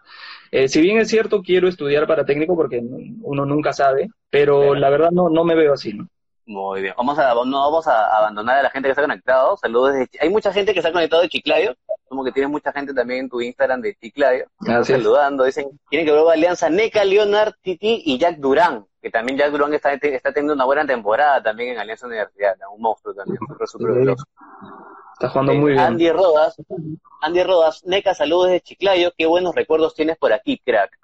Eh, 0.52 0.68
si 0.68 0.82
bien 0.82 0.98
es 0.98 1.10
cierto 1.10 1.42
quiero 1.44 1.68
estudiar 1.68 2.08
para 2.08 2.26
técnico 2.26 2.56
porque 2.56 2.82
uno 2.82 3.46
nunca 3.46 3.74
sabe, 3.74 4.10
pero 4.30 4.74
la 4.74 4.90
verdad 4.90 5.12
no 5.12 5.30
no 5.30 5.44
me 5.44 5.56
veo 5.56 5.74
así, 5.74 5.94
¿no? 5.94 6.08
Muy 6.50 6.82
bien. 6.82 6.96
Vamos 6.98 7.20
a, 7.20 7.32
no 7.36 7.60
vamos 7.60 7.88
a 7.88 8.18
abandonar 8.18 8.58
a 8.58 8.64
la 8.64 8.70
gente 8.72 8.88
que 8.88 8.92
está 8.94 9.04
conectado. 9.04 9.56
Saludos. 9.58 9.94
Hay 10.20 10.30
mucha 10.32 10.52
gente 10.52 10.74
que 10.74 10.80
está 10.80 10.92
conectado 10.92 11.22
de 11.22 11.30
Chiclayo. 11.30 11.76
Como 12.10 12.24
que 12.24 12.32
tienes 12.32 12.50
mucha 12.50 12.72
gente 12.72 12.94
también 12.94 13.22
en 13.22 13.30
tu 13.30 13.40
Instagram 13.42 13.82
de 13.82 13.96
Chiclayo. 13.96 14.46
saludando. 14.84 15.44
Dicen, 15.44 15.80
quieren 15.90 16.06
que 16.06 16.12
vuelva 16.12 16.34
Alianza 16.34 16.70
Neca, 16.70 17.04
Leonard, 17.04 17.54
Titi 17.62 18.02
y 18.06 18.18
Jack 18.18 18.38
Durán. 18.38 18.86
Que 19.02 19.10
también 19.10 19.38
Jack 19.38 19.52
Durán 19.52 19.74
está, 19.74 19.94
está 19.94 20.34
teniendo 20.34 20.54
una 20.54 20.66
buena 20.66 20.86
temporada 20.86 21.42
también 21.42 21.74
en 21.74 21.80
Alianza 21.80 22.08
Universidad. 22.08 22.56
Un 22.74 22.82
monstruo 22.82 23.14
también. 23.14 23.38
Súper, 23.48 23.68
súper 23.68 24.16
Está 25.20 25.30
jugando 25.32 25.54
muy 25.54 25.74
bien. 25.74 25.84
Andy 25.84 26.12
Rodas, 26.12 26.56
Andy 27.22 27.44
Rodas, 27.44 27.84
Neca, 27.86 28.16
saludos 28.16 28.52
de 28.52 28.62
Chiclayo, 28.62 29.12
qué 29.18 29.26
buenos 29.26 29.54
recuerdos 29.54 29.94
tienes 29.94 30.18
por 30.18 30.32
aquí, 30.32 30.62
crack. 30.64 30.98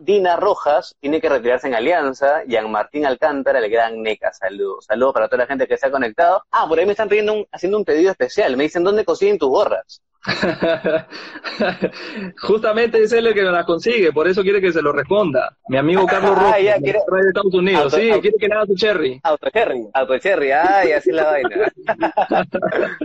Dina 0.00 0.36
Rojas 0.36 0.96
tiene 0.98 1.20
que 1.20 1.28
retirarse 1.28 1.68
en 1.68 1.74
Alianza, 1.74 2.42
Jean 2.44 2.70
Martín 2.70 3.04
Alcántara, 3.04 3.58
el 3.58 3.70
gran 3.70 4.00
Neca, 4.00 4.32
saludos. 4.32 4.86
Saludos 4.86 5.12
para 5.12 5.28
toda 5.28 5.42
la 5.42 5.46
gente 5.46 5.66
que 5.66 5.76
se 5.76 5.86
ha 5.86 5.90
conectado. 5.90 6.42
Ah, 6.50 6.64
por 6.66 6.78
ahí 6.78 6.86
me 6.86 6.92
están 6.92 7.10
pidiendo 7.10 7.46
haciendo 7.52 7.76
un 7.76 7.84
pedido 7.84 8.10
especial, 8.10 8.56
me 8.56 8.62
dicen 8.62 8.82
dónde 8.82 9.04
consiguen 9.04 9.38
tus 9.38 9.50
gorras. 9.50 10.00
Justamente 12.42 13.02
es 13.02 13.12
él 13.12 13.28
el 13.28 13.34
que 13.34 13.42
me 13.42 13.50
las 13.50 13.64
consigue, 13.64 14.12
por 14.12 14.28
eso 14.28 14.42
quiere 14.42 14.60
que 14.60 14.72
se 14.72 14.82
lo 14.82 14.92
responda. 14.92 15.56
Mi 15.68 15.78
amigo 15.78 16.04
Carlos 16.06 16.32
ah, 16.36 16.56
Rojas, 16.56 16.82
de 16.82 16.90
Estados 17.28 17.54
Unidos, 17.54 17.94
sí, 17.94 18.10
quiere 18.20 18.36
que 18.38 18.48
le 18.48 18.54
haga 18.54 18.66
su 18.66 18.74
cherry. 18.74 19.18
Auto 19.22 19.48
cherry, 19.50 19.86
auto 19.94 20.18
cherry, 20.18 20.50
ay, 20.52 20.92
así 20.92 21.10
la 21.10 21.24
vaina. 21.24 21.72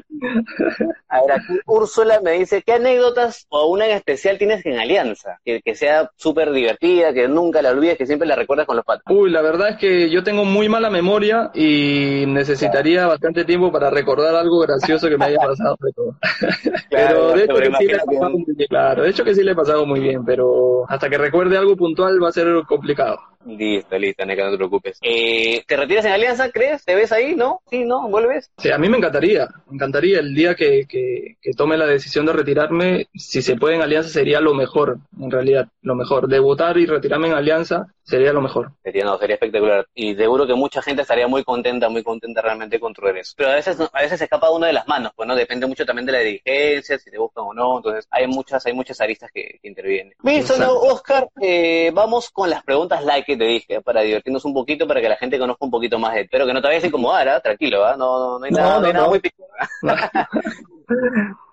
A 1.09 1.21
ver, 1.21 1.31
aquí 1.31 1.59
Úrsula 1.65 2.19
me 2.23 2.31
dice, 2.31 2.63
¿qué 2.65 2.73
anécdotas 2.73 3.45
o 3.49 3.67
una 3.67 3.85
en 3.85 3.91
especial 3.91 4.37
tienes 4.37 4.65
en 4.65 4.79
Alianza? 4.79 5.39
Que, 5.43 5.61
que 5.61 5.75
sea 5.75 6.11
súper 6.15 6.51
divertida, 6.51 7.13
que 7.13 7.27
nunca 7.27 7.61
la 7.61 7.71
olvides, 7.71 7.97
que 7.97 8.05
siempre 8.05 8.27
la 8.27 8.35
recuerdas 8.35 8.65
con 8.65 8.75
los 8.75 8.85
patos. 8.85 9.03
Uy, 9.09 9.29
la 9.29 9.41
verdad 9.41 9.69
es 9.69 9.77
que 9.77 10.09
yo 10.09 10.23
tengo 10.23 10.45
muy 10.45 10.69
mala 10.69 10.89
memoria 10.89 11.51
y 11.53 12.25
necesitaría 12.27 13.07
bastante 13.07 13.45
tiempo 13.45 13.71
para 13.71 13.89
recordar 13.89 14.35
algo 14.35 14.59
gracioso 14.59 15.09
que 15.09 15.17
me 15.17 15.25
haya 15.25 15.37
pasado 15.37 15.77
de 15.79 15.91
todo. 15.93 16.17
pero 16.89 17.33
de 17.33 17.43
hecho 17.43 17.55
que 17.55 17.75
sí 17.77 17.85
le 17.85 17.93
he 17.95 17.99
pasado 17.99 18.29
muy 18.31 18.45
bien, 18.55 18.67
claro, 18.69 19.03
de 19.03 19.09
hecho 19.09 19.23
que 19.23 19.35
sí 19.35 19.43
le 19.43 19.51
he 19.51 19.55
pasado 19.55 19.85
muy 19.85 19.99
bien, 19.99 20.25
pero 20.25 20.85
hasta 20.89 21.09
que 21.09 21.17
recuerde 21.17 21.57
algo 21.57 21.75
puntual 21.75 22.21
va 22.21 22.29
a 22.29 22.33
ser 22.33 22.47
complicado. 22.67 23.19
Listo, 23.45 23.97
listo, 23.97 24.25
Neca, 24.25 24.45
no 24.45 24.51
te 24.51 24.57
preocupes. 24.57 24.97
Eh, 25.01 25.63
¿Te 25.67 25.77
retiras 25.77 26.05
en 26.05 26.13
Alianza, 26.13 26.51
crees? 26.51 26.83
¿Te 26.83 26.95
ves 26.95 27.11
ahí, 27.11 27.35
no? 27.35 27.61
¿Sí, 27.69 27.85
no? 27.85 28.07
¿Vuelves? 28.09 28.51
Sí, 28.57 28.71
a 28.71 28.77
mí 28.77 28.89
me 28.89 28.97
encantaría, 28.97 29.47
me 29.67 29.75
encantaría 29.75 30.19
el 30.19 30.33
día 30.33 30.55
que, 30.55 30.85
que, 30.87 31.37
que, 31.41 31.51
tome 31.53 31.77
la 31.77 31.85
decisión 31.85 32.25
de 32.25 32.33
retirarme, 32.33 33.07
si 33.13 33.41
se 33.41 33.55
puede 33.55 33.75
en 33.75 33.81
Alianza 33.81 34.09
sería 34.09 34.41
lo 34.41 34.53
mejor, 34.53 34.97
en 35.19 35.29
realidad, 35.31 35.67
lo 35.81 35.95
mejor. 35.95 36.27
Debutar 36.27 36.77
y 36.77 36.85
retirarme 36.85 37.27
en 37.27 37.33
Alianza 37.33 37.87
sería 38.05 38.31
lo 38.31 38.41
mejor. 38.41 38.71
Sería, 38.83 39.03
no, 39.03 39.17
sería 39.17 39.35
espectacular. 39.35 39.87
Y 39.93 40.15
seguro 40.15 40.47
que 40.47 40.53
mucha 40.53 40.81
gente 40.81 41.01
estaría 41.01 41.27
muy 41.27 41.43
contenta, 41.43 41.89
muy 41.89 42.03
contenta 42.03 42.41
realmente 42.41 42.79
con 42.79 42.93
tu 42.93 43.01
regreso. 43.01 43.33
Pero 43.35 43.49
a 43.49 43.55
veces, 43.55 43.77
a 43.79 44.01
veces 44.01 44.19
se 44.19 44.25
escapa 44.25 44.51
uno 44.51 44.65
de 44.65 44.73
las 44.73 44.87
manos, 44.87 45.11
pues 45.15 45.27
no, 45.27 45.35
depende 45.35 45.65
mucho 45.67 45.85
también 45.85 46.05
de 46.05 46.11
la 46.11 46.19
dirigencia, 46.19 46.97
si 46.97 47.09
te 47.09 47.17
buscan 47.17 47.45
o 47.47 47.53
no, 47.53 47.77
entonces 47.77 48.07
hay 48.11 48.27
muchas, 48.27 48.65
hay 48.65 48.73
muchas 48.73 49.01
aristas 49.01 49.31
que, 49.33 49.59
intervienen. 49.63 50.13
Listo, 50.23 50.57
no, 50.57 50.73
Oscar, 50.73 51.27
eh, 51.41 51.91
vamos 51.93 52.29
con 52.29 52.49
las 52.49 52.63
preguntas 52.63 53.03
like 53.03 53.25
que 53.25 53.37
te 53.37 53.45
dije, 53.45 53.81
para 53.81 54.01
divertirnos 54.01 54.45
un 54.45 54.53
poquito, 54.53 54.87
para 54.87 55.01
que 55.01 55.09
la 55.09 55.17
gente 55.17 55.39
conozca 55.39 55.65
un 55.65 55.71
poquito 55.71 55.97
más 55.97 56.13
de 56.13 56.21
Espero 56.21 56.45
que 56.45 56.53
no 56.53 56.61
te 56.61 56.67
vayas 56.67 56.83
a 56.83 56.87
incomodar, 56.87 57.29
¿ah? 57.29 57.39
tranquilo, 57.39 57.85
¿ah? 57.85 57.95
no, 57.97 58.39
no, 58.39 58.45
hay 58.45 58.51
nada, 58.51 58.79
no, 58.79 58.87
hay 58.87 58.93
nada 58.93 59.07
muy 59.07 59.19
pico. 59.19 59.43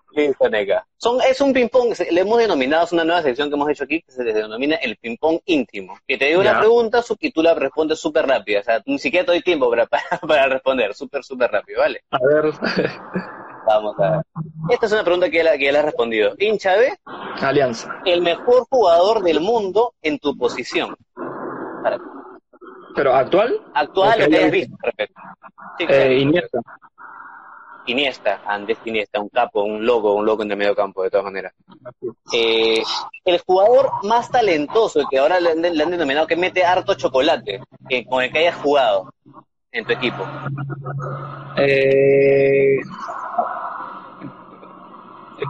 Son, 0.96 1.18
es 1.29 1.40
un 1.40 1.53
ping-pong, 1.53 1.94
le 2.11 2.20
hemos 2.20 2.38
denominado, 2.38 2.85
es 2.85 2.92
una 2.92 3.05
nueva 3.05 3.22
sección 3.22 3.48
que 3.48 3.55
hemos 3.55 3.68
hecho 3.68 3.85
aquí, 3.85 4.03
que 4.03 4.12
se 4.12 4.22
denomina 4.25 4.77
el 4.77 4.96
ping-pong 4.96 5.40
íntimo. 5.46 5.98
Que 6.07 6.18
te 6.18 6.27
digo 6.27 6.40
una 6.40 6.59
pregunta 6.59 7.03
y 7.20 7.31
tú 7.33 7.42
la 7.42 7.55
respondes 7.55 7.98
súper 7.98 8.27
rápido. 8.27 8.61
O 8.61 8.64
sea, 8.64 8.83
ni 8.87 8.98
siquiera 8.98 9.27
te 9.27 9.33
doy 9.33 9.42
tiempo 9.42 9.70
para, 9.70 9.87
para, 10.27 10.46
responder, 10.46 10.94
súper, 10.94 11.25
súper 11.25 11.51
rápido, 11.51 11.81
¿vale? 11.81 12.03
A 12.11 12.18
ver. 12.18 12.53
Vamos 13.66 13.94
a 14.01 14.11
ver. 14.11 14.20
Esta 14.70 14.87
es 14.87 14.92
una 14.92 15.05
pregunta 15.05 15.31
que 15.31 15.42
ya, 15.42 15.57
que 15.57 15.70
has 15.70 15.85
respondido. 15.85 16.35
Hincha 16.38 16.77
B. 16.77 16.98
Alianza. 17.40 18.01
El 18.05 18.22
mejor 18.22 18.66
jugador 18.68 19.22
del 19.22 19.40
mundo 19.40 19.94
en 20.03 20.18
tu 20.18 20.37
posición. 20.37 20.96
¿Pero 22.94 23.14
actual? 23.14 23.61
Actual, 23.75 24.20
lo 24.20 24.29
que 24.29 24.37
hayas 24.37 24.51
visto, 24.51 24.77
perfecto. 24.77 25.20
eh, 25.88 26.18
Iniesta. 26.18 26.61
Iniesta, 27.87 28.42
Andrés 28.47 28.79
Iniesta, 28.85 29.21
un 29.21 29.29
capo, 29.29 29.62
un 29.62 29.85
loco, 29.85 30.14
un 30.14 30.25
loco 30.25 30.42
en 30.42 30.51
el 30.51 30.57
medio 30.57 30.75
campo, 30.75 31.03
de 31.03 31.11
todas 31.11 31.25
maneras. 31.25 31.53
Eh, 32.33 32.83
el 33.25 33.40
jugador 33.40 33.90
más 34.05 34.31
talentoso, 34.31 35.07
que 35.11 35.18
ahora 35.18 35.40
le, 35.40 35.51
han 35.51 35.90
denominado 35.90 36.27
que 36.27 36.37
mete 36.37 36.64
harto 36.64 36.95
chocolate, 36.95 37.61
que, 37.88 38.05
con 38.07 38.23
el 38.23 38.33
que 38.33 38.38
hayas 38.38 38.57
jugado 38.57 39.12
en 39.73 39.85
tu 39.85 39.92
equipo. 39.92 40.25
Eh, 41.57 42.77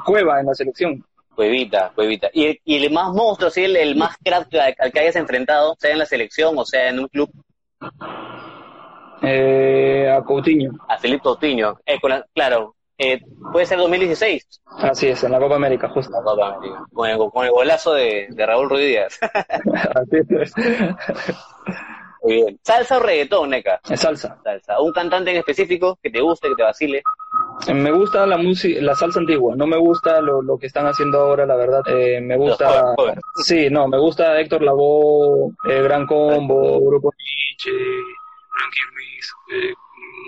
Cueva 0.04 0.40
en 0.40 0.46
la 0.46 0.54
selección. 0.54 1.04
Cuevita, 1.34 1.92
Cuevita. 1.94 2.28
Y, 2.32 2.60
y 2.64 2.84
el 2.84 2.92
más 2.92 3.12
monstruo, 3.12 3.50
¿sí? 3.50 3.64
el, 3.64 3.76
el 3.76 3.96
más 3.96 4.16
crack 4.22 4.48
al 4.78 4.92
que 4.92 5.00
hayas 5.00 5.16
enfrentado, 5.16 5.74
sea 5.78 5.92
en 5.92 5.98
la 5.98 6.06
selección 6.06 6.58
o 6.58 6.64
sea 6.64 6.88
en 6.88 7.00
un 7.00 7.08
club. 7.08 7.30
Eh, 9.22 10.10
a 10.10 10.22
Coutinho. 10.22 10.72
A 10.88 10.98
Felipe 10.98 11.22
Coutinho. 11.22 11.78
Eh, 11.86 11.98
claro, 12.34 12.74
eh, 12.98 13.20
puede 13.52 13.66
ser 13.66 13.78
2016. 13.78 14.62
Así 14.78 15.08
es, 15.08 15.22
en 15.24 15.32
la 15.32 15.38
Copa 15.38 15.56
América, 15.56 15.88
justo. 15.88 16.12
La 16.12 16.22
Copa 16.22 16.54
América. 16.56 16.84
Con 16.92 17.08
el, 17.08 17.18
con 17.18 17.44
el 17.44 17.50
golazo 17.50 17.94
de, 17.94 18.26
de 18.30 18.46
Raúl 18.46 18.68
Ruiz 18.68 18.86
Díaz. 18.86 19.18
Así 19.94 20.16
es. 20.28 20.54
Muy 22.22 22.34
bien. 22.34 22.58
¿Salsa 22.62 22.98
o 22.98 23.00
reggaetón, 23.00 23.50
Neca? 23.50 23.80
Es 23.88 24.00
salsa. 24.00 24.38
Salsa. 24.44 24.80
¿Un 24.80 24.92
cantante 24.92 25.32
en 25.32 25.38
específico 25.38 25.98
que 26.00 26.10
te 26.10 26.20
guste, 26.20 26.48
que 26.48 26.54
te 26.54 26.62
vacile? 26.62 27.02
Me 27.74 27.90
gusta 27.90 28.26
la 28.26 28.38
música, 28.38 28.80
la 28.80 28.94
salsa 28.94 29.20
antigua, 29.20 29.54
no 29.56 29.66
me 29.66 29.76
gusta 29.76 30.20
lo, 30.20 30.42
lo 30.42 30.58
que 30.58 30.66
están 30.66 30.86
haciendo 30.86 31.20
ahora, 31.20 31.46
la 31.46 31.56
verdad. 31.56 31.82
Eh, 31.86 32.20
me 32.20 32.36
gusta, 32.36 32.94
sí, 33.36 33.68
no, 33.70 33.88
me 33.88 33.98
gusta 33.98 34.38
Héctor 34.40 34.62
Lavoe, 34.62 35.52
eh, 35.68 35.82
Gran 35.82 36.06
Combo, 36.06 36.80
Grupo 36.80 37.12
Nietzsche, 37.16 37.70
eh, 39.52 39.74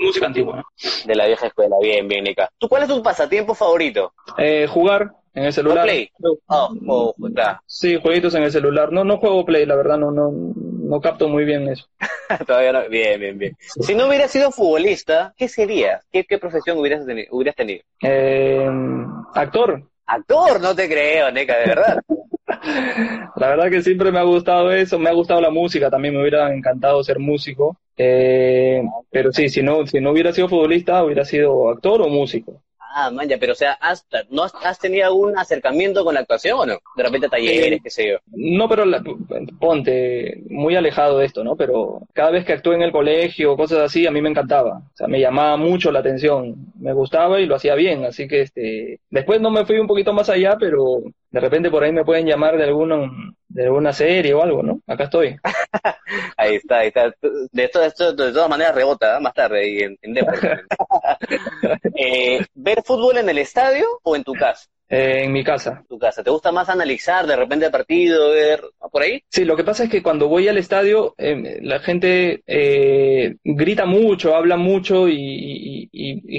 música 0.03 0.27
antigua. 0.27 0.65
De 1.05 1.15
la 1.15 1.27
vieja 1.27 1.47
escuela, 1.47 1.77
bien, 1.81 2.09
bien, 2.09 2.25
Nika. 2.25 2.51
¿Tú 2.59 2.69
cuál 2.69 2.83
es 2.83 2.89
tu 2.89 3.03
pasatiempo 3.03 3.55
favorito? 3.55 4.13
Eh, 4.39 4.67
jugar 4.69 5.13
en 5.35 5.45
el 5.45 5.53
celular. 5.53 5.85
Play? 5.85 6.11
Oh, 6.47 6.75
oh, 6.87 7.15
Sí, 7.67 7.99
jueguitos 8.01 8.35
en 8.35 8.45
el 8.45 8.53
celular. 8.53 8.93
No, 8.93 9.05
no 9.05 9.19
juego 9.19 9.45
Play, 9.45 9.67
la 9.67 9.77
verdad, 9.77 9.99
no, 9.99 10.11
no, 10.11 10.31
no 10.33 11.01
capto 11.01 11.29
muy 11.29 11.45
bien 11.45 11.69
eso. 11.69 11.89
Todavía 12.47 12.73
no. 12.73 12.89
Bien, 12.89 13.21
bien, 13.21 13.39
bien. 13.39 13.57
Si 13.59 13.95
no 13.95 14.09
hubieras 14.09 14.31
sido 14.31 14.51
futbolista, 14.51 15.35
¿qué 15.37 15.49
serías? 15.49 16.05
¿Qué, 16.13 16.25
qué 16.25 16.39
profesión 16.39 16.79
hubieras 16.79 17.05
tenido? 17.07 17.29
Hubieras 17.33 17.57
tenido? 17.57 17.83
Eh, 18.03 18.69
actor. 19.35 19.83
Actor, 20.07 20.61
no 20.61 20.75
te 20.75 20.87
creo, 20.87 21.31
Neca, 21.31 21.57
de 21.57 21.67
verdad. 21.67 22.01
La 23.37 23.49
verdad 23.49 23.71
que 23.71 23.83
siempre 23.83 24.13
me 24.13 24.19
ha 24.19 24.25
gustado 24.25 24.71
eso, 24.73 24.99
me 24.99 25.11
ha 25.11 25.15
gustado 25.15 25.41
la 25.41 25.51
música, 25.51 25.91
también 25.91 26.15
me 26.15 26.21
hubiera 26.21 26.53
encantado 26.55 27.03
ser 27.03 27.19
músico, 27.19 27.77
eh, 27.97 28.83
pero 29.11 29.33
sí, 29.33 29.49
si 29.49 29.63
no, 29.63 29.87
si 29.87 30.01
no 30.01 30.11
hubiera 30.11 30.33
sido 30.33 30.49
futbolista, 30.49 31.05
hubiera 31.05 31.25
sido 31.25 31.71
actor 31.71 32.03
o 32.03 32.09
músico. 32.09 32.63
Ah, 32.97 33.11
man, 33.11 33.27
pero 33.41 33.55
o 33.55 33.57
sea, 33.57 33.73
¿has, 33.81 34.07
¿no 34.31 34.45
has, 34.45 34.79
tenido 34.79 35.05
algún 35.05 35.37
acercamiento 35.37 36.05
con 36.05 36.15
la 36.15 36.21
actuación 36.21 36.61
o 36.61 36.65
no? 36.65 36.79
De 36.97 37.03
repente 37.03 37.29
talleres, 37.29 37.81
qué 37.83 37.91
sé 37.91 38.09
yo. 38.09 38.19
No, 38.27 38.69
pero 38.69 38.85
ponte, 39.59 40.45
muy 40.49 40.77
alejado 40.77 41.19
de 41.19 41.27
esto, 41.27 41.43
¿no? 41.43 41.57
Pero 41.57 42.03
cada 42.13 42.31
vez 42.31 42.45
que 42.45 42.53
actué 42.53 42.77
en 42.77 42.83
el 42.83 42.93
colegio, 42.93 43.57
cosas 43.57 43.81
así, 43.81 44.07
a 44.07 44.13
mí 44.13 44.23
me 44.23 44.29
encantaba. 44.29 44.77
O 44.79 44.97
sea, 44.97 45.09
me 45.09 45.19
llamaba 45.19 45.57
mucho 45.57 45.91
la 45.91 45.99
atención. 45.99 46.55
Me 46.79 46.93
gustaba 46.93 47.41
y 47.41 47.47
lo 47.47 47.57
hacía 47.57 47.75
bien. 47.75 48.05
Así 48.05 48.29
que, 48.29 48.43
este, 48.43 49.01
después 49.11 49.41
no 49.41 49.51
me 49.51 49.67
fui 49.67 49.79
un 49.81 49.89
poquito 49.89 50.13
más 50.13 50.29
allá, 50.29 50.57
pero 50.57 51.03
de 51.35 51.41
repente 51.41 51.69
por 51.69 51.83
ahí 51.83 51.91
me 51.91 52.05
pueden 52.05 52.27
llamar 52.27 52.57
de 52.57 52.63
alguna, 52.63 53.11
de 53.49 53.65
alguna 53.65 53.93
serie 53.93 54.33
o 54.35 54.41
algo, 54.41 54.63
¿no? 54.63 54.81
Acá 54.87 55.05
estoy. 55.05 55.37
ahí 56.37 56.55
está, 56.55 56.79
ahí 56.79 56.89
está. 56.89 57.13
De, 57.51 57.65
esto, 57.65 57.83
esto, 57.83 58.13
de 58.13 58.33
todas 58.33 58.49
maneras 58.49 58.73
rebota 58.73 59.17
¿eh? 59.17 59.21
más 59.21 59.35
tarde 59.35 59.59
ahí 59.59 59.79
en, 59.81 59.99
en 60.03 60.17
eh, 61.97 62.47
¿Ver 62.55 62.85
fútbol 62.85 63.19
en 63.19 63.29
el 63.29 63.39
estadio 63.39 63.85
o 64.05 64.15
en 64.15 64.23
tu 64.23 64.33
casa? 64.35 64.69
Eh, 64.89 65.25
en 65.25 65.33
mi 65.33 65.43
casa. 65.43 65.83
¿Tu 65.89 65.99
casa? 65.99 66.23
¿Te 66.23 66.31
gusta 66.31 66.53
más 66.53 66.69
analizar 66.69 67.27
de 67.27 67.37
repente 67.37 67.67
el 67.67 67.73
partido, 67.73 68.33
ver 68.33 68.61
por 68.93 69.03
ahí? 69.03 69.23
Sí, 69.31 69.45
lo 69.45 69.57
que 69.57 69.65
pasa 69.65 69.85
es 69.85 69.91
que 69.91 70.03
cuando 70.03 70.29
voy 70.29 70.47
al 70.47 70.59
estadio 70.59 71.15
eh, 71.17 71.59
la 71.63 71.81
gente 71.81 72.43
eh, 72.47 73.37
grita 73.43 73.87
mucho, 73.87 74.37
habla 74.37 74.57
mucho 74.57 75.09
y, 75.09 75.91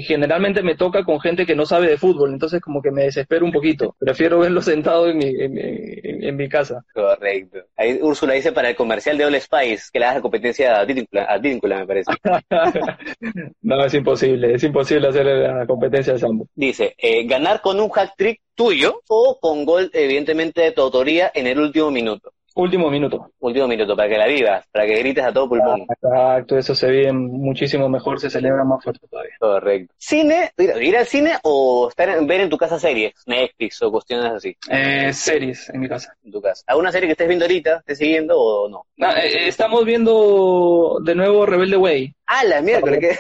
generalmente 0.08 0.62
me 0.62 0.76
toca 0.76 1.04
con 1.04 1.20
gente 1.20 1.46
que 1.46 1.56
no 1.56 1.66
sabe 1.66 1.88
de 1.88 1.98
fútbol, 1.98 2.32
entonces 2.32 2.62
como 2.62 2.82
que 2.82 2.92
me 2.92 3.04
desespero 3.04 3.46
un 3.46 3.52
poquito. 3.52 3.96
Prefiero 4.00 4.40
verlo 4.40 4.62
sentado 4.62 5.10
en 5.10 5.18
mi, 5.18 5.34
en, 5.36 6.36
mi 6.36 6.48
casa. 6.48 6.84
Correcto. 6.94 7.60
Ahí 7.76 7.98
Úrsula 8.02 8.34
dice 8.34 8.52
para 8.52 8.70
el 8.70 8.76
comercial 8.76 9.18
de 9.18 9.26
All 9.26 9.42
Spice 9.42 9.86
que 9.92 10.00
le 10.00 10.06
hagas 10.06 10.22
competencia 10.22 10.80
a 10.80 10.86
Díncula, 10.86 11.80
me 11.80 11.88
parece. 11.88 12.12
no, 13.62 13.86
es 13.86 13.94
imposible, 13.96 14.54
es 14.54 14.64
imposible 14.64 15.08
hacer 15.08 15.26
la 15.26 15.66
competencia 15.66 16.14
de 16.14 16.20
Sambo. 16.20 16.48
Dice, 16.54 16.96
ganar 17.26 17.62
con 17.62 17.80
un 17.80 17.90
hack 17.90 18.14
trick 18.16 18.36
tuyo 18.54 19.02
o 19.08 19.40
con 19.40 19.66
gol, 19.66 19.90
evidentemente, 19.94 20.62
de 20.62 20.72
tu 20.72 20.82
autoría 20.82 21.32
en 21.34 21.48
el 21.48 21.60
último 21.60 21.92
minuto. 21.92 22.32
Último 22.56 22.90
minuto. 22.90 23.32
Último 23.40 23.68
minuto, 23.68 23.98
para 23.98 24.08
que 24.08 24.18
la 24.18 24.28
vivas, 24.28 24.66
para 24.72 24.86
que 24.86 25.00
grites 25.00 25.26
a 25.26 25.34
todo 25.34 25.50
pulmón. 25.50 25.82
Exacto, 25.90 26.58
eso 26.58 26.74
se 26.74 26.90
vive 26.90 27.12
muchísimo 27.12 27.90
mejor, 27.90 28.18
se 28.18 28.30
celebra 28.30 28.64
más 28.64 28.82
fuerte 28.82 29.06
todavía. 29.10 29.36
Correcto. 29.38 29.94
¿Cine? 29.98 30.52
¿Ir 30.58 30.96
al 30.96 31.06
cine 31.06 31.34
o 31.44 31.90
estar 31.90 32.08
en, 32.08 32.26
ver 32.26 32.40
en 32.40 32.50
tu 32.50 32.58
casa 32.58 32.80
series? 32.80 33.14
Netflix 33.26 33.82
o 33.82 33.92
cuestiones 33.92 34.32
así. 34.32 34.56
Eh, 34.70 35.12
series 35.12 35.70
en 35.70 35.82
mi 35.82 35.90
casa. 35.90 36.16
En 36.24 36.32
tu 36.32 36.42
casa. 36.42 36.64
¿Alguna 36.68 36.94
serie 36.94 37.10
que 37.10 37.12
estés 37.12 37.28
viendo 37.28 37.44
ahorita, 37.44 37.80
estés 37.80 37.98
siguiendo 37.98 38.40
o 38.40 38.70
no? 38.70 38.86
Eh, 39.18 39.50
estamos 39.50 39.84
viendo 39.84 41.00
de 41.04 41.14
nuevo 41.14 41.46
Rebelde 41.46 41.76
Way. 41.76 42.16
Ah, 42.28 42.46
la 42.46 42.62
mierda, 42.62 42.98
que... 42.98 43.18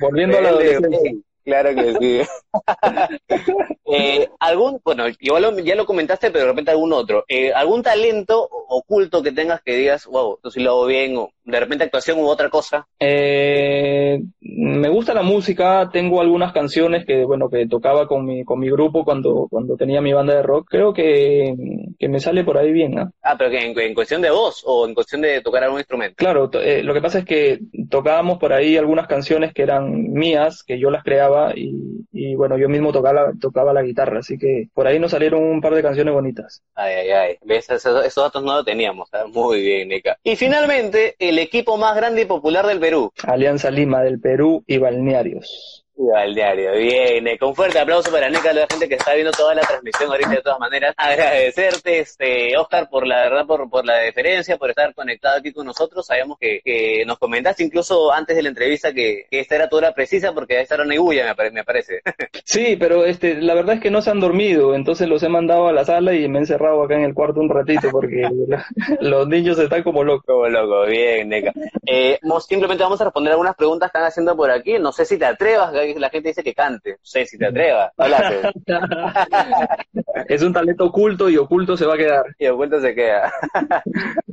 Volviendo 0.00 0.38
a 0.38 0.40
la 0.40 0.48
adolescencia. 0.48 1.12
Claro 1.46 1.72
que 1.76 1.94
sí. 1.94 2.20
eh, 3.86 4.28
algún, 4.40 4.80
bueno, 4.84 5.04
igual 5.20 5.62
ya 5.64 5.76
lo 5.76 5.86
comentaste, 5.86 6.32
pero 6.32 6.44
de 6.44 6.50
repente 6.50 6.72
algún 6.72 6.92
otro. 6.92 7.24
Eh, 7.28 7.52
¿Algún 7.52 7.84
talento 7.84 8.48
oculto 8.50 9.22
que 9.22 9.30
tengas 9.30 9.62
que 9.62 9.76
digas, 9.76 10.06
wow, 10.06 10.34
esto 10.34 10.50
sí 10.50 10.60
lo 10.60 10.72
hago 10.72 10.86
bien, 10.86 11.16
o 11.16 11.30
de 11.46 11.60
repente 11.60 11.84
actuación 11.84 12.18
u 12.18 12.26
otra 12.26 12.50
cosa? 12.50 12.86
Eh, 12.98 14.20
me 14.40 14.88
gusta 14.88 15.14
la 15.14 15.22
música, 15.22 15.88
tengo 15.92 16.20
algunas 16.20 16.52
canciones 16.52 17.06
que, 17.06 17.24
bueno, 17.24 17.48
que 17.48 17.66
tocaba 17.66 18.06
con 18.06 18.26
mi, 18.26 18.44
con 18.44 18.58
mi 18.58 18.68
grupo 18.68 19.04
cuando, 19.04 19.46
cuando 19.48 19.76
tenía 19.76 20.00
mi 20.00 20.12
banda 20.12 20.34
de 20.34 20.42
rock. 20.42 20.66
Creo 20.68 20.92
que, 20.92 21.54
que 21.98 22.08
me 22.08 22.20
sale 22.20 22.44
por 22.44 22.58
ahí 22.58 22.72
bien, 22.72 22.94
¿no? 22.94 23.12
Ah, 23.22 23.36
pero 23.38 23.50
que 23.50 23.64
en, 23.64 23.94
cuestión 23.94 24.22
de 24.22 24.30
voz 24.30 24.62
o 24.66 24.86
en 24.86 24.94
cuestión 24.94 25.22
de 25.22 25.40
tocar 25.40 25.62
algún 25.62 25.78
instrumento. 25.78 26.16
Claro, 26.16 26.50
eh, 26.54 26.82
lo 26.82 26.92
que 26.92 27.00
pasa 27.00 27.20
es 27.20 27.24
que 27.24 27.60
tocábamos 27.88 28.38
por 28.38 28.52
ahí 28.52 28.76
algunas 28.76 29.06
canciones 29.06 29.54
que 29.54 29.62
eran 29.62 30.12
mías, 30.12 30.64
que 30.64 30.78
yo 30.78 30.90
las 30.90 31.04
creaba 31.04 31.52
y, 31.54 32.34
bueno, 32.34 32.58
yo 32.58 32.68
mismo 32.68 32.92
tocaba, 32.92 33.32
tocaba 33.40 33.72
la 33.72 33.82
guitarra, 33.82 34.18
así 34.18 34.36
que 34.36 34.68
por 34.74 34.86
ahí 34.86 34.98
nos 34.98 35.12
salieron 35.12 35.42
un 35.42 35.60
par 35.60 35.74
de 35.74 35.82
canciones 35.82 36.12
bonitas. 36.12 36.62
Ay, 36.74 36.94
ay, 36.94 37.10
ay, 37.10 37.38
¿ves? 37.44 37.70
Esos, 37.70 38.14
datos 38.14 38.42
no 38.42 38.56
los 38.56 38.64
teníamos, 38.64 39.08
muy 39.32 39.62
bien, 39.62 39.88
Nika. 39.88 40.18
Y 40.24 40.36
finalmente, 40.36 41.14
el 41.18 41.35
equipo 41.38 41.76
más 41.76 41.96
grande 41.96 42.22
y 42.22 42.24
popular 42.24 42.66
del 42.66 42.80
Perú. 42.80 43.12
Alianza 43.24 43.70
Lima 43.70 44.02
del 44.02 44.20
Perú 44.20 44.64
y 44.66 44.78
Balnearios. 44.78 45.85
Al 46.14 46.34
diario, 46.34 46.72
bien, 46.72 47.38
con 47.38 47.54
fuerte 47.54 47.78
aplauso 47.78 48.10
para 48.10 48.28
Neca, 48.28 48.52
la 48.52 48.66
gente 48.70 48.86
que 48.86 48.96
está 48.96 49.14
viendo 49.14 49.32
toda 49.32 49.54
la 49.54 49.62
transmisión 49.62 50.10
ahorita 50.10 50.28
de 50.30 50.42
todas 50.42 50.58
maneras. 50.58 50.94
Agradecerte, 50.96 52.00
este, 52.00 52.56
Oscar, 52.58 52.88
por 52.90 53.06
la 53.06 53.22
verdad, 53.22 53.46
por, 53.46 53.68
por 53.70 53.84
la 53.86 53.96
deferencia, 53.96 54.58
por 54.58 54.68
estar 54.70 54.94
conectado 54.94 55.38
aquí 55.38 55.52
con 55.52 55.64
nosotros. 55.64 56.06
Sabemos 56.06 56.36
que, 56.38 56.60
que 56.62 57.04
nos 57.06 57.18
comentaste 57.18 57.64
incluso 57.64 58.12
antes 58.12 58.36
de 58.36 58.42
la 58.42 58.50
entrevista 58.50 58.92
que, 58.92 59.24
que 59.30 59.40
esta 59.40 59.54
era 59.54 59.68
tu 59.68 59.76
hora 59.76 59.92
precisa 59.92 60.32
porque 60.32 60.60
esta 60.60 60.74
era 60.74 60.84
una 60.84 60.94
iguya, 60.94 61.34
me, 61.34 61.50
me 61.50 61.64
parece. 61.64 62.02
Sí, 62.44 62.76
pero 62.78 63.04
este, 63.04 63.40
la 63.40 63.54
verdad 63.54 63.76
es 63.76 63.80
que 63.80 63.90
no 63.90 64.02
se 64.02 64.10
han 64.10 64.20
dormido, 64.20 64.74
entonces 64.74 65.08
los 65.08 65.22
he 65.22 65.28
mandado 65.28 65.66
a 65.66 65.72
la 65.72 65.84
sala 65.84 66.14
y 66.14 66.28
me 66.28 66.38
he 66.38 66.42
encerrado 66.42 66.82
acá 66.82 66.94
en 66.94 67.02
el 67.02 67.14
cuarto 67.14 67.40
un 67.40 67.48
ratito 67.48 67.88
porque 67.90 68.22
los 69.00 69.26
niños 69.26 69.58
están 69.58 69.82
como 69.82 70.04
locos. 70.04 70.24
Como 70.26 70.48
locos, 70.48 70.88
bien, 70.88 71.28
Neca. 71.28 71.52
Eh, 71.86 72.18
simplemente 72.46 72.84
vamos 72.84 73.00
a 73.00 73.04
responder 73.04 73.32
algunas 73.32 73.56
preguntas 73.56 73.90
que 73.90 73.98
están 73.98 74.08
haciendo 74.08 74.36
por 74.36 74.50
aquí. 74.50 74.78
No 74.78 74.92
sé 74.92 75.04
si 75.04 75.18
te 75.18 75.24
atrevas, 75.24 75.72
la 75.94 76.10
gente 76.10 76.28
dice 76.28 76.42
que 76.42 76.54
cante. 76.54 76.92
No 76.92 76.98
sé 77.02 77.26
si 77.26 77.38
te 77.38 77.46
atrevas. 77.46 77.92
es 80.28 80.42
un 80.42 80.52
talento 80.52 80.84
oculto 80.84 81.28
y 81.28 81.36
oculto 81.36 81.76
se 81.76 81.86
va 81.86 81.94
a 81.94 81.98
quedar. 81.98 82.24
Y 82.38 82.46
oculto 82.46 82.80
se 82.80 82.94
queda. 82.94 83.32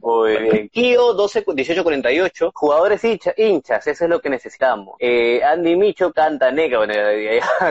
Muy 0.02 0.38
bien. 0.38 0.70
Kio 0.70 1.14
12, 1.14 1.44
1848, 1.48 2.52
jugadores 2.54 3.04
hinchas, 3.04 3.88
eso 3.88 4.04
es 4.04 4.10
lo 4.10 4.20
que 4.20 4.30
necesitamos. 4.30 4.96
Eh, 5.00 5.42
Andy 5.44 5.76
Micho 5.76 6.12
canta 6.12 6.52
Neca, 6.52 6.78
bueno, 6.78 6.94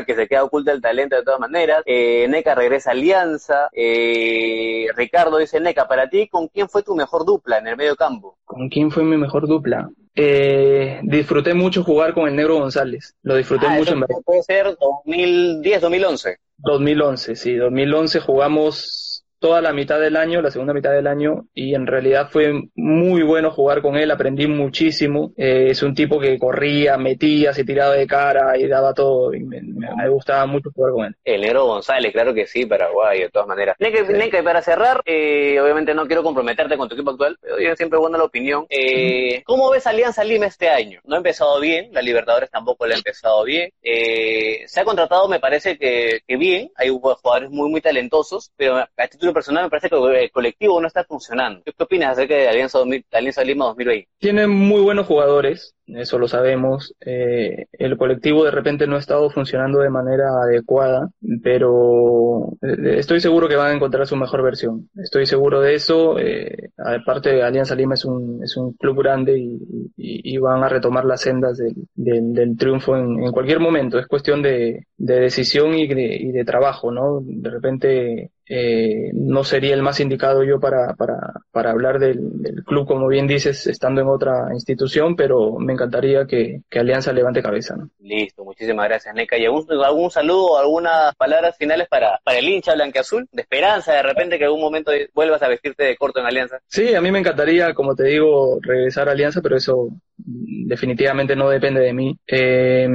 que 0.06 0.14
se 0.14 0.28
queda 0.28 0.44
oculto 0.44 0.72
el 0.72 0.80
talento 0.80 1.16
de 1.16 1.22
todas 1.22 1.40
maneras. 1.40 1.82
Eh, 1.86 2.26
Neca 2.28 2.54
regresa 2.54 2.90
a 2.90 2.92
Alianza. 2.92 3.68
Eh, 3.72 4.86
Ricardo 4.96 5.38
dice, 5.38 5.60
Neca, 5.60 5.86
para 5.86 6.08
ti, 6.08 6.28
¿con 6.28 6.48
quién 6.48 6.68
fue 6.68 6.82
tu 6.82 6.94
mejor 6.94 7.24
dupla 7.24 7.58
en 7.58 7.68
el 7.68 7.76
medio 7.76 7.96
campo? 7.96 8.36
¿Con 8.44 8.68
quién 8.68 8.90
fue 8.90 9.04
mi 9.04 9.16
mejor 9.16 9.46
dupla? 9.46 9.90
Eh, 10.14 11.00
disfruté 11.04 11.54
mucho 11.54 11.82
jugar 11.84 12.12
con 12.12 12.28
el 12.28 12.36
Negro 12.36 12.56
González. 12.56 13.14
Lo 13.22 13.36
disfruté 13.36 13.66
ah, 13.66 13.76
mucho 13.76 13.94
en 13.94 14.00
Puede 14.24 14.42
ser 14.42 14.76
2010, 14.78 15.80
2011. 15.80 16.36
2011, 16.58 17.36
sí. 17.36 17.54
2011 17.54 18.20
jugamos 18.20 19.11
toda 19.42 19.60
la 19.60 19.72
mitad 19.72 20.00
del 20.00 20.16
año, 20.16 20.40
la 20.40 20.52
segunda 20.52 20.72
mitad 20.72 20.92
del 20.92 21.08
año, 21.08 21.46
y 21.52 21.74
en 21.74 21.86
realidad 21.86 22.28
fue 22.30 22.52
muy 22.76 23.22
bueno 23.24 23.50
jugar 23.50 23.82
con 23.82 23.96
él, 23.96 24.10
aprendí 24.10 24.46
muchísimo. 24.46 25.32
Eh, 25.36 25.66
es 25.70 25.82
un 25.82 25.94
tipo 25.94 26.20
que 26.20 26.38
corría, 26.38 26.96
metía, 26.96 27.52
se 27.52 27.64
tiraba 27.64 27.94
de 27.94 28.06
cara 28.06 28.56
y 28.56 28.68
daba 28.68 28.94
todo, 28.94 29.34
y 29.34 29.40
me, 29.40 29.60
gustaba 30.08 30.46
mucho 30.46 30.70
jugar 30.72 30.92
con 30.92 31.04
él. 31.06 31.16
El 31.24 31.40
negro 31.40 31.66
González, 31.66 32.12
claro 32.12 32.32
que 32.32 32.46
sí, 32.46 32.66
Paraguay, 32.66 33.22
de 33.22 33.30
todas 33.30 33.48
maneras. 33.48 33.76
Neque, 33.80 34.42
para 34.44 34.62
cerrar, 34.62 35.02
eh, 35.04 35.60
obviamente 35.60 35.92
no 35.92 36.06
quiero 36.06 36.22
comprometerte 36.22 36.76
con 36.76 36.88
tu 36.88 36.94
equipo 36.94 37.10
actual, 37.10 37.36
pero 37.40 37.58
yo 37.58 37.74
siempre 37.74 37.98
buena 37.98 38.18
la 38.18 38.24
opinión. 38.24 38.66
Eh, 38.70 39.42
¿Cómo 39.44 39.70
ves 39.70 39.88
Alianza 39.88 40.22
Lima 40.22 40.46
este 40.46 40.68
año? 40.68 41.00
No 41.04 41.16
ha 41.16 41.18
empezado 41.18 41.58
bien, 41.58 41.90
la 41.92 42.00
Libertadores 42.00 42.48
tampoco 42.48 42.86
le 42.86 42.94
ha 42.94 42.98
empezado 42.98 43.42
bien. 43.42 43.72
se 43.82 44.80
ha 44.80 44.84
contratado, 44.84 45.28
me 45.28 45.40
parece 45.40 45.76
que, 45.76 46.20
que 46.28 46.36
bien, 46.36 46.70
hay 46.76 46.90
jugadores 46.90 47.50
muy, 47.50 47.68
muy 47.68 47.80
talentosos, 47.80 48.52
pero 48.56 48.76
a 48.76 49.08
título 49.08 49.31
personal 49.32 49.64
me 49.64 49.70
parece 49.70 49.88
que 49.88 49.96
el 49.96 50.30
colectivo 50.30 50.80
no 50.80 50.86
está 50.86 51.04
funcionando. 51.04 51.62
¿Qué, 51.64 51.72
opinas 51.78 52.12
acerca 52.12 52.34
de 52.34 52.48
Alianza, 52.48 52.78
Alianza 53.12 53.44
Lima 53.44 53.66
2020? 53.66 54.08
Tienen 54.18 54.50
muy 54.50 54.80
buenos 54.80 55.06
jugadores, 55.06 55.74
eso 55.86 56.18
lo 56.18 56.28
sabemos. 56.28 56.94
Eh, 57.00 57.66
el 57.72 57.96
colectivo 57.96 58.44
de 58.44 58.50
repente 58.50 58.86
no 58.86 58.96
ha 58.96 59.00
estado 59.00 59.30
funcionando 59.30 59.80
de 59.80 59.90
manera 59.90 60.28
adecuada, 60.42 61.10
pero 61.42 62.52
eh, 62.62 62.98
estoy 62.98 63.20
seguro 63.20 63.48
que 63.48 63.56
van 63.56 63.72
a 63.72 63.74
encontrar 63.74 64.06
su 64.06 64.16
mejor 64.16 64.42
versión. 64.42 64.88
Estoy 64.96 65.26
seguro 65.26 65.60
de 65.60 65.74
eso. 65.74 66.18
Eh, 66.18 66.70
aparte, 66.78 67.42
Alianza 67.42 67.74
Lima 67.74 67.94
es 67.94 68.04
un, 68.04 68.42
es 68.42 68.56
un 68.56 68.72
club 68.74 69.02
grande 69.02 69.36
y, 69.38 70.38
van 70.42 70.64
a 70.64 70.68
retomar 70.68 71.04
las 71.04 71.20
sendas 71.20 71.56
del, 71.56 71.74
del, 71.94 72.56
triunfo 72.56 72.96
en, 72.96 73.30
cualquier 73.30 73.60
momento. 73.60 73.98
Es 73.98 74.08
cuestión 74.08 74.42
de, 74.42 74.86
de 74.96 75.20
decisión 75.20 75.74
y 75.74 75.86
de, 75.86 76.16
y 76.16 76.32
de 76.32 76.44
trabajo, 76.44 76.90
¿no? 76.90 77.20
De 77.22 77.48
repente 77.48 78.32
eh, 78.54 79.10
no 79.14 79.44
sería 79.44 79.74
el 79.74 79.82
más 79.82 79.98
indicado 80.00 80.42
yo 80.44 80.60
para, 80.60 80.94
para, 80.94 81.16
para 81.52 81.70
hablar 81.70 81.98
del, 81.98 82.18
club, 82.66 82.86
como 82.86 83.08
bien 83.08 83.26
dices, 83.26 83.66
estando 83.66 84.00
en 84.00 84.08
otra 84.08 84.48
institución, 84.52 85.16
pero 85.16 85.58
me 85.58 85.71
encantaría 85.72 86.26
que, 86.26 86.62
Alianza 86.72 87.12
levante 87.12 87.42
cabeza. 87.42 87.76
¿no? 87.76 87.88
Listo, 88.00 88.44
muchísimas 88.44 88.88
gracias, 88.88 89.14
Neca. 89.14 89.36
¿Y 89.38 89.44
algún, 89.44 89.66
algún 89.84 90.10
saludo, 90.10 90.58
algunas 90.58 91.14
palabras 91.16 91.56
finales 91.56 91.88
para, 91.88 92.20
para 92.24 92.38
el 92.38 92.48
hincha 92.48 92.74
blanqueazul? 92.74 93.28
De 93.32 93.42
esperanza, 93.42 93.92
de 93.92 94.02
repente 94.02 94.38
que 94.38 94.44
algún 94.44 94.60
momento 94.60 94.92
vuelvas 95.14 95.42
a 95.42 95.48
vestirte 95.48 95.84
de 95.84 95.96
corto 95.96 96.20
en 96.20 96.26
Alianza. 96.26 96.58
Sí, 96.66 96.94
a 96.94 97.00
mí 97.00 97.10
me 97.10 97.18
encantaría, 97.18 97.74
como 97.74 97.94
te 97.94 98.04
digo, 98.04 98.58
regresar 98.62 99.08
a 99.08 99.12
Alianza, 99.12 99.40
pero 99.40 99.56
eso 99.56 99.88
definitivamente 100.24 101.36
no 101.36 101.48
depende 101.48 101.80
de 101.80 101.92
mí. 101.92 102.18
Eh, 102.26 102.88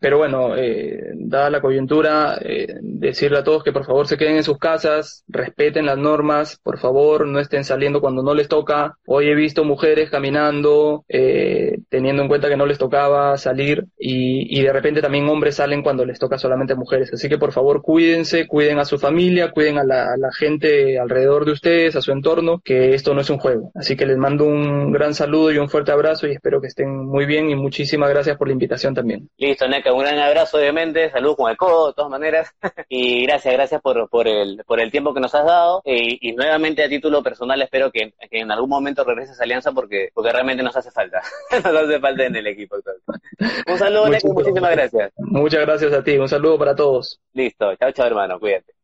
pero 0.00 0.18
bueno, 0.18 0.56
eh, 0.56 1.12
dada 1.16 1.50
la 1.50 1.60
coyuntura, 1.60 2.38
eh, 2.40 2.78
decirle 2.82 3.38
a 3.38 3.44
todos 3.44 3.64
que 3.64 3.72
por 3.72 3.84
favor 3.84 4.06
se 4.06 4.16
queden 4.16 4.36
en 4.36 4.44
sus 4.44 4.58
casas, 4.58 5.24
respeten 5.28 5.86
las 5.86 5.98
normas, 5.98 6.58
por 6.62 6.78
favor 6.78 7.26
no 7.26 7.38
estén 7.38 7.64
saliendo 7.64 8.00
cuando 8.00 8.22
no 8.22 8.34
les 8.34 8.48
toca. 8.48 8.96
Hoy 9.06 9.28
he 9.28 9.34
visto 9.34 9.64
mujeres 9.64 10.10
caminando, 10.10 11.04
teniendo 11.88 12.22
en 12.22 12.28
cuenta 12.28 12.48
que 12.48 12.56
no 12.56 12.66
les 12.66 12.78
tocaba 12.78 13.36
salir 13.36 13.86
y, 13.98 14.60
de 14.60 14.72
repente 14.72 15.00
también 15.00 15.28
hombres 15.28 15.56
salen 15.56 15.82
cuando 15.82 16.04
les 16.04 16.18
toca 16.18 16.38
solamente 16.38 16.74
mujeres. 16.74 17.12
Así 17.12 17.28
que 17.28 17.38
por 17.38 17.52
favor 17.52 17.82
cuídense, 17.82 18.46
cuiden 18.46 18.78
a 18.78 18.84
su 18.84 18.98
familia, 18.98 19.50
cuiden 19.50 19.78
a 19.78 19.84
la, 19.84 20.12
a 20.12 20.16
la 20.16 20.32
gente 20.32 20.98
alrededor 20.98 21.44
de 21.44 21.52
ustedes, 21.52 21.96
a 21.96 22.02
su 22.02 22.12
entorno, 22.12 22.60
que 22.64 22.94
esto 22.94 23.14
no 23.14 23.22
es 23.22 23.30
un 23.30 23.38
juego. 23.38 23.72
Así 23.74 23.96
que 23.96 24.06
les 24.06 24.18
mando 24.18 24.44
un 24.44 24.92
gran 24.92 25.14
saludo 25.14 25.50
y 25.50 25.58
un 25.58 25.68
fuerte 25.68 25.92
abrazo 25.92 26.26
y 26.26 26.32
espero 26.32 26.49
espero 26.50 26.60
que 26.60 26.66
estén 26.66 27.06
muy 27.06 27.26
bien 27.26 27.48
y 27.48 27.54
muchísimas 27.54 28.10
gracias 28.10 28.36
por 28.36 28.48
la 28.48 28.52
invitación 28.52 28.92
también. 28.92 29.30
Listo, 29.36 29.68
Neca, 29.68 29.92
un 29.92 30.00
gran 30.00 30.18
abrazo 30.18 30.58
obviamente, 30.58 31.08
saludos 31.10 31.36
con 31.36 31.48
el 31.48 31.56
codo 31.56 31.88
de 31.88 31.94
todas 31.94 32.10
maneras 32.10 32.52
y 32.88 33.24
gracias, 33.24 33.54
gracias 33.54 33.80
por, 33.80 34.08
por, 34.08 34.26
el, 34.26 34.60
por 34.66 34.80
el 34.80 34.90
tiempo 34.90 35.14
que 35.14 35.20
nos 35.20 35.32
has 35.32 35.46
dado 35.46 35.80
y, 35.84 36.32
nuevamente 36.32 36.82
a 36.82 36.88
título 36.88 37.22
personal 37.22 37.62
espero 37.62 37.92
que, 37.92 38.14
en 38.18 38.50
algún 38.50 38.68
momento 38.68 39.04
regreses 39.04 39.40
a 39.40 39.44
Alianza 39.44 39.70
porque, 39.70 40.08
porque 40.12 40.32
realmente 40.32 40.64
nos 40.64 40.76
hace 40.76 40.90
falta, 40.90 41.22
nos 41.52 41.74
hace 41.76 42.00
falta 42.00 42.24
en 42.24 42.34
el 42.34 42.46
equipo. 42.48 42.76
Un 43.68 43.78
saludo, 43.78 44.08
Neca, 44.08 44.26
muchísimas 44.26 44.72
gracias. 44.72 45.12
Muchas 45.18 45.60
gracias 45.60 45.92
a 45.92 46.02
ti, 46.02 46.18
un 46.18 46.28
saludo 46.28 46.58
para 46.58 46.74
todos. 46.74 47.20
Listo, 47.32 47.76
chao, 47.76 47.92
chao 47.92 48.06
hermano, 48.06 48.40
cuídate. 48.40 48.79